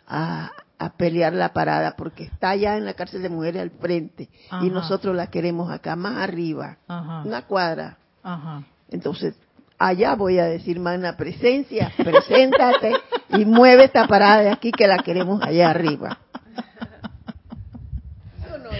a, 0.06 0.50
a 0.78 0.92
pelear 0.92 1.32
la 1.32 1.52
parada 1.52 1.96
porque 1.96 2.24
está 2.24 2.50
allá 2.50 2.76
en 2.76 2.84
la 2.84 2.94
cárcel 2.94 3.22
de 3.22 3.28
mujeres 3.28 3.62
al 3.62 3.70
frente 3.70 4.28
Ajá. 4.50 4.64
y 4.64 4.70
nosotros 4.70 5.16
la 5.16 5.26
queremos 5.28 5.70
acá 5.72 5.96
más 5.96 6.18
arriba, 6.18 6.76
Ajá. 6.86 7.22
una 7.24 7.42
cuadra. 7.42 7.96
Ajá. 8.22 8.62
Entonces, 8.90 9.34
allá 9.78 10.14
voy 10.14 10.38
a 10.38 10.44
decir, 10.44 10.78
magna 10.78 11.16
presencia, 11.16 11.92
preséntate 11.96 12.92
y 13.30 13.44
mueve 13.44 13.84
esta 13.84 14.06
parada 14.06 14.42
de 14.42 14.50
aquí 14.50 14.70
que 14.70 14.86
la 14.86 14.98
queremos 14.98 15.42
allá 15.42 15.70
arriba. 15.70 16.18
Yo 18.48 18.58
no 18.58 18.70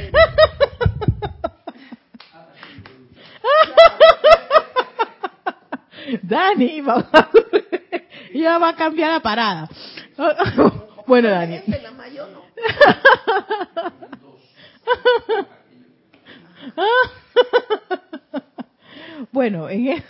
Dani, 6.23 6.81
va- 6.81 7.09
ya 8.35 8.59
va 8.59 8.69
a 8.71 8.77
cambiar 8.77 9.13
la 9.13 9.21
parada. 9.21 9.69
Bueno, 11.07 11.29
Dani. 11.31 11.61
No. 11.67 12.43
Bueno, 19.33 19.69
en 19.69 19.89
e- 19.89 20.03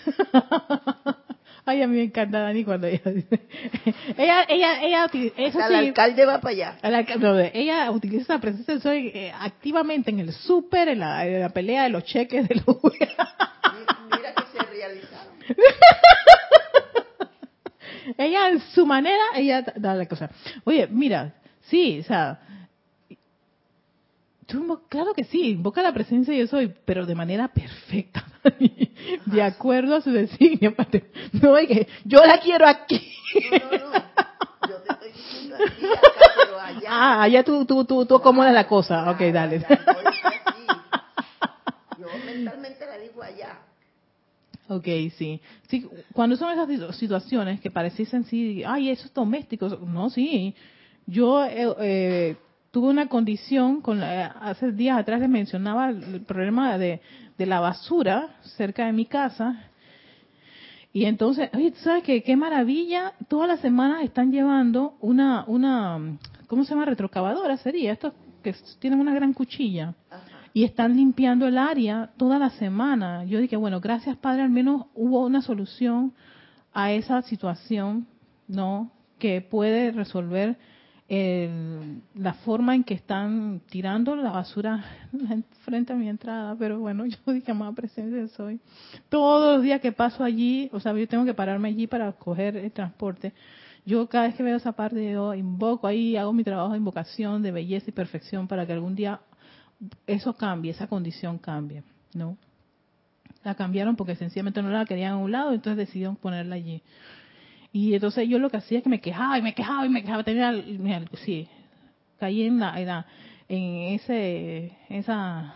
Ay, 1.65 1.83
a 1.83 1.87
mí 1.87 1.97
me 1.97 2.03
encanta 2.05 2.41
Dani 2.41 2.65
cuando 2.65 2.87
ella 2.87 3.11
dice. 3.11 3.41
Ella, 4.17 4.45
ella, 4.49 4.81
ella, 4.83 5.05
eso 5.37 5.61
El 5.61 5.69
sí. 5.69 5.75
alcalde 5.75 6.25
va 6.25 6.41
para 6.41 6.53
allá. 6.55 6.79
a 6.83 6.91
la 6.91 7.03
no, 7.03 7.39
ella 7.39 7.91
utiliza 7.91 8.35
la 8.35 8.41
presencia 8.41 8.75
de 8.75 8.81
soy 8.81 9.09
eh, 9.15 9.33
activamente 9.39 10.11
en 10.11 10.21
el 10.21 10.33
súper, 10.33 10.89
en 10.89 11.01
la, 11.01 11.27
en 11.27 11.41
la 11.41 11.51
pelea 11.51 11.83
de 11.85 11.91
los 11.91 12.05
cheques 12.05 12.49
de 12.49 12.55
los 12.55 12.67
Mi- 12.85 12.99
Mira 14.17 14.35
que 14.35 14.59
se 14.59 14.65
realizaron. 14.65 15.38
ella 18.19 18.49
en 18.49 18.61
su 18.61 18.87
manera, 18.87 19.23
ella 19.35 19.63
da 19.77 19.95
la 19.95 20.07
cosa. 20.07 20.31
Oye, 20.65 20.87
mira, 20.89 21.35
sí, 21.63 22.01
o 22.01 22.05
sea, 22.05 22.41
tú 24.47 24.83
claro 24.89 25.15
que 25.15 25.25
sí, 25.25 25.51
invoca 25.51 25.83
la 25.83 25.93
presencia 25.93 26.35
yo 26.35 26.47
soy, 26.47 26.75
pero 26.85 27.07
de 27.07 27.15
manera 27.15 27.49
perfecta, 27.49 28.25
de 29.27 29.43
acuerdo 29.43 29.97
a 29.97 30.01
su 30.01 30.11
designio. 30.11 30.75
No, 31.33 31.55
que 31.57 31.89
yo 32.05 32.25
la 32.25 32.41
quiero 32.41 32.67
aquí. 32.67 33.13
No, 33.53 33.79
no, 33.79 33.91
no. 33.91 34.09
Yo 34.69 34.77
te 34.83 34.93
estoy 34.93 35.13
diciendo 35.13 35.57
aquí, 35.57 35.87
acá, 35.87 36.01
pero 36.37 36.61
allá. 36.61 36.89
Ah, 36.89 37.23
allá 37.23 37.45
tú, 37.45 37.65
tú, 37.65 37.85
tú, 37.85 38.07
tú 38.07 38.17
acomodas 38.17 38.53
la 38.53 38.67
cosa. 38.67 39.11
Ok, 39.11 39.21
dale. 39.33 39.57
Estoy 39.57 39.77
aquí. 39.77 40.19
Yo 41.99 42.07
mentalmente 42.25 42.87
la 42.87 42.99
digo 42.99 43.23
allá. 43.23 43.68
Ok, 44.69 44.85
sí. 45.17 45.41
sí. 45.69 45.87
Cuando 46.13 46.37
son 46.37 46.51
esas 46.53 46.69
situ- 46.69 46.93
situaciones 46.93 47.61
que 47.61 47.71
pareciesen, 47.71 48.25
sí, 48.25 48.63
ay, 48.67 48.91
eso 48.91 49.07
es 49.07 49.15
doméstico. 49.15 49.69
No, 49.69 50.11
sí. 50.11 50.55
Yo 51.07 51.43
eh, 51.45 51.75
eh, 51.81 52.37
tuve 52.71 52.89
una 52.91 53.09
condición, 53.09 53.81
con 53.81 54.01
la- 54.01 54.27
hace 54.27 54.73
días 54.73 54.99
atrás 54.99 55.21
les 55.21 55.29
mencionaba 55.31 55.89
el, 55.89 56.21
problema 56.23 56.77
de, 56.77 57.01
de 57.39 57.47
la 57.47 57.61
basura 57.61 58.37
cerca 58.57 58.85
de 58.87 58.93
mi 58.93 59.07
casa. 59.07 59.65
Y 60.93 61.05
entonces, 61.05 61.49
oye, 61.55 61.71
¿tú 61.71 61.79
sabes 61.81 62.03
qué? 62.03 62.23
Qué 62.23 62.37
maravilla. 62.37 63.15
Todas 63.29 63.49
las 63.49 63.61
semanas 63.61 64.03
están 64.05 64.33
llevando 64.33 64.97
una, 65.01 65.45
una, 65.47 66.19
¿cómo 66.47 66.65
se 66.65 66.71
llama? 66.71 66.85
Retrocavadora 66.85 67.57
sería. 67.59 67.93
Estos 67.93 68.13
que 68.43 68.55
tienen 68.81 69.01
una 69.01 69.15
gran 69.15 69.33
cuchilla 69.33 69.95
y 70.59 70.65
están 70.65 70.97
limpiando 70.97 71.47
el 71.47 71.57
área 71.57 72.11
toda 72.17 72.37
la 72.41 72.51
semana. 72.51 73.23
Yo 73.23 73.39
dije, 73.39 73.55
bueno, 73.55 73.81
gracias 73.81 74.17
Padre, 74.17 74.43
al 74.43 74.51
menos 74.51 74.87
hubo 74.93 75.25
una 75.25 75.41
solución 75.41 76.13
a 76.73 76.91
esa 76.91 77.23
situación, 77.23 78.09
¿no? 78.49 78.91
Que 79.21 79.41
puede 79.41 79.93
resolver 79.93 80.57
el- 81.09 82.03
la 82.17 82.35
forma 82.35 82.75
en 82.75 82.83
que 82.83 82.95
están 82.95 83.61
tirando 83.71 84.17
la 84.17 84.33
basura 84.33 84.85
frente 85.65 85.93
a 85.93 85.97
mi 85.97 86.09
entrada. 86.09 86.57
Pero 86.59 86.81
bueno, 86.81 87.07
yo 87.07 87.33
dije, 87.33 87.55
más 87.55 87.73
presencia 87.77 88.27
soy. 88.37 88.59
Todos 89.11 89.55
los 89.55 89.63
días 89.63 89.81
que 89.81 89.93
paso 89.93 90.25
allí, 90.25 90.71
o 90.73 90.81
sea, 90.81 90.93
yo 90.93 91.07
tengo 91.07 91.25
que 91.25 91.35
pararme 91.35 91.69
allí 91.69 91.87
para 91.87 92.11
coger 92.15 92.57
el 92.57 92.73
transporte. 92.73 93.33
Yo 93.87 94.09
cada 94.09 94.25
vez 94.27 94.35
que 94.35 94.43
veo 94.43 94.57
esa 94.57 94.73
parte, 94.73 95.13
yo 95.13 95.35
invoco 95.35 95.87
ahí, 95.87 96.17
hago 96.17 96.33
mi 96.33 96.43
trabajo 96.43 96.73
de 96.73 96.79
invocación 96.79 97.43
de 97.43 97.53
belleza 97.53 97.91
y 97.91 97.93
perfección 97.93 98.49
para 98.49 98.67
que 98.67 98.73
algún 98.73 98.97
día 98.97 99.21
eso 100.07 100.35
cambie, 100.35 100.73
esa 100.73 100.87
condición 100.87 101.39
cambie, 101.39 101.83
¿no? 102.15 102.37
La 103.45 103.55
cambiaron 103.55 103.97
porque 103.97 104.17
sencillamente 104.17 104.63
no 104.63 104.71
la 104.71 104.85
querían 104.85 105.13
a 105.13 105.17
un 105.17 105.31
lado, 105.31 105.53
entonces 105.53 105.77
decidieron 105.87 106.17
ponerla 106.17 106.57
allí. 106.57 106.83
Y 107.73 107.95
entonces 107.95 108.29
yo 108.29 108.39
lo 108.39 108.51
que 108.51 108.57
hacía 108.57 108.79
es 108.79 108.85
que 108.85 108.91
me 108.91 109.01
quejaba 109.01 109.39
y 109.39 109.43
me 109.43 109.55
quejaba 109.55 109.87
y 109.87 109.89
me 109.89 110.03
quejaba, 110.03 110.25
tenía, 110.25 110.53
sí, 111.25 111.49
caí 112.19 112.43
en 112.43 112.59
la, 112.59 113.07
en, 113.49 113.95
ese, 113.95 114.73
esa, 114.89 115.55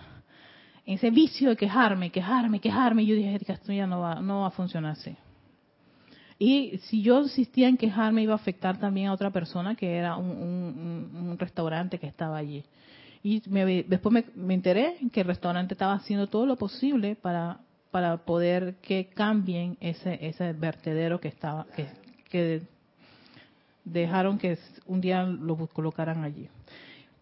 ese 0.86 1.10
vicio 1.10 1.50
de 1.50 1.56
quejarme, 1.56 2.10
quejarme, 2.10 2.60
quejarme, 2.60 3.02
y 3.02 3.06
yo 3.06 3.16
dije, 3.16 3.34
"Erika, 3.34 3.54
esto 3.54 3.72
ya 3.72 3.86
no 3.86 4.00
va, 4.00 4.16
no 4.20 4.42
va 4.42 4.48
a 4.48 4.50
funcionar 4.50 4.92
así. 4.92 5.16
Y 6.38 6.78
si 6.84 7.02
yo 7.02 7.22
insistía 7.22 7.68
en 7.68 7.76
quejarme, 7.76 8.22
iba 8.22 8.32
a 8.32 8.36
afectar 8.36 8.78
también 8.78 9.08
a 9.08 9.12
otra 9.12 9.30
persona 9.30 9.74
que 9.74 9.96
era 9.96 10.16
un- 10.16 11.10
un 11.14 11.38
restaurante 11.38 11.98
que 11.98 12.06
estaba 12.08 12.36
allí. 12.36 12.64
Y 13.22 13.42
me- 13.48 13.84
después 13.84 14.12
me, 14.12 14.24
me 14.34 14.54
enteré 14.54 14.96
que 15.12 15.20
el 15.20 15.26
restaurante 15.26 15.74
estaba 15.74 15.94
haciendo 15.94 16.26
todo 16.26 16.44
lo 16.46 16.56
posible 16.56 17.14
para, 17.14 17.60
para 17.90 18.16
poder 18.18 18.76
que 18.82 19.06
cambien 19.06 19.76
ese, 19.80 20.18
ese 20.26 20.52
vertedero 20.54 21.20
que 21.20 21.28
estaba, 21.28 21.66
que, 22.30 22.62
dejaron 23.84 24.38
que 24.38 24.58
un 24.86 25.00
día 25.00 25.22
lo 25.24 25.56
colocaran 25.68 26.24
allí. 26.24 26.48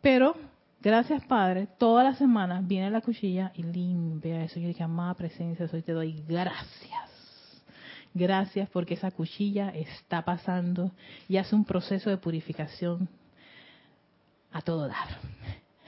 Pero, 0.00 0.34
gracias 0.80 1.24
Padre, 1.24 1.68
todas 1.78 2.04
las 2.04 2.18
semanas 2.18 2.66
viene 2.66 2.90
la 2.90 3.00
cuchilla 3.00 3.52
y 3.54 3.62
limpia 3.62 4.44
eso. 4.44 4.60
Yo 4.60 4.68
dije, 4.68 4.82
amada 4.82 5.14
presencia, 5.14 5.68
soy 5.68 5.82
te 5.82 5.92
doy 5.92 6.22
gracias. 6.28 7.10
Gracias 8.12 8.68
porque 8.70 8.94
esa 8.94 9.10
cuchilla 9.10 9.70
está 9.70 10.22
pasando 10.24 10.90
y 11.28 11.36
hace 11.36 11.54
un 11.54 11.64
proceso 11.64 12.10
de 12.10 12.16
purificación 12.16 13.08
a 14.52 14.60
todo 14.62 14.88
dar. 14.88 15.18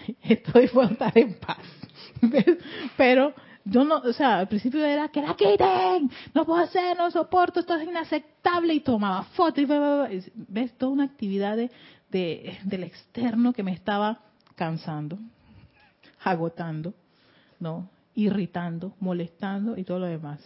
Estoy 0.22 0.68
por 0.68 0.90
estar 0.90 1.16
en 1.16 1.34
paz. 1.34 1.58
Pero 2.96 3.34
yo 3.64 3.84
no, 3.84 3.96
o 3.98 4.12
sea, 4.12 4.38
al 4.40 4.48
principio 4.48 4.84
era 4.84 5.08
que 5.08 5.20
la 5.22 5.34
quiten, 5.34 6.10
no 6.34 6.44
puedo 6.44 6.62
hacer, 6.62 6.96
no 6.96 7.10
soporto, 7.10 7.60
esto 7.60 7.74
es 7.76 7.86
inaceptable 7.86 8.74
y 8.74 8.80
tomaba 8.80 9.22
fotos 9.34 9.58
y 9.64 9.66
ves 10.34 10.76
toda 10.78 10.92
una 10.92 11.04
actividad 11.04 11.56
de, 11.56 11.70
de- 12.10 12.58
del 12.64 12.84
externo 12.84 13.52
que 13.52 13.62
me 13.62 13.72
estaba 13.72 14.20
cansando, 14.56 15.18
agotando, 16.24 16.94
no, 17.60 17.88
irritando, 18.14 18.94
molestando 19.00 19.76
y 19.76 19.84
todo 19.84 20.00
lo 20.00 20.06
demás. 20.06 20.40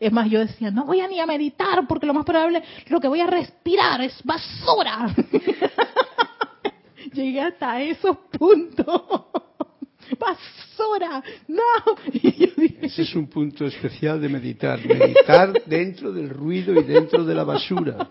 Es 0.00 0.10
más, 0.10 0.28
yo 0.28 0.40
decía, 0.40 0.70
no 0.70 0.84
voy 0.84 1.00
a 1.00 1.08
ni 1.08 1.20
a 1.20 1.26
meditar 1.26 1.86
porque 1.86 2.06
lo 2.06 2.14
más 2.14 2.24
probable, 2.24 2.62
lo 2.88 3.00
que 3.00 3.08
voy 3.08 3.20
a 3.20 3.26
respirar 3.26 4.00
es 4.00 4.20
basura. 4.24 5.14
Llegué 7.12 7.40
hasta 7.40 7.80
esos 7.82 8.16
puntos. 8.38 9.02
basura, 10.18 11.22
no. 11.48 11.62
Ese 12.82 13.02
es 13.02 13.14
un 13.14 13.26
punto 13.28 13.64
especial 13.64 14.20
de 14.20 14.28
meditar, 14.28 14.84
meditar 14.86 15.52
dentro 15.66 16.12
del 16.12 16.28
ruido 16.28 16.74
y 16.74 16.82
dentro 16.82 17.24
de 17.24 17.34
la 17.34 17.44
basura. 17.44 18.10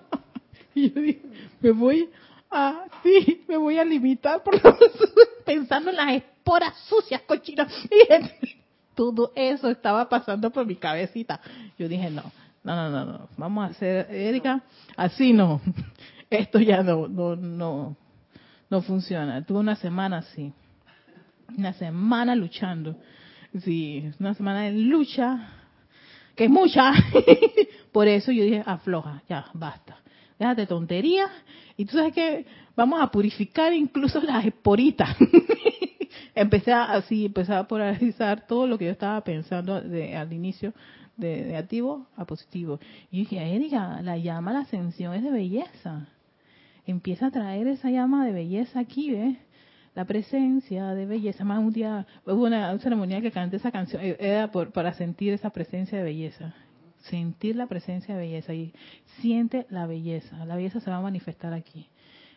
Y 0.74 0.92
yo 0.92 1.02
dije, 1.02 1.22
me 1.60 1.72
voy 1.72 2.10
a, 2.50 2.86
sí, 3.04 3.44
me 3.48 3.58
voy 3.58 3.78
a 3.78 3.86
limitar 3.86 4.44
por 4.44 4.60
pensando 5.46 5.90
en 5.90 5.96
las 5.98 6.14
esporas 6.14 6.78
sucias, 6.88 7.22
cochinas. 7.22 7.72
Y 7.90 8.56
todo 8.96 9.32
eso 9.36 9.70
estaba 9.70 10.08
pasando 10.08 10.50
por 10.50 10.66
mi 10.66 10.76
cabecita. 10.76 11.40
Yo 11.78 11.88
dije, 11.88 12.10
no, 12.10 12.24
no, 12.64 12.76
no, 12.76 12.90
no, 12.90 13.06
no. 13.06 13.30
vamos 13.38 13.64
a 13.66 13.68
hacer, 13.72 14.08
Erika, 14.10 14.64
así 14.96 15.34
no. 15.34 15.62
Esto 16.30 16.60
ya 16.60 16.82
no, 16.82 17.10
no, 17.10 17.36
no, 17.36 17.98
no 18.72 18.82
funciona. 18.82 19.46
Tuve 19.46 19.60
una 19.60 19.76
semana 19.76 20.18
así 20.18 20.52
una 21.58 21.74
semana 21.74 22.36
luchando. 22.36 22.96
Sí, 23.64 24.12
una 24.20 24.34
semana 24.34 24.64
de 24.64 24.72
lucha, 24.72 25.50
que 26.36 26.46
es 26.46 26.50
mucha. 26.50 26.94
Por 27.92 28.08
eso 28.08 28.32
yo 28.32 28.44
dije, 28.44 28.64
afloja, 28.66 29.24
ya, 29.28 29.46
basta. 29.54 29.98
Déjate 30.40 30.66
tonterías. 30.66 31.30
Y 31.78 31.86
tú 31.86 31.98
sabes 31.98 32.14
que 32.14 32.46
vamos 32.76 33.02
a 33.02 33.12
purificar 33.12 33.74
incluso 33.74 34.22
las 34.22 34.46
esporitas. 34.46 35.16
empecé 36.36 36.72
así, 36.72 37.26
empecé 37.26 37.54
a 37.54 37.68
polarizar 37.68 38.48
todo 38.48 38.68
lo 38.68 38.78
que 38.78 38.86
yo 38.86 38.92
estaba 38.92 39.22
pensando 39.22 39.82
de, 39.82 40.16
al 40.16 40.32
inicio, 40.32 40.74
de 41.18 41.44
negativo 41.46 42.08
a 42.16 42.26
positivo. 42.26 42.80
Y 43.12 43.20
dije, 43.20 43.38
Erika, 43.38 44.02
la 44.02 44.18
llama 44.18 44.54
la 44.54 44.60
ascensión 44.60 45.14
es 45.14 45.24
de 45.24 45.32
belleza. 45.32 46.08
Empieza 46.86 47.28
a 47.28 47.32
traer 47.32 47.68
esa 47.68 47.90
llama 47.90 48.26
de 48.26 48.32
belleza 48.32 48.80
aquí, 48.80 49.12
¿ves? 49.12 49.38
la 49.96 50.06
presencia 50.06 50.94
de 50.94 51.06
belleza. 51.06 51.44
Más 51.44 51.60
un 51.60 51.74
día 51.74 52.06
hubo 52.26 52.46
una 52.46 52.78
ceremonia 52.80 53.22
que 53.22 53.32
canté 53.32 53.58
esa 53.58 53.72
canción, 53.72 54.02
eh, 54.04 54.18
era 54.20 54.52
por, 54.52 54.72
para 54.72 54.94
sentir 54.94 55.34
esa 55.34 55.50
presencia 55.50 55.98
de 55.98 56.04
belleza. 56.04 56.54
Sentir 57.02 57.56
la 57.56 57.68
presencia 57.68 58.16
de 58.16 58.22
belleza 58.22 58.54
y 58.54 58.74
siente 59.22 59.66
la 59.70 59.88
belleza. 59.88 60.46
La 60.46 60.56
belleza 60.56 60.80
se 60.80 60.90
va 60.90 60.98
a 60.98 61.02
manifestar 61.02 61.54
aquí. 61.54 61.90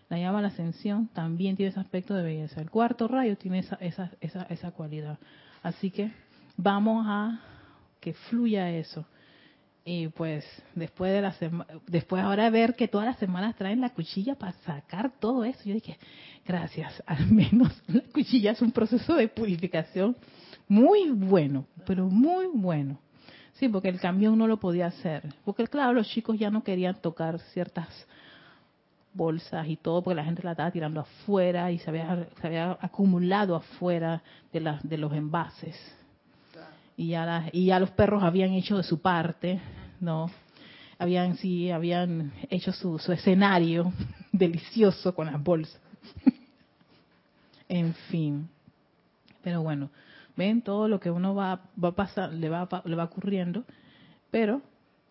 La 0.08 0.18
llama 0.18 0.42
la 0.42 0.48
ascensión 0.48 1.08
también 1.08 1.56
tiene 1.56 1.70
ese 1.70 1.80
aspecto 1.80 2.14
de 2.14 2.22
belleza. 2.22 2.60
El 2.60 2.70
cuarto 2.70 3.08
rayo 3.08 3.36
tiene 3.36 3.60
esa, 3.60 3.76
esa, 3.76 4.10
esa, 4.20 4.42
esa 4.44 4.70
cualidad. 4.70 5.18
Así 5.62 5.90
que 5.90 6.10
vamos 6.56 7.04
a 7.06 7.40
que 8.00 8.14
fluya 8.14 8.70
eso. 8.70 9.06
Y 9.86 10.08
pues 10.08 10.46
después 10.74 11.12
de 11.12 11.20
la 11.20 11.32
semana, 11.34 11.66
después 11.86 12.22
ahora 12.22 12.48
ver 12.48 12.74
que 12.74 12.88
todas 12.88 13.06
las 13.06 13.18
semanas 13.18 13.54
traen 13.54 13.82
la 13.82 13.90
cuchilla 13.90 14.34
para 14.34 14.52
sacar 14.64 15.12
todo 15.20 15.44
eso, 15.44 15.60
yo 15.64 15.74
dije, 15.74 15.98
gracias, 16.46 17.02
al 17.06 17.26
menos 17.30 17.70
la 17.88 18.00
cuchilla 18.12 18.52
es 18.52 18.62
un 18.62 18.72
proceso 18.72 19.14
de 19.14 19.28
purificación 19.28 20.16
muy 20.66 21.10
bueno, 21.10 21.66
pero 21.86 22.06
muy 22.06 22.46
bueno. 22.46 22.98
Sí, 23.54 23.68
porque 23.68 23.88
el 23.90 24.00
camión 24.00 24.38
no 24.38 24.46
lo 24.48 24.56
podía 24.56 24.86
hacer. 24.86 25.22
Porque 25.44 25.66
claro, 25.66 25.92
los 25.92 26.08
chicos 26.08 26.38
ya 26.38 26.50
no 26.50 26.64
querían 26.64 26.96
tocar 27.00 27.38
ciertas 27.52 27.88
bolsas 29.12 29.68
y 29.68 29.76
todo, 29.76 30.02
porque 30.02 30.16
la 30.16 30.24
gente 30.24 30.42
la 30.42 30.52
estaba 30.52 30.72
tirando 30.72 31.00
afuera 31.00 31.70
y 31.70 31.78
se 31.78 31.90
había, 31.90 32.26
se 32.40 32.46
había 32.46 32.78
acumulado 32.80 33.54
afuera 33.54 34.22
de, 34.52 34.60
la, 34.60 34.80
de 34.82 34.98
los 34.98 35.12
envases 35.12 35.76
y 36.96 37.08
ya, 37.08 37.48
y 37.52 37.66
ya 37.66 37.80
los 37.80 37.90
perros 37.90 38.22
habían 38.22 38.52
hecho 38.52 38.76
de 38.76 38.82
su 38.82 39.00
parte, 39.00 39.60
¿no? 40.00 40.30
Habían, 40.98 41.36
sí, 41.36 41.70
habían 41.70 42.32
hecho 42.50 42.72
su, 42.72 42.98
su 42.98 43.12
escenario 43.12 43.92
delicioso 44.32 45.14
con 45.14 45.26
las 45.26 45.42
bolsas. 45.42 45.80
en 47.68 47.94
fin. 47.94 48.48
Pero 49.42 49.62
bueno, 49.62 49.90
ven 50.36 50.62
todo 50.62 50.88
lo 50.88 51.00
que 51.00 51.10
uno 51.10 51.34
va, 51.34 51.62
va 51.82 51.92
pasar, 51.92 52.32
le 52.32 52.48
va, 52.48 52.68
le 52.84 52.96
va 52.96 53.04
ocurriendo, 53.04 53.64
pero 54.30 54.62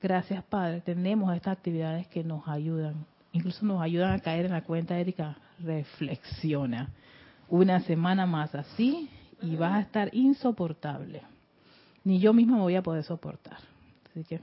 gracias 0.01 0.43
Padre, 0.45 0.81
tenemos 0.81 1.35
estas 1.35 1.57
actividades 1.57 2.07
que 2.07 2.23
nos 2.23 2.47
ayudan, 2.47 3.05
incluso 3.31 3.65
nos 3.65 3.81
ayudan 3.81 4.13
a 4.13 4.19
caer 4.19 4.45
en 4.45 4.53
la 4.53 4.63
cuenta, 4.63 4.97
Erika, 4.97 5.37
reflexiona. 5.59 6.89
Una 7.49 7.81
semana 7.81 8.25
más 8.25 8.55
así 8.55 9.09
y 9.41 9.55
vas 9.55 9.73
a 9.73 9.81
estar 9.81 10.09
insoportable 10.13 11.21
ni 12.03 12.19
yo 12.19 12.33
misma 12.33 12.57
me 12.57 12.63
voy 12.63 12.75
a 12.75 12.83
poder 12.83 13.03
soportar. 13.03 13.57
Así 14.09 14.23
que, 14.23 14.41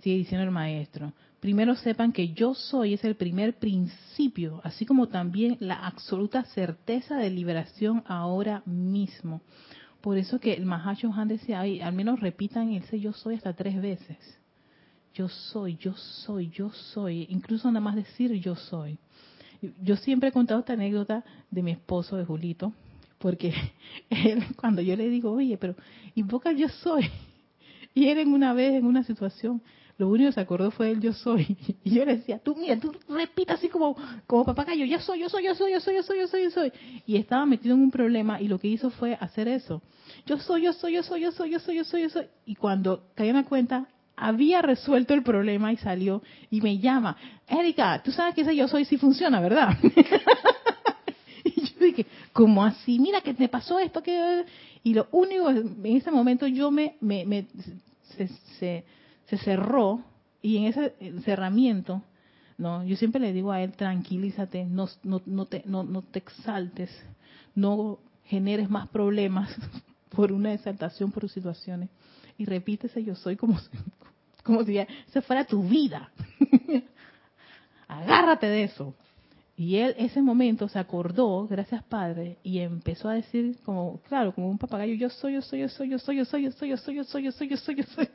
sigue 0.00 0.16
diciendo 0.16 0.44
el 0.44 0.50
maestro, 0.50 1.12
primero 1.40 1.74
sepan 1.76 2.12
que 2.12 2.32
yo 2.32 2.54
soy 2.54 2.94
es 2.94 3.04
el 3.04 3.16
primer 3.16 3.54
principio, 3.54 4.60
así 4.64 4.84
como 4.84 5.08
también 5.08 5.56
la 5.60 5.86
absoluta 5.86 6.44
certeza 6.44 7.16
de 7.16 7.30
liberación 7.30 8.02
ahora 8.06 8.62
mismo. 8.66 9.40
Por 10.00 10.18
eso 10.18 10.38
que 10.38 10.54
el 10.54 10.66
Mahacho 10.66 11.12
Han 11.12 11.28
decía, 11.28 11.60
ay, 11.60 11.80
al 11.80 11.92
menos 11.92 12.20
repitan 12.20 12.72
ese 12.72 13.00
yo 13.00 13.12
soy 13.12 13.34
hasta 13.34 13.54
tres 13.54 13.80
veces. 13.80 14.18
Yo 15.14 15.28
soy, 15.28 15.76
yo 15.76 15.94
soy, 15.94 16.50
yo 16.50 16.70
soy. 16.70 17.26
Incluso 17.30 17.68
nada 17.68 17.80
más 17.80 17.96
decir 17.96 18.32
yo 18.34 18.54
soy. 18.54 18.98
Yo 19.82 19.96
siempre 19.96 20.28
he 20.28 20.32
contado 20.32 20.60
esta 20.60 20.74
anécdota 20.74 21.24
de 21.50 21.62
mi 21.62 21.70
esposo, 21.70 22.16
de 22.16 22.24
Julito, 22.24 22.72
porque 23.18 23.52
él, 24.10 24.44
cuando 24.56 24.82
yo 24.82 24.96
le 24.96 25.08
digo, 25.08 25.32
oye, 25.32 25.56
pero 25.58 25.74
invoca 26.14 26.52
yo 26.52 26.68
soy, 26.68 27.08
y 27.94 28.08
él 28.08 28.18
en 28.18 28.32
una 28.32 28.52
vez, 28.52 28.74
en 28.74 28.86
una 28.86 29.04
situación, 29.04 29.62
lo 29.98 30.08
único 30.08 30.28
que 30.28 30.34
se 30.34 30.40
acordó 30.40 30.70
fue 30.70 30.90
el 30.90 31.00
yo 31.00 31.12
soy. 31.12 31.56
Y 31.82 31.90
yo 31.90 32.04
le 32.04 32.16
decía, 32.16 32.38
tú 32.38 32.54
mira, 32.56 32.78
tú 32.78 32.92
repita 33.08 33.54
así 33.54 33.68
como, 33.68 33.96
como 34.26 34.44
papagayo, 34.44 34.84
yo 34.84 34.98
soy, 34.98 35.20
yo 35.20 35.28
soy, 35.28 35.44
yo 35.44 35.54
soy, 35.54 35.72
yo 35.72 35.80
soy, 35.80 35.94
yo 35.94 36.02
soy, 36.02 36.18
yo 36.18 36.28
soy, 36.28 36.42
yo 36.42 36.50
soy. 36.50 36.72
Y 37.06 37.16
estaba 37.16 37.46
metido 37.46 37.74
en 37.74 37.80
un 37.80 37.90
problema 37.90 38.40
y 38.40 38.48
lo 38.48 38.58
que 38.58 38.68
hizo 38.68 38.90
fue 38.90 39.16
hacer 39.20 39.48
eso. 39.48 39.82
Yo 40.26 40.38
soy, 40.38 40.64
yo 40.64 40.72
soy, 40.72 40.94
yo 40.94 41.02
soy, 41.02 41.22
yo 41.22 41.30
soy, 41.30 41.50
yo 41.50 41.58
soy, 41.60 41.76
yo 41.76 41.84
soy, 41.84 42.02
yo 42.02 42.08
soy. 42.10 42.26
Y 42.44 42.56
cuando 42.56 43.04
caí 43.14 43.28
en 43.28 43.36
la 43.36 43.44
cuenta, 43.44 43.88
había 44.16 44.60
resuelto 44.62 45.14
el 45.14 45.22
problema 45.22 45.72
y 45.72 45.76
salió 45.76 46.22
y 46.50 46.60
me 46.60 46.78
llama, 46.78 47.16
Erika, 47.46 48.02
tú 48.02 48.12
sabes 48.12 48.34
que 48.34 48.42
ese 48.42 48.56
yo 48.56 48.68
soy 48.68 48.84
sí 48.84 48.98
funciona, 48.98 49.40
¿verdad? 49.40 49.78
Dije, 51.86 52.06
¿cómo 52.32 52.64
así? 52.64 52.98
Mira 52.98 53.20
que 53.20 53.34
te 53.34 53.48
pasó 53.48 53.78
esto, 53.78 54.02
que 54.02 54.44
y 54.82 54.94
lo 54.94 55.08
único, 55.10 55.50
en 55.50 55.96
ese 55.96 56.10
momento 56.10 56.46
yo 56.46 56.70
me, 56.70 56.96
me, 57.00 57.46
se, 58.16 58.28
se, 59.26 59.38
cerró 59.38 60.00
y 60.40 60.58
en 60.58 60.64
ese 60.64 60.94
cerramiento, 61.24 62.02
no, 62.58 62.84
yo 62.84 62.96
siempre 62.96 63.20
le 63.20 63.32
digo 63.32 63.52
a 63.52 63.60
él, 63.62 63.72
tranquilízate, 63.72 64.64
no, 64.64 64.88
no, 65.02 65.20
no, 65.26 65.46
te, 65.46 65.62
no, 65.66 65.82
no 65.82 66.02
te 66.02 66.20
exaltes, 66.20 66.90
no 67.54 67.98
generes 68.24 68.70
más 68.70 68.88
problemas 68.88 69.54
por 70.10 70.32
una 70.32 70.52
exaltación 70.52 71.10
por 71.10 71.28
situaciones 71.28 71.90
y 72.38 72.44
repítese 72.44 73.02
yo 73.02 73.14
soy 73.14 73.36
como, 73.36 73.58
como 74.42 74.64
si 74.64 74.78
esa 74.78 75.22
fuera 75.22 75.44
tu 75.44 75.62
vida. 75.62 76.10
Agárrate 77.88 78.46
de 78.46 78.64
eso. 78.64 78.94
Y 79.56 79.76
él 79.76 79.94
ese 79.96 80.20
momento 80.20 80.68
se 80.68 80.78
acordó, 80.78 81.46
gracias 81.48 81.82
Padre, 81.84 82.36
y 82.42 82.58
empezó 82.58 83.08
a 83.08 83.14
decir 83.14 83.56
como, 83.64 84.00
claro, 84.02 84.34
como 84.34 84.50
un 84.50 84.58
papagayo, 84.58 84.94
yo 84.94 85.08
soy, 85.08 85.32
yo 85.32 85.42
soy, 85.42 85.60
yo 85.60 85.68
soy, 85.70 85.90
yo 85.90 85.98
soy, 85.98 86.18
yo 86.18 86.24
soy, 86.26 86.42
yo 86.42 86.50
soy, 86.50 86.68
yo 86.68 86.76
soy, 86.76 86.94
yo 86.94 87.04
soy, 87.04 87.24
yo 87.24 87.32
soy, 87.32 87.48
yo 87.48 87.56
soy, 87.56 87.74
yo 87.76 87.84
soy. 87.84 88.08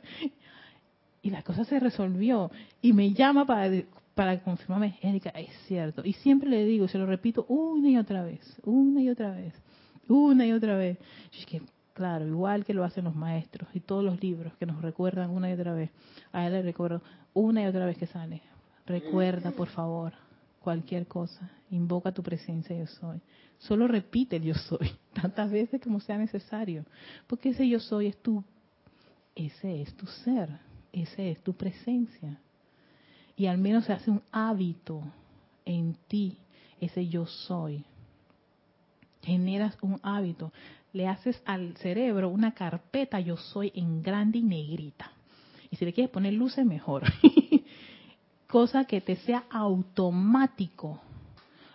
Y 1.22 1.30
la 1.30 1.42
cosa 1.42 1.64
se 1.64 1.80
resolvió. 1.80 2.50
Y 2.80 2.92
me 2.92 3.12
llama 3.12 3.44
para, 3.44 3.70
para 4.14 4.40
confirmarme, 4.40 4.98
Erika, 5.02 5.30
es 5.30 5.50
cierto. 5.66 6.02
Y 6.04 6.12
siempre 6.14 6.48
le 6.48 6.64
digo, 6.64 6.86
se 6.86 6.98
lo 6.98 7.06
repito 7.06 7.44
una 7.48 7.88
y 7.88 7.96
otra 7.96 8.22
vez, 8.22 8.40
una 8.64 9.02
y 9.02 9.08
otra 9.08 9.32
vez, 9.32 9.54
una 10.08 10.46
y 10.46 10.52
otra 10.52 10.76
vez. 10.76 10.98
Y 11.40 11.44
que, 11.44 11.62
claro, 11.92 12.24
igual 12.24 12.64
que 12.64 12.74
lo 12.74 12.84
hacen 12.84 13.04
los 13.04 13.16
maestros 13.16 13.68
y 13.74 13.80
todos 13.80 14.04
los 14.04 14.22
libros 14.22 14.52
que 14.58 14.66
nos 14.66 14.80
recuerdan 14.80 15.30
una 15.30 15.50
y 15.50 15.54
otra 15.54 15.74
vez. 15.74 15.90
A 16.32 16.46
él 16.46 16.52
le 16.52 16.62
recuerdo 16.62 17.02
una 17.34 17.62
y 17.62 17.66
otra 17.66 17.84
vez 17.84 17.98
que 17.98 18.06
sale. 18.06 18.42
Recuerda, 18.86 19.52
por 19.52 19.68
favor, 19.68 20.12
cualquier 20.62 21.06
cosa. 21.06 21.50
Invoca 21.70 22.12
tu 22.12 22.22
presencia 22.22 22.76
yo 22.76 22.86
soy. 22.86 23.20
Solo 23.58 23.86
repite 23.86 24.36
el 24.36 24.44
yo 24.44 24.54
soy 24.54 24.90
tantas 25.12 25.50
veces 25.50 25.80
como 25.82 26.00
sea 26.00 26.16
necesario. 26.16 26.84
Porque 27.26 27.50
ese 27.50 27.68
yo 27.68 27.80
soy 27.80 28.06
es 28.06 28.16
tu, 28.22 28.42
ese 29.34 29.82
es 29.82 29.94
tu 29.96 30.06
ser, 30.06 30.48
ese 30.92 31.32
es 31.32 31.42
tu 31.42 31.54
presencia. 31.54 32.38
Y 33.36 33.46
al 33.46 33.58
menos 33.58 33.84
se 33.84 33.92
hace 33.92 34.10
un 34.10 34.22
hábito 34.30 35.02
en 35.64 35.96
ti, 36.08 36.38
ese 36.80 37.08
yo 37.08 37.26
soy. 37.26 37.84
Generas 39.22 39.76
un 39.82 40.00
hábito. 40.02 40.52
Le 40.92 41.08
haces 41.08 41.40
al 41.46 41.76
cerebro 41.78 42.28
una 42.28 42.52
carpeta 42.52 43.20
yo 43.20 43.36
soy 43.36 43.72
en 43.74 44.02
grande 44.02 44.38
y 44.38 44.42
negrita. 44.42 45.12
Y 45.70 45.76
si 45.76 45.86
le 45.86 45.92
quieres 45.92 46.10
poner 46.10 46.34
luces, 46.34 46.66
mejor. 46.66 47.04
cosa 48.52 48.84
que 48.84 49.00
te 49.00 49.16
sea 49.16 49.44
automático. 49.48 51.00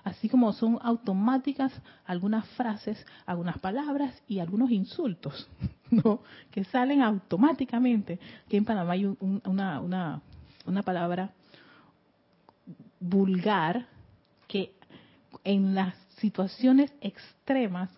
Así 0.03 0.29
como 0.29 0.53
son 0.53 0.77
automáticas 0.83 1.73
algunas 2.05 2.47
frases, 2.49 3.03
algunas 3.25 3.57
palabras 3.57 4.13
y 4.27 4.37
algunos 4.37 4.69
insultos. 4.69 5.49
¿no? 5.89 6.21
Que 6.51 6.63
salen 6.65 7.01
automáticamente. 7.01 8.19
Aquí 8.45 8.57
en 8.57 8.65
Panamá 8.65 8.93
hay 8.93 9.05
una, 9.05 9.81
una, 9.81 10.21
una 10.67 10.83
palabra 10.83 11.31
vulgar 12.99 13.87
que 14.47 14.71
en 15.43 15.73
las 15.73 15.95
situaciones 16.19 16.93
extremas 17.01 17.89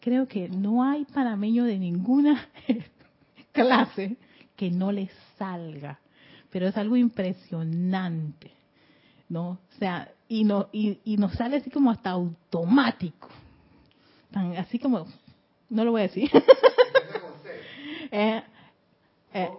creo 0.00 0.28
que 0.28 0.50
no 0.50 0.84
hay 0.84 1.06
panameño 1.06 1.64
de 1.64 1.78
ninguna 1.78 2.46
clase 3.52 4.18
que 4.54 4.70
no 4.70 4.92
le 4.92 5.08
salga, 5.38 5.98
pero 6.50 6.66
es 6.66 6.76
algo 6.76 6.96
impresionante, 6.96 8.50
¿no? 9.28 9.50
O 9.50 9.78
sea, 9.78 10.08
y 10.28 10.44
no 10.44 10.68
y, 10.72 10.98
y 11.04 11.16
nos 11.16 11.32
sale 11.34 11.56
así 11.56 11.70
como 11.70 11.90
hasta 11.90 12.10
automático, 12.10 13.28
tan 14.30 14.56
así 14.56 14.78
como 14.78 15.06
no 15.70 15.84
lo 15.84 15.92
voy 15.92 16.00
a 16.00 16.04
decir. 16.04 16.30
eh, 18.10 18.42
eh, 19.34 19.50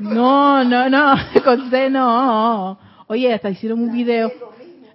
no, 0.00 0.64
no, 0.64 0.88
no, 0.88 1.14
con 1.44 1.70
C 1.70 1.90
no. 1.90 2.78
Oye, 3.08 3.34
hasta 3.34 3.50
hicieron 3.50 3.80
un 3.80 3.92
video. 3.92 4.30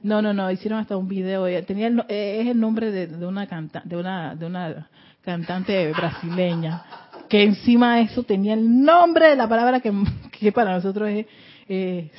No, 0.02 0.22
no, 0.22 0.34
no, 0.34 0.50
hicieron 0.50 0.80
hasta 0.80 0.96
un 0.96 1.08
video. 1.08 1.46
Tenía 1.66 1.90
eh, 2.08 2.40
es 2.42 2.48
el 2.48 2.60
nombre 2.60 2.92
de, 2.92 3.08
de 3.08 3.26
una 3.26 3.48
canta, 3.48 3.82
de 3.84 3.98
una 3.98 4.34
de 4.36 4.46
una 4.46 4.90
cantante 5.22 5.92
brasileña 5.92 6.84
que 7.30 7.44
encima 7.44 7.98
de 7.98 8.02
eso 8.04 8.24
tenía 8.24 8.56
el 8.56 8.82
nombre 8.84 9.30
de 9.30 9.36
la 9.36 9.48
palabra 9.48 9.80
que, 9.80 9.94
que 10.32 10.52
para 10.52 10.74
nosotros 10.74 11.10
es 11.10 11.26
eh, 11.70 12.10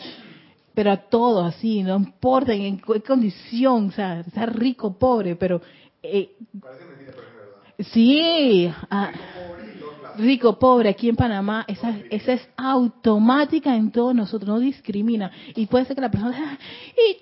pero 0.75 0.93
a 0.93 0.97
todos 0.97 1.55
así, 1.55 1.83
no 1.83 1.97
importa 1.97 2.55
en 2.55 2.79
qué 2.79 3.03
condición, 3.03 3.89
o 3.89 3.93
sea, 3.93 4.23
sea 4.23 4.47
rico, 4.47 4.97
pobre, 4.97 5.37
pero 5.37 5.61
eh, 6.03 6.31
sí, 7.93 8.73
ah, 8.89 9.11
rico, 10.17 10.59
pobre, 10.59 10.89
aquí 10.89 11.09
en 11.09 11.17
Panamá, 11.17 11.65
esa, 11.67 11.99
esa 12.11 12.33
es 12.35 12.49
automática 12.57 13.75
en 13.75 13.91
todos 13.91 14.15
nosotros, 14.15 14.49
no 14.49 14.59
discrimina. 14.61 15.31
Y 15.55 15.67
puede 15.67 15.85
ser 15.87 15.97
que 15.97 16.03
la 16.03 16.11
persona... 16.11 16.59
Y... 16.97 17.17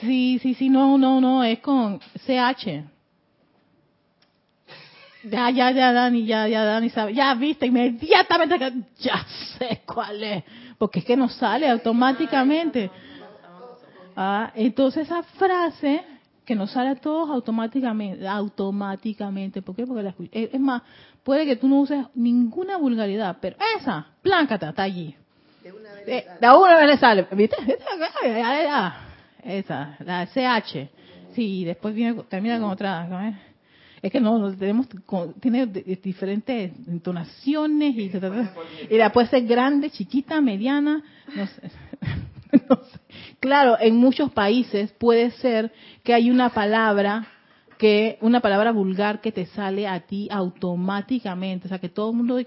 Sí, 0.00 0.38
sí, 0.42 0.54
sí, 0.54 0.68
no, 0.68 0.96
no, 0.98 1.20
no, 1.20 1.44
es 1.44 1.58
con 1.60 1.98
CH. 2.26 2.84
Ya, 5.24 5.50
ya, 5.50 5.70
ya, 5.70 5.92
Dani, 5.92 6.24
ya, 6.24 6.46
ya, 6.48 6.64
Dani 6.64 6.90
sabe. 6.90 7.12
Ya, 7.12 7.34
viste, 7.34 7.66
inmediatamente, 7.66 8.56
ya 8.98 9.24
sé 9.58 9.82
cuál 9.84 10.22
es. 10.22 10.44
Porque 10.78 11.00
es 11.00 11.04
que 11.04 11.16
nos 11.16 11.34
sale 11.34 11.68
automáticamente. 11.68 12.90
Ah, 14.16 14.52
entonces 14.54 15.06
esa 15.06 15.22
frase 15.22 16.02
que 16.44 16.54
nos 16.54 16.70
sale 16.70 16.90
a 16.90 16.94
todos 16.96 17.28
automáticamente, 17.28 18.26
automáticamente, 18.26 19.60
¿por 19.60 19.76
qué? 19.76 19.86
Porque 19.86 20.02
la, 20.02 20.14
es 20.32 20.58
más, 20.58 20.82
puede 21.22 21.44
que 21.44 21.56
tú 21.56 21.68
no 21.68 21.80
uses 21.80 22.06
ninguna 22.14 22.78
vulgaridad, 22.78 23.36
pero 23.40 23.56
esa, 23.76 24.06
pláncata, 24.22 24.70
está 24.70 24.84
allí. 24.84 25.14
De 25.62 25.72
una 25.72 25.92
vez, 25.92 26.08
eh, 26.08 26.26
de 26.40 26.50
una 26.50 26.76
vez 26.76 26.86
le 26.86 26.96
sale, 26.96 27.26
¿viste? 27.32 27.56
Esa, 29.42 29.96
la 30.04 30.26
CH. 30.26 30.88
Sí, 31.34 31.64
después 31.64 31.94
viene, 31.94 32.22
termina 32.28 32.58
con 32.58 32.70
otra. 32.70 33.38
Es 34.02 34.12
que 34.12 34.20
no, 34.20 34.52
tenemos, 34.56 34.86
tiene 35.40 35.66
diferentes 35.66 36.72
entonaciones 36.86 37.94
y, 37.96 38.10
y 38.90 38.96
la 38.96 39.12
puede 39.12 39.28
ser 39.28 39.44
grande, 39.44 39.90
chiquita, 39.90 40.40
mediana, 40.40 41.02
no 41.34 41.46
sé. 41.46 41.70
no 42.68 42.76
sé. 42.76 42.98
Claro, 43.40 43.76
en 43.80 43.96
muchos 43.96 44.32
países 44.32 44.92
puede 44.92 45.30
ser 45.32 45.72
que 46.02 46.14
hay 46.14 46.30
una 46.30 46.50
palabra 46.50 47.26
que 47.78 48.18
una 48.20 48.40
palabra 48.40 48.72
vulgar 48.72 49.20
que 49.20 49.30
te 49.30 49.46
sale 49.46 49.86
a 49.86 50.00
ti 50.00 50.28
automáticamente, 50.30 51.66
o 51.66 51.68
sea 51.68 51.78
que 51.78 51.88
todo 51.88 52.10
el 52.10 52.16
mundo 52.16 52.38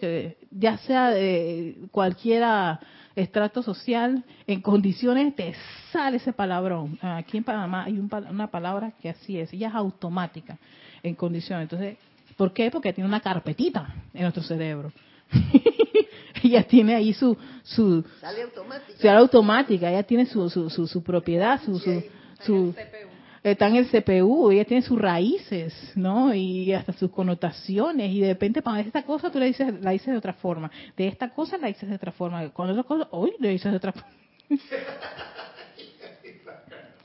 ya 0.52 0.78
sea 0.80 1.10
de 1.10 1.78
cualquiera 1.90 2.80
estrato 3.16 3.62
social, 3.62 4.24
en 4.48 4.62
condiciones 4.62 5.36
te 5.36 5.54
sale 5.92 6.18
ese 6.18 6.34
palabrón. 6.34 6.98
Aquí 7.02 7.38
en 7.38 7.44
Panamá 7.44 7.86
hay 7.86 8.00
una 8.00 8.48
palabra 8.48 8.94
que 9.02 9.10
así 9.10 9.40
es, 9.40 9.52
ella 9.54 9.70
es 9.70 9.76
automática 9.76 10.58
en 11.04 11.16
condiciones. 11.16 11.64
Entonces, 11.64 11.98
¿por 12.38 12.54
qué? 12.54 12.72
Porque 12.72 12.94
tiene 12.94 13.08
una 13.08 13.20
carpetita 13.20 13.94
en 14.14 14.22
nuestro 14.22 14.44
cerebro. 14.44 14.92
ella 16.44 16.64
tiene 16.64 16.96
ahí 16.96 17.14
su 17.14 17.38
su 17.64 18.04
sale 18.20 18.42
automática, 18.42 19.00
sale 19.00 19.18
automática 19.20 19.90
ella 19.90 20.04
tiene 20.04 20.26
su 20.26 20.50
su, 20.50 20.70
su, 20.70 21.04
propiedad, 21.04 21.62
su 21.64 21.80
su, 21.80 22.04
su 22.44 22.76
está 23.44 23.68
en 23.68 23.76
el 23.78 23.88
CPU, 23.90 24.52
ella 24.52 24.66
tiene 24.66 24.84
sus 24.84 25.00
raíces, 25.00 25.74
¿no? 25.96 26.34
Y 26.34 26.74
hasta 26.74 26.94
sus 26.94 27.12
connotaciones. 27.12 28.12
Y 28.12 28.22
de 28.22 28.30
repente, 28.30 28.62
para 28.62 28.82
esta 28.82 29.04
cosa 29.04 29.32
tú 29.32 29.40
la 29.40 29.46
dices, 29.46 29.82
la 29.82 29.92
dices 29.92 30.08
de 30.08 30.18
otra 30.18 30.34
forma. 30.34 30.70
De 30.96 31.08
esta 31.08 31.30
cosa 31.30 31.58
la 31.58 31.68
dices 31.68 31.90
de 31.90 31.96
otra 31.96 32.12
forma. 32.12 32.50
Con 32.50 32.70
otra 32.70 32.84
cosa, 32.84 33.08
hoy 33.12 33.34
le 33.40 33.50
dices 33.50 33.72
de 33.72 33.78
otra 33.78 33.94
forma. 33.94 34.10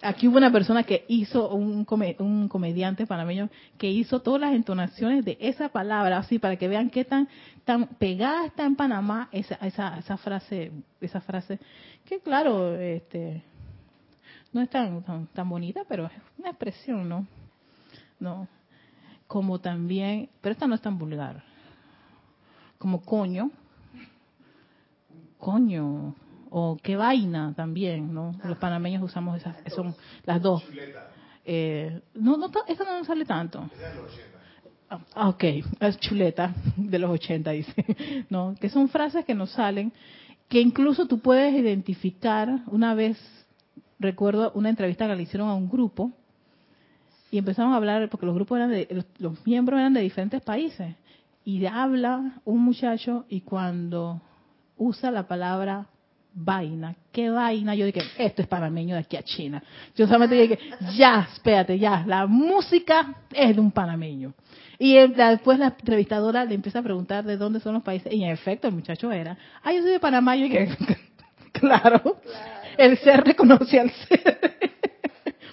Aquí 0.03 0.29
hubo 0.29 0.37
una 0.37 0.53
persona 0.53 0.83
que 0.83 1.05
hizo, 1.09 1.49
un, 1.49 1.87
un 2.19 2.49
comediante 2.49 3.07
panameño, 3.07 3.49
que 3.79 3.91
hizo 3.91 4.21
todas 4.21 4.41
las 4.43 4.55
entonaciones 4.55 5.25
de 5.25 5.39
esa 5.41 5.71
palabra, 5.71 6.19
así 6.19 6.39
para 6.39 6.57
que 6.57 6.69
vean 6.69 6.91
qué 6.91 7.05
tan, 7.05 7.29
tan 7.65 7.89
pegada 7.89 8.47
está 8.47 8.67
en 8.67 8.77
Panamá 8.77 9.29
esa, 9.33 9.55
esa, 9.57 9.99
esa 9.99 10.17
frase, 10.19 10.71
esa 11.01 11.21
frase, 11.23 11.59
que 12.05 12.21
claro, 12.21 12.77
este, 12.77 13.43
no 14.53 14.63
es 14.63 14.71
tan, 14.71 15.03
tan, 15.33 15.49
bonita, 15.49 15.83
pero 15.89 16.07
es 16.07 16.13
una 16.39 16.51
expresión, 16.51 17.09
¿no? 17.09 17.27
No. 18.19 18.49
Como 19.27 19.59
también, 19.61 20.31
pero 20.41 20.53
esta 20.53 20.67
no 20.67 20.75
es 20.75 20.81
tan 20.81 20.99
vulgar. 20.99 21.43
Como 22.79 23.03
coño. 23.03 23.51
Coño. 25.39 26.15
O 26.51 26.79
qué 26.83 26.97
vaina 26.97 27.53
también, 27.55 28.15
¿no? 28.15 28.35
Los 28.45 28.57
panameños 28.59 29.03
usamos 29.03 29.39
esas, 29.39 29.57
son 29.75 29.95
las 30.25 30.41
dos. 30.41 30.63
Eh, 31.45 32.01
no, 32.15 32.37
no, 32.37 32.51
esta 32.67 32.85
no 32.85 33.05
sale 33.05 33.25
tanto. 33.25 33.69
Ah, 34.89 35.29
ok, 35.29 35.45
es 35.81 35.99
chuleta 35.99 36.55
de 36.77 36.99
los 36.99 37.11
80, 37.11 37.51
dice. 37.51 38.27
¿No? 38.31 38.55
Que 38.61 38.69
son 38.69 38.89
frases 38.89 39.25
que 39.25 39.35
nos 39.35 39.51
salen, 39.51 39.93
que 40.49 40.61
incluso 40.61 41.07
tú 41.07 41.19
puedes 41.19 41.53
identificar 41.55 42.61
una 42.69 42.95
vez 42.95 43.19
recuerdo 43.99 44.53
una 44.55 44.69
entrevista 44.69 45.07
que 45.07 45.17
le 45.17 45.23
hicieron 45.23 45.49
a 45.49 45.55
un 45.55 45.69
grupo 45.69 46.13
y 47.31 47.39
empezamos 47.39 47.73
a 47.73 47.77
hablar, 47.77 48.09
porque 48.09 48.27
los 48.27 48.35
grupos 48.35 48.57
eran 48.57 48.71
de, 48.71 49.05
los, 49.19 49.47
miembros 49.47 49.79
eran 49.79 49.93
de 49.93 50.01
diferentes 50.01 50.41
países, 50.43 50.95
y 51.45 51.65
habla 51.67 52.41
un 52.45 52.61
muchacho 52.61 53.25
y 53.29 53.41
cuando 53.41 54.21
usa 54.77 55.11
la 55.11 55.27
palabra 55.27 55.87
vaina, 56.33 56.95
¿qué 57.13 57.31
vaina? 57.31 57.75
Yo 57.75 57.87
dije, 57.87 58.03
esto 58.19 58.43
es 58.43 58.49
panameño 58.49 58.95
de 58.95 59.01
aquí 59.01 59.17
a 59.17 59.23
China. 59.23 59.63
Yo 59.97 60.07
solamente 60.07 60.35
dije, 60.35 60.59
ya, 60.97 61.29
espérate, 61.33 61.79
ya, 61.79 62.05
la 62.07 62.27
música 62.27 63.15
es 63.33 63.55
de 63.55 63.61
un 63.61 63.71
panameño. 63.71 64.35
Y 64.79 64.97
después 65.09 65.59
la 65.59 65.69
entrevistadora 65.69 66.45
le 66.45 66.55
empieza 66.55 66.81
a 66.81 66.83
preguntar 66.83 67.25
de 67.25 67.37
dónde 67.37 67.61
son 67.61 67.75
los 67.75 67.83
países, 67.83 68.13
y 68.13 68.23
en 68.23 68.31
efecto 68.31 68.69
el 68.69 68.75
muchacho 68.75 69.11
era, 69.11 69.37
ah, 69.63 69.73
yo 69.73 69.83
soy 69.83 69.93
de 69.93 70.01
Panamá, 70.01 70.37
yo 70.37 70.45
dije, 70.45 70.77
claro 71.53 72.19
el 72.79 72.99
ser 72.99 73.25
reconoce 73.25 73.81
al 73.81 73.91
ser. 73.91 74.39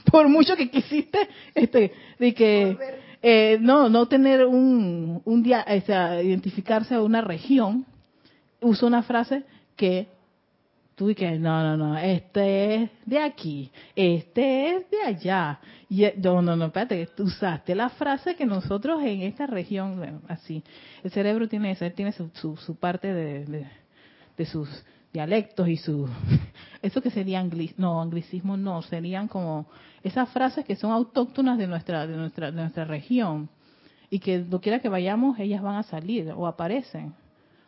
Por 0.12 0.28
mucho 0.30 0.56
que 0.56 0.70
quisiste, 0.70 1.28
este, 1.56 1.92
de 2.20 2.34
que 2.34 2.78
eh, 3.22 3.58
no, 3.60 3.90
no 3.90 4.08
tener 4.08 4.46
un, 4.46 5.22
un 5.26 5.44
día, 5.44 5.66
o 5.68 5.82
sea, 5.86 6.22
identificarse 6.22 6.94
a 6.94 7.02
una 7.02 7.22
región, 7.22 7.86
usó 8.62 8.88
una 8.88 9.02
frase 9.04 9.44
que 9.76 10.08
tú 10.96 11.10
y 11.10 11.16
que 11.16 11.40
no, 11.40 11.64
no, 11.64 11.78
no, 11.78 11.98
este 11.98 12.76
es 12.76 12.90
de 13.06 13.20
aquí, 13.20 13.72
este 13.96 14.76
es 14.76 14.90
de 14.92 15.02
allá. 15.02 15.60
Y 15.90 16.04
eh, 16.04 16.14
no, 16.18 16.42
no, 16.42 16.56
no, 16.56 16.66
espérate, 16.66 17.08
tú 17.16 17.24
usaste 17.24 17.74
la 17.74 17.90
frase 17.90 18.36
que 18.36 18.46
nosotros 18.46 19.02
en 19.04 19.22
esta 19.22 19.48
región, 19.48 20.22
así, 20.28 20.64
el 21.04 21.12
cerebro 21.12 21.48
tiene, 21.48 21.76
tiene 21.92 22.12
su, 22.12 22.30
su, 22.34 22.58
su 22.58 22.76
parte 22.76 23.14
de, 23.14 23.46
de, 23.46 23.68
de 24.38 24.46
sus 24.46 24.70
dialectos 25.14 25.68
y 25.68 25.78
su 25.78 26.10
eso 26.82 27.02
que 27.02 27.12
sería 27.12 27.40
anglis, 27.40 27.78
no 27.78 28.02
anglicismo 28.02 28.58
no 28.58 28.82
serían 28.82 29.28
como 29.28 29.68
esas 30.02 30.28
frases 30.30 30.66
que 30.66 30.76
son 30.76 30.92
autóctonas 30.92 31.58
de 31.58 31.68
nuestra 31.68 32.08
de 32.08 32.18
nuestra 32.18 32.52
de 32.52 32.62
nuestra 32.62 32.84
región. 32.86 33.50
Y 34.10 34.20
que 34.20 34.40
lo 34.40 34.60
quiera 34.62 34.80
que 34.80 34.90
vayamos 34.90 35.40
ellas 35.40 35.62
van 35.62 35.76
a 35.76 35.84
salir 35.84 36.32
o 36.36 36.46
aparecen. 36.46 37.16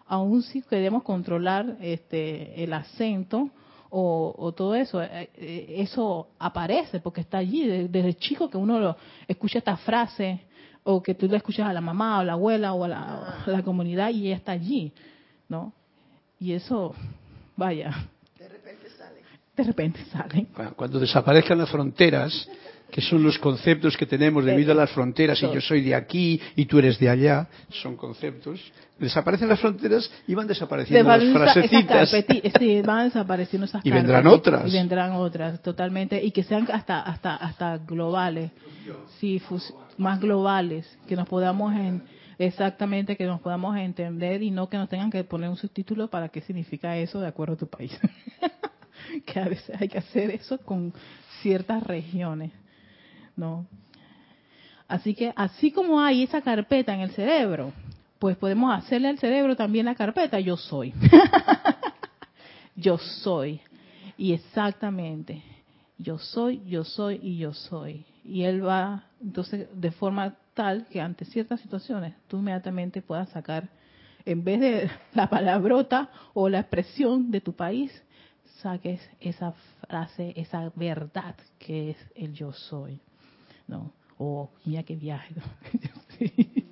Aún 0.05 0.43
si 0.43 0.61
queremos 0.61 1.01
controlar 1.03 1.77
este 1.81 2.63
el 2.63 2.73
acento 2.73 3.49
o, 3.89 4.53
todo 4.55 4.75
eso 4.75 5.01
eh, 5.01 5.29
eh, 5.35 5.75
eso 5.77 6.27
aparece 6.37 6.99
porque 6.99 7.21
está 7.21 7.37
allí. 7.37 7.87
Desde, 7.87 8.13
chico 8.15 8.49
que 8.49 8.57
uno 8.57 8.79
lo, 8.79 8.97
escucha 9.27 9.59
esta 9.59 9.77
frase 9.77 10.41
o 10.83 11.01
que 11.01 11.15
tú 11.15 11.27
le 11.27 11.37
escuchas 11.37 11.67
a 11.67 11.73
la 11.73 11.81
mamá 11.81 12.17
o 12.17 12.21
a 12.21 12.23
la 12.25 12.33
abuela 12.33 12.73
o 12.73 12.83
a 12.83 12.87
la, 12.87 13.43
a 13.45 13.49
la 13.49 13.63
comunidad 13.63 14.09
y 14.09 14.27
ella 14.27 14.35
está 14.35 14.51
allí 14.51 14.91
no 15.47 15.73
y 16.39 16.53
eso 16.53 16.93
Vaya. 17.55 18.07
De 18.37 18.49
repente 18.49 18.89
sale. 18.89 19.21
de 19.55 19.63
repente 19.63 20.05
salen. 20.11 20.47
Cuando 20.75 20.99
desaparezcan 20.99 21.57
las 21.57 21.69
fronteras, 21.69 22.47
que 22.91 23.01
son 23.01 23.23
los 23.23 23.37
conceptos 23.39 23.97
que 23.97 24.05
tenemos 24.05 24.45
debido 24.45 24.71
a 24.71 24.75
las 24.75 24.91
fronteras, 24.91 25.41
y 25.41 25.53
yo 25.53 25.61
soy 25.61 25.81
de 25.81 25.95
aquí 25.95 26.39
y 26.55 26.65
tú 26.65 26.79
eres 26.79 26.99
de 26.99 27.09
allá, 27.09 27.47
son 27.69 27.95
conceptos. 27.95 28.61
Desaparecen 28.99 29.49
las 29.49 29.59
fronteras 29.59 30.09
y 30.27 30.33
van 30.33 30.47
desapareciendo 30.47 31.09
las 31.09 31.23
frasecitas. 31.33 32.09
Sí, 32.59 32.81
van 32.81 33.07
desapareciendo 33.07 33.65
esas 33.65 33.85
Y 33.85 33.91
vendrán 33.91 34.25
otras. 34.27 34.71
Y 34.71 34.71
vendrán 34.71 35.11
otras, 35.13 35.61
totalmente. 35.61 36.23
Y 36.23 36.31
que 36.31 36.43
sean 36.43 36.67
hasta 36.71 37.01
hasta 37.01 37.35
hasta 37.35 37.77
globales. 37.79 38.51
Sí, 39.19 39.41
más 39.97 40.19
globales. 40.21 40.97
Que 41.07 41.15
nos 41.15 41.27
podamos 41.27 41.73
en, 41.73 42.03
exactamente, 42.37 43.17
que 43.17 43.25
nos 43.25 43.41
podamos 43.41 43.77
entender 43.77 44.43
y 44.43 44.51
no 44.51 44.69
que 44.69 44.77
nos 44.77 44.89
tengan 44.89 45.11
que 45.11 45.23
poner 45.23 45.49
un 45.49 45.57
subtítulo 45.57 46.09
para 46.09 46.29
qué 46.29 46.41
significa 46.41 46.97
eso 46.97 47.19
de 47.19 47.27
acuerdo 47.27 47.53
a 47.53 47.57
tu 47.57 47.67
país. 47.67 47.97
que 49.25 49.39
a 49.39 49.47
veces 49.47 49.79
hay 49.79 49.87
que 49.87 49.97
hacer 49.97 50.31
eso 50.31 50.57
con 50.59 50.93
ciertas 51.41 51.83
regiones. 51.83 52.51
¿no? 53.35 53.65
Así 54.87 55.13
que 55.13 55.33
así 55.35 55.71
como 55.71 55.99
hay 55.99 56.23
esa 56.23 56.41
carpeta 56.41 56.93
en 56.93 57.01
el 57.01 57.11
cerebro, 57.11 57.73
pues 58.19 58.37
podemos 58.37 58.73
hacerle 58.73 59.09
al 59.09 59.19
cerebro 59.19 59.55
también 59.55 59.85
la 59.85 59.95
carpeta 59.95 60.39
yo 60.39 60.57
soy. 60.57 60.93
yo 62.75 62.97
soy. 62.97 63.61
Y 64.17 64.33
exactamente, 64.33 65.41
yo 65.97 66.17
soy, 66.17 66.61
yo 66.65 66.83
soy 66.83 67.19
y 67.21 67.37
yo 67.37 67.53
soy. 67.53 68.05
Y 68.23 68.43
él 68.43 68.65
va, 68.65 69.05
entonces, 69.21 69.67
de 69.73 69.91
forma 69.91 70.35
tal 70.55 70.87
que 70.87 70.99
ante 70.99 71.25
ciertas 71.25 71.61
situaciones 71.61 72.15
tú 72.27 72.39
inmediatamente 72.39 73.03
puedas 73.03 73.29
sacar, 73.29 73.69
en 74.25 74.43
vez 74.43 74.59
de 74.59 74.89
la 75.13 75.29
palabrota 75.29 76.09
o 76.33 76.49
la 76.49 76.61
expresión 76.61 77.29
de 77.29 77.41
tu 77.41 77.53
país, 77.53 77.91
saques 78.61 79.07
esa 79.19 79.51
frase, 79.87 80.33
esa 80.35 80.71
verdad 80.75 81.35
que 81.59 81.91
es 81.91 81.97
el 82.15 82.33
yo 82.33 82.51
soy. 82.51 82.99
¿no? 83.67 83.91
O 84.17 84.49
mira 84.63 84.83
qué 84.83 84.95
viaje. 84.95 85.35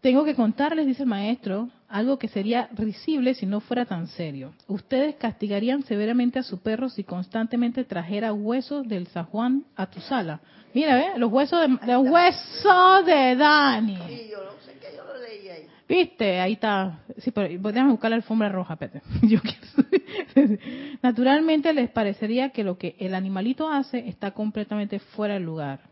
Tengo 0.00 0.24
que 0.24 0.34
contarles, 0.34 0.86
dice 0.86 1.02
el 1.02 1.08
maestro, 1.08 1.68
algo 1.88 2.18
que 2.18 2.28
sería 2.28 2.68
risible 2.74 3.34
si 3.34 3.46
no 3.46 3.60
fuera 3.60 3.86
tan 3.86 4.06
serio. 4.08 4.52
Ustedes 4.66 5.16
castigarían 5.16 5.82
severamente 5.84 6.38
a 6.38 6.42
su 6.42 6.60
perro 6.60 6.88
si 6.88 7.04
constantemente 7.04 7.84
trajera 7.84 8.32
huesos 8.32 8.86
del 8.86 9.06
San 9.08 9.24
Juan 9.26 9.64
a 9.74 9.86
tu 9.86 10.00
sala. 10.00 10.40
Mira, 10.74 10.96
¿ve? 10.96 11.18
Los 11.18 11.32
huesos 11.32 11.60
de, 11.60 11.86
los 11.86 12.08
huesos 12.08 13.06
de 13.06 13.36
Dani. 13.36 13.98
Sí, 14.06 14.28
yo 14.30 14.44
lo 14.44 14.52
sé 14.60 14.78
que 14.78 14.94
yo 14.94 15.04
lo 15.04 15.18
leí 15.20 15.48
ahí. 15.48 15.66
¿Viste? 15.88 16.40
Ahí 16.40 16.52
está. 16.52 17.00
Sí, 17.18 17.30
pero 17.30 17.58
buscar 17.88 18.10
la 18.10 18.16
alfombra 18.16 18.50
roja, 18.50 18.76
Pete. 18.76 19.00
Naturalmente 21.02 21.72
les 21.72 21.90
parecería 21.90 22.50
que 22.50 22.64
lo 22.64 22.76
que 22.76 22.96
el 22.98 23.14
animalito 23.14 23.70
hace 23.70 24.06
está 24.08 24.32
completamente 24.32 24.98
fuera 24.98 25.34
del 25.34 25.44
lugar. 25.44 25.87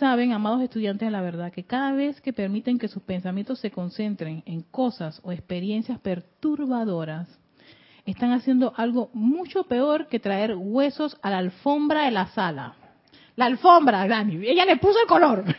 Saben, 0.00 0.32
amados 0.32 0.62
estudiantes 0.62 1.06
de 1.06 1.10
la 1.10 1.20
verdad, 1.20 1.52
que 1.52 1.64
cada 1.64 1.92
vez 1.92 2.22
que 2.22 2.32
permiten 2.32 2.78
que 2.78 2.88
sus 2.88 3.02
pensamientos 3.02 3.60
se 3.60 3.70
concentren 3.70 4.42
en 4.46 4.62
cosas 4.62 5.20
o 5.22 5.30
experiencias 5.30 6.00
perturbadoras, 6.00 7.28
están 8.06 8.32
haciendo 8.32 8.72
algo 8.78 9.10
mucho 9.12 9.64
peor 9.64 10.08
que 10.08 10.18
traer 10.18 10.54
huesos 10.56 11.18
a 11.20 11.28
la 11.28 11.36
alfombra 11.36 12.06
de 12.06 12.12
la 12.12 12.28
sala. 12.28 12.76
La 13.36 13.44
alfombra, 13.44 14.08
Dani. 14.08 14.36
Ella 14.46 14.64
le 14.64 14.78
puso 14.78 14.98
el 15.02 15.06
color. 15.06 15.44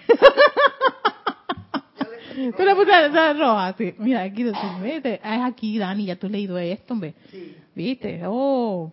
Tú 2.58 2.64
le 2.64 2.74
pusiste 2.74 3.10
la 3.10 3.34
roja, 3.34 3.76
sí. 3.78 3.94
Mira, 4.00 4.24
aquí. 4.24 4.42
Es 4.42 5.22
aquí, 5.24 5.78
Dani, 5.78 6.06
ya 6.06 6.16
tú 6.16 6.26
has 6.26 6.32
leído 6.32 6.58
esto, 6.58 6.96
hombre. 6.96 7.14
Sí. 7.30 7.56
¿Viste? 7.76 8.22
Oh. 8.26 8.92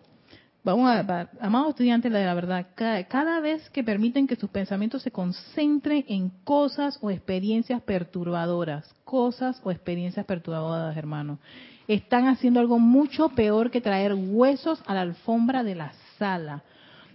Vamos 0.61 0.89
a, 0.89 1.29
amados 1.39 1.69
estudiantes 1.69 2.11
la 2.11 2.33
verdad, 2.33 2.67
cada, 2.75 3.01
cada, 3.05 3.39
vez 3.39 3.69
que 3.69 3.81
permiten 3.81 4.27
que 4.27 4.35
sus 4.35 4.49
pensamientos 4.49 5.01
se 5.01 5.11
concentren 5.11 6.03
en 6.09 6.29
cosas 6.43 6.99
o 7.01 7.09
experiencias 7.09 7.81
perturbadoras, 7.81 8.93
cosas 9.05 9.61
o 9.63 9.71
experiencias 9.71 10.25
perturbadoras, 10.25 10.97
hermano, 10.97 11.39
están 11.87 12.27
haciendo 12.27 12.59
algo 12.59 12.77
mucho 12.77 13.29
peor 13.29 13.71
que 13.71 13.79
traer 13.79 14.13
huesos 14.13 14.83
a 14.85 14.93
la 14.93 15.01
alfombra 15.01 15.63
de 15.63 15.75
la 15.75 15.93
sala. 16.17 16.63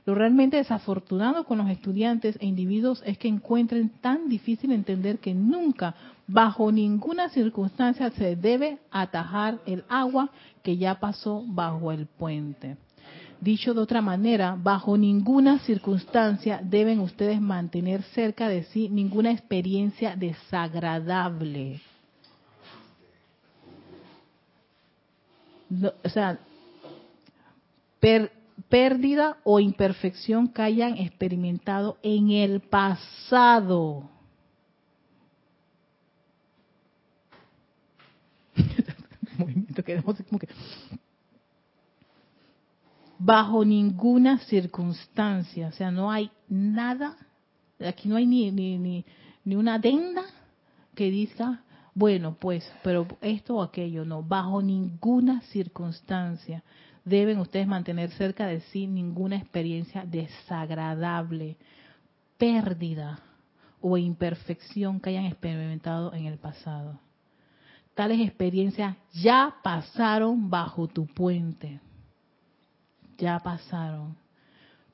Lo 0.07 0.14
realmente 0.14 0.57
desafortunado 0.57 1.45
con 1.45 1.59
los 1.59 1.68
estudiantes 1.68 2.38
e 2.40 2.47
individuos 2.47 3.03
es 3.05 3.18
que 3.18 3.28
encuentren 3.28 3.90
tan 4.01 4.28
difícil 4.30 4.72
entender 4.72 5.18
que 5.18 5.34
nunca, 5.34 5.95
bajo 6.26 6.72
ninguna 6.72 7.28
circunstancia, 7.28 8.11
se 8.11 8.36
debe 8.36 8.78
atajar 8.90 9.59
el 9.66 9.84
agua 9.90 10.30
que 10.62 10.78
ya 10.78 10.99
pasó 10.99 11.45
bajo 11.47 11.92
el 11.92 12.07
puente. 12.07 12.76
Dicho 13.45 13.74
de 13.74 13.80
otra 13.80 14.01
manera, 14.01 14.57
bajo 14.59 14.97
ninguna 14.97 15.59
circunstancia 15.59 16.62
deben 16.64 17.01
ustedes 17.01 17.42
mantener 17.42 18.03
cerca 18.14 18.49
de 18.49 18.64
sí 18.64 18.88
ninguna 18.88 19.32
experiencia 19.32 20.16
desagradable. 20.16 21.82
o 26.03 26.09
sea, 26.09 26.38
pérdida 28.70 29.36
o 29.45 29.61
imperfección 29.61 30.49
que 30.49 30.62
hayan 30.62 30.97
experimentado 30.97 31.99
en 32.03 32.30
el 32.30 32.62
pasado. 32.62 34.09
bajo 43.25 43.64
ninguna 43.64 44.39
circunstancia, 44.41 45.68
o 45.68 45.72
sea, 45.72 45.91
no 45.91 46.11
hay 46.11 46.31
nada, 46.47 47.16
aquí 47.81 48.07
no 48.07 48.16
hay 48.16 48.27
ni, 48.27 48.51
ni, 48.51 48.77
ni, 48.77 49.07
ni 49.45 49.57
una 49.57 49.77
adenda 49.77 50.25
que 50.95 51.11
diga, 51.11 51.62
bueno, 51.95 52.37
pues, 52.39 52.70
pero 52.83 53.07
esto 53.22 53.57
o 53.57 53.62
aquello, 53.62 54.05
no, 54.05 54.22
bajo 54.22 54.61
ninguna 54.61 55.41
circunstancia 55.53 56.62
deben 57.03 57.39
ustedes 57.39 57.66
mantener 57.66 58.11
cerca 58.11 58.47
de 58.47 58.61
sí 58.61 58.87
ninguna 58.87 59.37
experiencia 59.37 60.05
desagradable, 60.05 61.57
pérdida 62.37 63.20
o 63.81 63.97
imperfección 63.97 65.01
que 65.01 65.11
hayan 65.11 65.25
experimentado 65.25 66.12
en 66.12 66.27
el 66.27 66.37
pasado. 66.37 67.01
Tales 67.95 68.20
experiencias 68.20 68.97
ya 69.14 69.55
pasaron 69.62 70.51
bajo 70.51 70.89
tu 70.89 71.07
puente. 71.07 71.81
Ya 73.19 73.39
pasaron. 73.39 74.17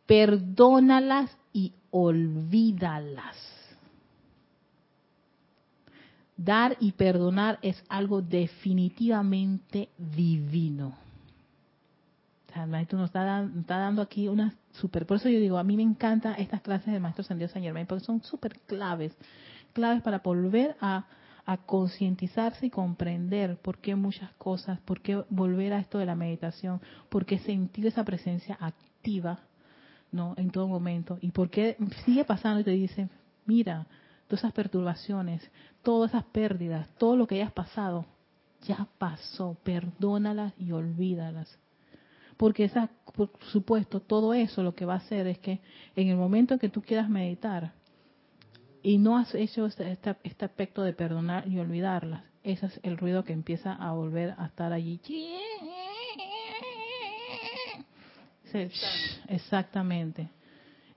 Perdónalas 0.07 1.37
y 1.53 1.73
olvídalas. 1.91 3.37
Dar 6.37 6.77
y 6.81 6.93
perdonar 6.93 7.59
es 7.63 7.83
algo 7.89 8.23
definitivamente 8.23 9.91
divino 9.99 10.95
el 12.57 12.69
maestro 12.69 12.99
nos 12.99 13.09
está, 13.09 13.49
dando 13.67 14.03
aquí 14.03 14.29
una 14.29 14.55
super. 14.73 15.07
Por 15.07 15.19
eso 15.19 15.29
yo 15.29 15.39
digo, 15.39 15.59
a 15.59 15.65
mí 15.65 15.77
me 15.77 15.83
encantan 15.83 16.35
estas 16.39 16.61
clases 16.61 16.93
del 16.93 17.01
maestro 17.01 17.25
San 17.25 17.39
Dios 17.39 17.51
San 17.51 17.63
porque 17.87 18.05
son 18.05 18.23
súper 18.23 18.59
claves. 18.61 19.17
Claves 19.73 20.03
para 20.03 20.19
volver 20.19 20.77
a, 20.81 21.05
a 21.47 21.57
concientizarse 21.59 22.67
y 22.67 22.71
comprender 22.71 23.57
por 23.57 23.79
qué 23.79 23.95
muchas 23.95 24.33
cosas, 24.35 24.81
por 24.81 25.01
qué 25.01 25.25
volver 25.31 25.73
a 25.73 25.79
esto 25.79 25.99
de 25.99 26.07
la 26.07 26.15
meditación, 26.15 26.81
por 27.09 27.27
qué 27.27 27.39
sentir 27.39 27.87
esa 27.87 28.05
presencia 28.05 28.57
activa 28.61 29.41
no 30.13 30.35
en 30.37 30.51
todo 30.51 30.67
momento 30.67 31.19
y 31.21 31.31
por 31.31 31.51
qué 31.51 31.77
sigue 32.05 32.25
pasando 32.25 32.61
y 32.61 32.65
te 32.65 32.73
dice, 32.73 33.09
mira, 33.47 33.87
todas 34.27 34.41
esas 34.41 34.53
perturbaciones, 34.53 35.49
todas 35.83 36.11
esas 36.11 36.25
pérdidas, 36.25 36.89
todo 36.99 37.17
lo 37.17 37.27
que 37.27 37.37
hayas 37.37 37.53
pasado, 37.53 38.07
ya 38.63 38.89
pasó, 38.99 39.57
perdónalas 39.63 40.53
y 40.59 40.73
olvídalas 40.73 41.59
porque 42.41 42.65
esa, 42.65 42.89
por 43.15 43.29
supuesto, 43.53 44.01
todo 44.01 44.33
eso 44.33 44.63
lo 44.63 44.75
que 44.75 44.87
va 44.87 44.95
a 44.95 44.97
hacer 44.97 45.27
es 45.27 45.39
que 45.41 45.61
en 45.95 46.09
el 46.09 46.17
momento 46.17 46.55
en 46.55 46.61
que 46.61 46.71
tú 46.71 46.81
quieras 46.81 47.11
meditar 47.11 47.75
y 48.83 48.99
no 48.99 49.19
has 49.19 49.35
hecho 49.35 49.67
este, 49.67 49.91
este, 49.93 50.17
este, 50.25 50.45
aspecto 50.45 50.83
de 50.83 50.93
perdonar 50.93 51.47
y 51.49 51.59
olvidarlas, 51.59 52.25
ese 52.43 52.67
es 52.67 52.81
el 52.83 52.97
ruido 52.97 53.25
que 53.25 53.33
empieza 53.33 53.73
a 53.75 53.93
volver 53.93 54.35
a 54.39 54.47
estar 54.47 54.73
allí. 54.73 55.01
Exactamente. 59.29 60.29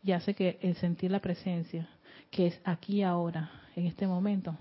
Y 0.03 0.11
hace 0.11 0.34
que 0.34 0.57
el 0.61 0.75
sentir 0.75 1.11
la 1.11 1.19
presencia, 1.19 1.88
que 2.31 2.47
es 2.47 2.61
aquí 2.63 3.03
ahora, 3.03 3.51
en 3.75 3.86
este 3.88 4.07
momento, 4.07 4.55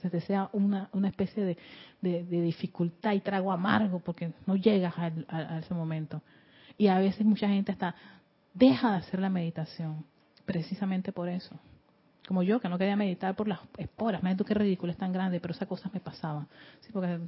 se 0.00 0.10
te 0.10 0.20
sea 0.20 0.48
una, 0.52 0.88
una 0.92 1.08
especie 1.08 1.44
de, 1.44 1.58
de, 2.00 2.40
dificultad 2.40 3.12
y 3.12 3.20
trago 3.20 3.52
amargo 3.52 4.00
porque 4.00 4.32
no 4.46 4.56
llegas 4.56 4.94
a, 4.96 5.58
ese 5.58 5.74
momento. 5.74 6.22
Y 6.78 6.86
a 6.86 6.98
veces 6.98 7.26
mucha 7.26 7.48
gente 7.48 7.72
hasta 7.72 7.94
deja 8.54 8.92
de 8.92 8.96
hacer 8.98 9.20
la 9.20 9.28
meditación, 9.28 10.04
precisamente 10.46 11.12
por 11.12 11.28
eso. 11.28 11.54
Como 12.26 12.42
yo, 12.42 12.60
que 12.60 12.68
no 12.68 12.78
quería 12.78 12.96
meditar 12.96 13.34
por 13.34 13.48
las 13.48 13.60
esporas. 13.76 14.22
Mira 14.22 14.36
tú 14.36 14.44
qué 14.44 14.54
ridículo, 14.54 14.92
es 14.92 14.98
tan 14.98 15.12
grande, 15.12 15.40
pero 15.40 15.52
esas 15.52 15.66
cosas 15.66 15.92
me 15.92 16.00
pasaban. 16.00 16.46
Sí, 16.80 16.90
porque 16.92 17.18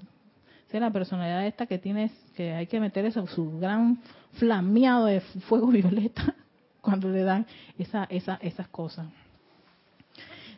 es 0.73 0.81
la 0.81 0.91
personalidad 0.91 1.47
esta 1.47 1.67
que 1.67 1.79
tienes, 1.79 2.13
que 2.35 2.53
hay 2.53 2.67
que 2.67 2.81
meter 2.81 3.05
eso, 3.05 3.27
su 3.27 3.59
gran 3.59 3.99
flameado 4.33 5.07
de 5.07 5.21
fuego 5.21 5.67
violeta 5.69 6.35
cuando 6.81 7.09
le 7.09 7.23
dan 7.23 7.47
esa, 7.79 8.05
esa, 8.05 8.39
esas 8.43 8.69
cosas. 8.69 9.07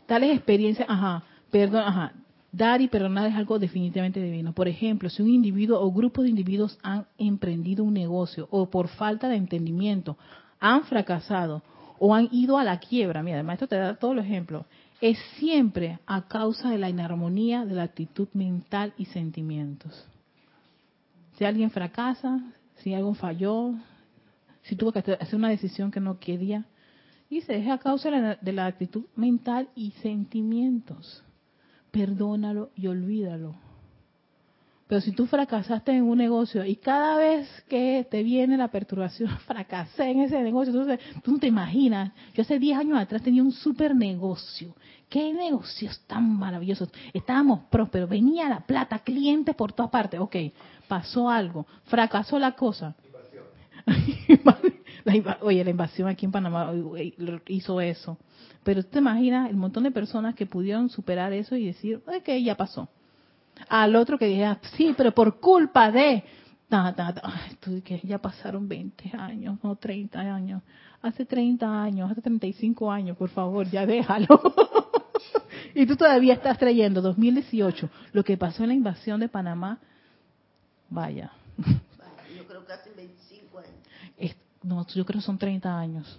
Tales 0.06 0.34
experiencias, 0.34 0.88
ajá, 0.88 1.22
perdón, 1.50 1.82
ajá, 1.86 2.12
dar 2.52 2.80
y 2.80 2.88
perdonar 2.88 3.26
es 3.26 3.34
algo 3.34 3.58
definitivamente 3.58 4.20
divino. 4.20 4.52
Por 4.52 4.68
ejemplo, 4.68 5.08
si 5.08 5.22
un 5.22 5.30
individuo 5.30 5.80
o 5.80 5.90
grupo 5.90 6.22
de 6.22 6.28
individuos 6.28 6.78
han 6.82 7.06
emprendido 7.18 7.82
un 7.84 7.94
negocio 7.94 8.46
o 8.50 8.70
por 8.70 8.88
falta 8.88 9.28
de 9.28 9.36
entendimiento 9.36 10.16
han 10.60 10.84
fracasado 10.84 11.62
o 11.98 12.14
han 12.14 12.28
ido 12.32 12.58
a 12.58 12.64
la 12.64 12.78
quiebra, 12.78 13.22
mira, 13.22 13.38
el 13.38 13.44
maestro 13.44 13.68
te 13.68 13.76
da 13.76 13.96
todos 13.96 14.16
los 14.16 14.24
ejemplos, 14.24 14.66
es 15.00 15.18
siempre 15.38 15.98
a 16.06 16.22
causa 16.28 16.70
de 16.70 16.78
la 16.78 16.88
inarmonía 16.88 17.64
de 17.64 17.74
la 17.74 17.82
actitud 17.82 18.28
mental 18.32 18.94
y 18.96 19.06
sentimientos. 19.06 20.06
Si 21.36 21.44
alguien 21.44 21.70
fracasa, 21.70 22.40
si 22.76 22.94
algo 22.94 23.14
falló, 23.14 23.74
si 24.62 24.76
tuvo 24.76 24.92
que 24.92 25.00
hacer 25.00 25.34
una 25.34 25.50
decisión 25.50 25.90
que 25.90 26.00
no 26.00 26.18
quería, 26.18 26.64
dice, 27.28 27.56
es 27.56 27.68
a 27.68 27.78
causa 27.78 28.10
de 28.10 28.20
la, 28.20 28.34
de 28.36 28.52
la 28.52 28.66
actitud 28.66 29.04
mental 29.16 29.68
y 29.74 29.90
sentimientos. 30.02 31.22
Perdónalo 31.90 32.70
y 32.74 32.86
olvídalo. 32.86 33.63
Pero 34.94 35.02
si 35.02 35.10
tú 35.10 35.26
fracasaste 35.26 35.90
en 35.90 36.04
un 36.04 36.16
negocio 36.16 36.64
y 36.64 36.76
cada 36.76 37.16
vez 37.16 37.48
que 37.68 38.06
te 38.08 38.22
viene 38.22 38.56
la 38.56 38.68
perturbación, 38.68 39.28
fracasé 39.44 40.04
en 40.04 40.20
ese 40.20 40.40
negocio, 40.40 40.72
entonces 40.72 41.00
tú 41.24 41.32
no 41.32 41.38
te 41.40 41.48
imaginas, 41.48 42.12
yo 42.32 42.42
hace 42.42 42.60
10 42.60 42.78
años 42.78 43.00
atrás 43.00 43.20
tenía 43.20 43.42
un 43.42 43.50
super 43.50 43.92
negocio. 43.92 44.72
¿Qué 45.08 45.34
negocios 45.34 46.00
tan 46.06 46.38
maravillosos? 46.38 46.90
Estábamos 47.12 47.62
prósperos, 47.70 48.08
venía 48.08 48.48
la 48.48 48.60
plata, 48.60 49.00
clientes 49.00 49.56
por 49.56 49.72
todas 49.72 49.90
partes. 49.90 50.20
Ok, 50.20 50.36
pasó 50.86 51.28
algo, 51.28 51.66
fracasó 51.86 52.38
la 52.38 52.52
cosa. 52.52 52.94
oye, 55.40 55.64
la 55.64 55.70
invasión 55.70 56.06
aquí 56.06 56.24
en 56.24 56.30
Panamá 56.30 56.72
hizo 57.48 57.80
eso. 57.80 58.16
Pero 58.62 58.84
tú 58.84 58.90
te 58.90 58.98
imaginas 59.00 59.50
el 59.50 59.56
montón 59.56 59.82
de 59.82 59.90
personas 59.90 60.36
que 60.36 60.46
pudieron 60.46 60.88
superar 60.88 61.32
eso 61.32 61.56
y 61.56 61.66
decir, 61.66 62.00
ok, 62.06 62.28
ya 62.40 62.56
pasó 62.56 62.88
al 63.68 63.96
otro 63.96 64.18
que 64.18 64.26
dijera, 64.26 64.58
sí, 64.76 64.94
pero 64.96 65.12
por 65.12 65.40
culpa 65.40 65.90
de... 65.90 66.24
que 67.84 68.00
ya 68.02 68.18
pasaron 68.18 68.68
20 68.68 69.16
años, 69.16 69.58
no 69.62 69.76
30 69.76 70.20
años. 70.20 70.62
Hace 71.02 71.24
30 71.24 71.82
años, 71.82 72.10
hace 72.10 72.22
35 72.22 72.90
años, 72.90 73.16
por 73.16 73.28
favor, 73.28 73.68
ya 73.68 73.86
déjalo. 73.86 74.40
y 75.74 75.86
tú 75.86 75.96
todavía 75.96 76.34
estás 76.34 76.58
trayendo 76.58 77.02
2018, 77.02 77.90
lo 78.12 78.24
que 78.24 78.36
pasó 78.36 78.62
en 78.62 78.70
la 78.70 78.74
invasión 78.74 79.20
de 79.20 79.28
Panamá. 79.28 79.78
Vaya. 80.88 81.30
Yo 82.36 82.46
creo 82.46 82.64
que 82.64 82.72
hace 82.72 82.90
25 82.90 83.58
años. 83.58 84.36
no, 84.62 84.86
yo 84.86 85.04
creo 85.04 85.20
que 85.20 85.26
son 85.26 85.38
30 85.38 85.78
años. 85.78 86.18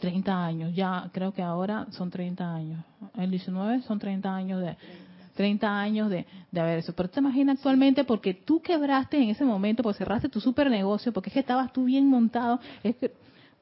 30 0.00 0.44
años, 0.44 0.74
ya 0.74 1.08
creo 1.12 1.32
que 1.32 1.42
ahora 1.42 1.86
son 1.90 2.10
30 2.10 2.54
años. 2.54 2.84
El 3.14 3.30
19 3.30 3.82
son 3.82 3.98
30 3.98 4.34
años 4.34 4.60
de, 4.60 4.76
30 5.36 5.80
años 5.80 6.10
de, 6.10 6.26
de 6.50 6.60
haber 6.60 6.78
eso. 6.78 6.92
Pero 6.94 7.08
te 7.08 7.20
imaginas 7.20 7.58
actualmente 7.58 8.02
porque 8.02 8.34
tú 8.34 8.60
quebraste 8.60 9.22
en 9.22 9.30
ese 9.30 9.44
momento, 9.44 9.84
porque 9.84 9.98
cerraste 9.98 10.28
tu 10.28 10.40
super 10.40 10.68
negocio, 10.68 11.12
porque 11.12 11.30
es 11.30 11.34
que 11.34 11.40
estabas 11.40 11.72
tú 11.72 11.84
bien 11.84 12.08
montado. 12.08 12.58
Es 12.82 12.96
que 12.96 13.12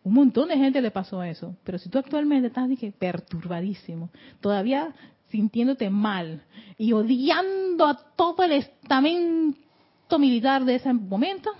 un 0.04 0.14
montón 0.14 0.48
de 0.48 0.56
gente 0.56 0.80
le 0.80 0.90
pasó 0.90 1.22
eso. 1.22 1.56
Pero 1.64 1.78
si 1.78 1.88
tú 1.88 1.98
actualmente 1.98 2.48
estás 2.48 2.68
dije, 2.68 2.92
perturbadísimo, 2.98 4.10
todavía 4.40 4.94
sintiéndote 5.28 5.90
mal 5.90 6.44
y 6.78 6.92
odiando 6.92 7.86
a 7.86 7.96
todo 8.14 8.44
el 8.44 8.52
estamento 8.52 10.18
militar 10.18 10.64
de 10.64 10.76
ese 10.76 10.92
momento, 10.92 11.50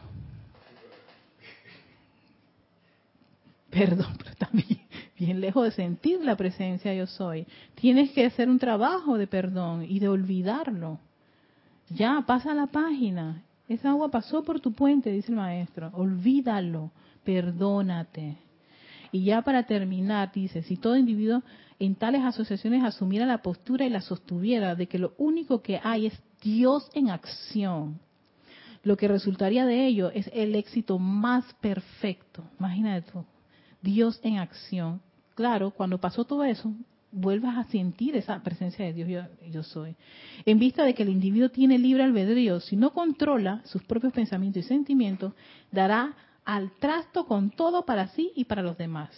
perdón, 3.70 4.16
pero 4.18 4.36
también 4.36 4.83
bien 5.18 5.40
lejos 5.40 5.64
de 5.64 5.70
sentir 5.70 6.20
la 6.24 6.36
presencia 6.36 6.94
yo 6.94 7.06
soy. 7.06 7.46
Tienes 7.74 8.10
que 8.10 8.26
hacer 8.26 8.48
un 8.48 8.58
trabajo 8.58 9.18
de 9.18 9.26
perdón 9.26 9.86
y 9.88 9.98
de 9.98 10.08
olvidarlo. 10.08 10.98
Ya, 11.90 12.24
pasa 12.26 12.54
la 12.54 12.66
página. 12.66 13.42
Esa 13.68 13.90
agua 13.90 14.10
pasó 14.10 14.42
por 14.42 14.60
tu 14.60 14.72
puente, 14.72 15.10
dice 15.10 15.32
el 15.32 15.36
maestro. 15.36 15.90
Olvídalo, 15.94 16.90
perdónate. 17.24 18.36
Y 19.12 19.24
ya 19.24 19.42
para 19.42 19.62
terminar, 19.64 20.32
dice, 20.32 20.62
si 20.62 20.76
todo 20.76 20.96
individuo 20.96 21.42
en 21.78 21.94
tales 21.94 22.22
asociaciones 22.22 22.82
asumiera 22.82 23.26
la 23.26 23.42
postura 23.42 23.84
y 23.86 23.90
la 23.90 24.00
sostuviera 24.00 24.74
de 24.74 24.86
que 24.86 24.98
lo 24.98 25.14
único 25.18 25.62
que 25.62 25.80
hay 25.82 26.06
es 26.06 26.22
Dios 26.42 26.90
en 26.94 27.10
acción, 27.10 28.00
lo 28.82 28.96
que 28.96 29.08
resultaría 29.08 29.64
de 29.66 29.86
ello 29.86 30.10
es 30.10 30.28
el 30.32 30.54
éxito 30.54 30.98
más 30.98 31.44
perfecto. 31.54 32.44
Imagínate 32.58 33.10
tú, 33.10 33.24
Dios 33.84 34.18
en 34.22 34.38
acción. 34.38 35.00
Claro, 35.34 35.70
cuando 35.70 35.98
pasó 35.98 36.24
todo 36.24 36.42
eso, 36.42 36.72
vuelvas 37.12 37.58
a 37.58 37.64
sentir 37.64 38.16
esa 38.16 38.42
presencia 38.42 38.84
de 38.84 38.92
Dios 38.92 39.28
yo, 39.50 39.62
soy. 39.62 39.94
En 40.46 40.58
vista 40.58 40.84
de 40.84 40.94
que 40.94 41.02
el 41.02 41.10
individuo 41.10 41.50
tiene 41.50 41.78
libre 41.78 42.02
albedrío, 42.02 42.60
si 42.60 42.76
no 42.76 42.92
controla 42.92 43.60
sus 43.64 43.84
propios 43.84 44.12
pensamientos 44.12 44.64
y 44.64 44.66
sentimientos, 44.66 45.34
dará 45.70 46.16
al 46.44 46.72
trasto 46.72 47.26
con 47.26 47.50
todo 47.50 47.84
para 47.84 48.08
sí 48.08 48.32
y 48.34 48.46
para 48.46 48.62
los 48.62 48.78
demás. 48.78 49.10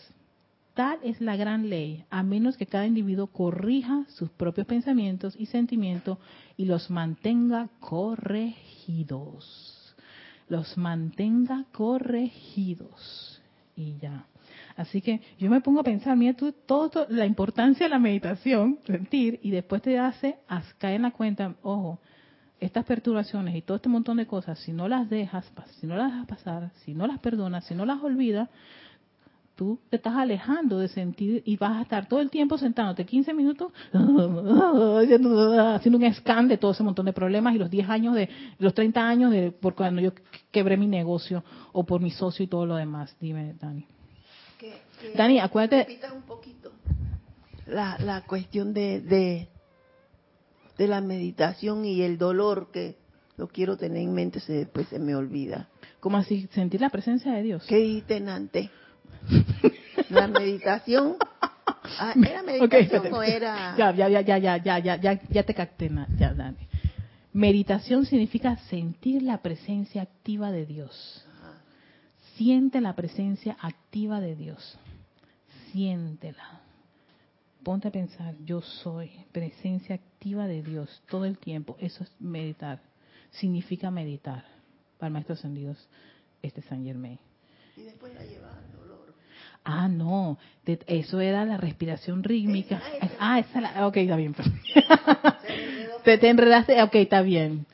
Tal 0.74 0.98
es 1.02 1.20
la 1.22 1.36
gran 1.36 1.70
ley, 1.70 2.04
a 2.10 2.22
menos 2.24 2.56
que 2.56 2.66
cada 2.66 2.86
individuo 2.86 3.28
corrija 3.28 4.04
sus 4.08 4.30
propios 4.30 4.66
pensamientos 4.66 5.34
y 5.38 5.46
sentimientos 5.46 6.18
y 6.56 6.66
los 6.66 6.90
mantenga 6.90 7.70
corregidos. 7.80 9.54
Los 10.48 10.76
mantenga 10.76 11.64
corregidos. 11.72 13.40
Y 13.74 13.96
ya. 13.98 14.26
Así 14.76 15.00
que 15.00 15.22
yo 15.38 15.48
me 15.48 15.62
pongo 15.62 15.80
a 15.80 15.84
pensar, 15.84 16.16
mira 16.16 16.34
tú, 16.34 16.52
todo, 16.52 17.06
la 17.08 17.24
importancia 17.24 17.86
de 17.86 17.90
la 17.90 17.98
meditación, 17.98 18.78
sentir, 18.86 19.40
y 19.42 19.50
después 19.50 19.80
te 19.80 19.98
hace 19.98 20.36
caer 20.78 20.96
en 20.96 21.02
la 21.02 21.12
cuenta, 21.12 21.54
ojo, 21.62 21.98
estas 22.60 22.84
perturbaciones 22.84 23.54
y 23.54 23.62
todo 23.62 23.76
este 23.76 23.88
montón 23.88 24.18
de 24.18 24.26
cosas, 24.26 24.58
si 24.58 24.72
no 24.72 24.88
las 24.88 25.08
dejas, 25.08 25.50
si 25.80 25.86
no 25.86 25.96
las 25.96 26.12
dejas 26.12 26.26
pasar, 26.26 26.70
si 26.84 26.94
no 26.94 27.06
las 27.06 27.18
perdonas, 27.20 27.64
si 27.64 27.74
no 27.74 27.86
las 27.86 28.02
olvidas, 28.02 28.50
tú 29.54 29.78
te 29.88 29.96
estás 29.96 30.14
alejando 30.14 30.78
de 30.78 30.88
sentir 30.88 31.42
y 31.46 31.56
vas 31.56 31.78
a 31.78 31.82
estar 31.82 32.06
todo 32.06 32.20
el 32.20 32.28
tiempo 32.28 32.58
sentándote 32.58 33.06
15 33.06 33.32
minutos 33.32 33.72
haciendo 33.94 35.98
un 35.98 36.14
scan 36.14 36.48
de 36.48 36.58
todo 36.58 36.72
ese 36.72 36.82
montón 36.82 37.06
de 37.06 37.14
problemas 37.14 37.54
y 37.54 37.58
los 37.58 37.70
10 37.70 37.88
años 37.88 38.14
de 38.14 38.28
los 38.58 38.74
30 38.74 39.08
años 39.08 39.30
de 39.30 39.52
por 39.52 39.74
cuando 39.74 40.02
yo 40.02 40.12
quebré 40.50 40.76
mi 40.76 40.86
negocio 40.86 41.42
o 41.72 41.84
por 41.84 42.02
mi 42.02 42.10
socio 42.10 42.44
y 42.44 42.48
todo 42.48 42.66
lo 42.66 42.76
demás. 42.76 43.16
Dime, 43.18 43.54
Dani. 43.58 43.86
Dani, 45.14 45.40
acuérdate. 45.40 45.98
un 46.14 46.22
poquito 46.22 46.72
la, 47.66 47.96
la 47.98 48.22
cuestión 48.22 48.72
de, 48.72 49.00
de, 49.00 49.48
de, 50.78 50.88
la 50.88 51.00
meditación 51.00 51.84
y 51.84 52.02
el 52.02 52.18
dolor 52.18 52.70
que 52.72 52.96
lo 53.36 53.48
quiero 53.48 53.76
tener 53.76 54.02
en 54.02 54.14
mente, 54.14 54.40
se, 54.40 54.52
después 54.52 54.88
se 54.88 54.98
me 54.98 55.14
olvida. 55.14 55.68
¿Cómo 56.00 56.16
así? 56.16 56.48
¿Sentir 56.52 56.80
la 56.80 56.90
presencia 56.90 57.32
de 57.32 57.42
Dios? 57.42 57.64
¿Qué 57.68 57.76
dijiste 57.76 58.16
antes? 58.28 58.70
La 60.10 60.28
meditación. 60.28 61.16
Ah, 61.98 62.14
¿Era 62.16 62.42
meditación 62.42 63.14
o 63.14 63.22
era.? 63.22 63.74
Ya, 63.78 63.92
ya, 63.92 64.08
ya, 64.08 64.20
ya, 64.20 64.38
ya, 64.38 64.78
ya, 64.78 64.96
ya, 64.96 65.20
ya 65.28 65.42
te 65.44 65.54
capté, 65.54 65.90
ya, 66.18 66.34
Dani. 66.34 66.56
Meditación 67.32 68.06
significa 68.06 68.56
sentir 68.68 69.22
la 69.22 69.38
presencia 69.38 70.02
activa 70.02 70.50
de 70.50 70.66
Dios. 70.66 71.24
Siente 72.34 72.80
la 72.80 72.94
presencia 72.94 73.56
activa 73.60 74.20
de 74.20 74.34
Dios. 74.34 74.78
Siéntela. 75.76 76.62
Ponte 77.62 77.88
a 77.88 77.90
pensar, 77.90 78.34
yo 78.46 78.62
soy 78.62 79.10
presencia 79.30 79.96
activa 79.96 80.46
de 80.46 80.62
Dios 80.62 81.02
todo 81.10 81.26
el 81.26 81.36
tiempo. 81.36 81.76
Eso 81.78 82.02
es 82.02 82.10
meditar. 82.18 82.80
Significa 83.30 83.90
meditar. 83.90 84.46
Para 84.98 85.10
maestros 85.10 85.40
ascendidos, 85.40 85.76
este 86.40 86.62
San 86.62 86.82
Germain. 86.82 87.18
Y 87.76 87.82
después 87.82 88.14
la 88.14 88.24
lleva 88.24 88.56
al 88.56 88.72
dolor. 88.72 89.14
Ah, 89.64 89.86
no. 89.86 90.38
eso 90.64 91.20
era 91.20 91.44
la 91.44 91.58
respiración 91.58 92.24
rítmica. 92.24 92.80
Ah, 93.20 93.38
esa 93.40 93.60
la. 93.60 93.86
Ok, 93.86 93.98
está 93.98 94.16
bien. 94.16 94.34
te, 96.04 96.16
te 96.16 96.30
enredaste. 96.30 96.82
Ok, 96.82 96.94
está 96.94 97.20
bien 97.20 97.66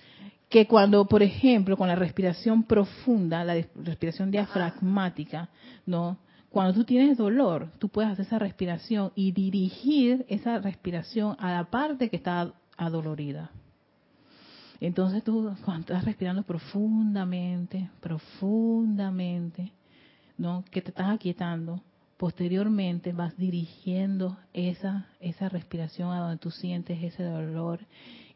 que 0.49 0.67
cuando, 0.67 1.07
por 1.07 1.23
ejemplo, 1.23 1.77
con 1.77 1.87
la 1.89 1.95
respiración 1.95 2.65
profunda, 2.65 3.45
la 3.45 3.65
respiración 3.77 4.31
diafragmática, 4.33 5.49
¿no? 5.87 6.19
Cuando 6.53 6.75
tú 6.75 6.85
tienes 6.85 7.17
dolor, 7.17 7.71
tú 7.79 7.89
puedes 7.89 8.11
hacer 8.11 8.27
esa 8.27 8.39
respiración 8.39 9.11
y 9.15 9.33
dirigir 9.33 10.27
esa 10.29 10.59
respiración 10.59 11.35
a 11.39 11.51
la 11.51 11.71
parte 11.71 12.11
que 12.11 12.17
está 12.17 12.53
adolorida. 12.77 13.51
Entonces 14.79 15.25
tú, 15.25 15.51
cuando 15.65 15.81
estás 15.81 16.05
respirando 16.05 16.43
profundamente, 16.43 17.89
profundamente, 18.01 19.73
¿no? 20.37 20.63
Que 20.71 20.83
te 20.83 20.91
estás 20.91 21.09
aquietando, 21.09 21.81
posteriormente 22.19 23.15
vas 23.15 23.35
dirigiendo 23.39 24.37
esa, 24.53 25.07
esa 25.21 25.49
respiración 25.49 26.11
a 26.11 26.21
donde 26.21 26.37
tú 26.37 26.51
sientes 26.51 27.03
ese 27.03 27.23
dolor 27.23 27.81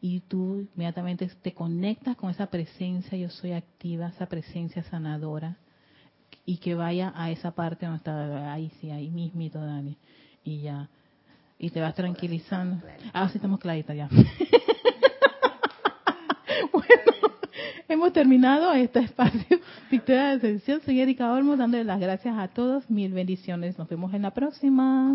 y 0.01 0.21
tú 0.21 0.67
inmediatamente 0.73 1.27
te 1.43 1.53
conectas 1.53 2.15
con 2.15 2.31
esa 2.31 2.47
presencia, 2.47 3.15
yo 3.15 3.29
soy 3.29 3.51
activa, 3.51 4.07
esa 4.07 4.25
presencia 4.25 4.81
sanadora 4.85 5.55
y 6.47 6.57
que 6.57 6.73
vaya 6.75 7.13
a 7.15 7.29
esa 7.29 7.51
parte 7.51 7.85
donde 7.85 7.97
está, 7.97 8.53
ahí 8.53 8.71
sí, 8.79 8.89
ahí 8.89 9.09
mismito, 9.09 9.59
Dani, 9.59 9.97
y 10.45 10.61
ya, 10.61 10.87
y 11.59 11.69
te 11.69 11.81
vas 11.81 11.93
tranquilizando. 11.93 12.81
Ah, 13.13 13.27
sí, 13.27 13.37
estamos 13.37 13.59
claritas 13.59 13.97
ya. 13.97 14.07
bueno, 16.71 17.11
hemos 17.89 18.13
terminado 18.13 18.71
este 18.73 18.99
espacio 18.99 19.59
Victoria 19.91 20.29
de 20.29 20.35
Ascensión. 20.37 20.81
Soy 20.85 21.01
Erika 21.01 21.33
Olmos, 21.33 21.57
dándole 21.57 21.83
las 21.83 21.99
gracias 21.99 22.37
a 22.37 22.47
todos. 22.47 22.89
Mil 22.89 23.11
bendiciones. 23.11 23.77
Nos 23.77 23.89
vemos 23.89 24.13
en 24.13 24.21
la 24.21 24.31
próxima. 24.31 25.13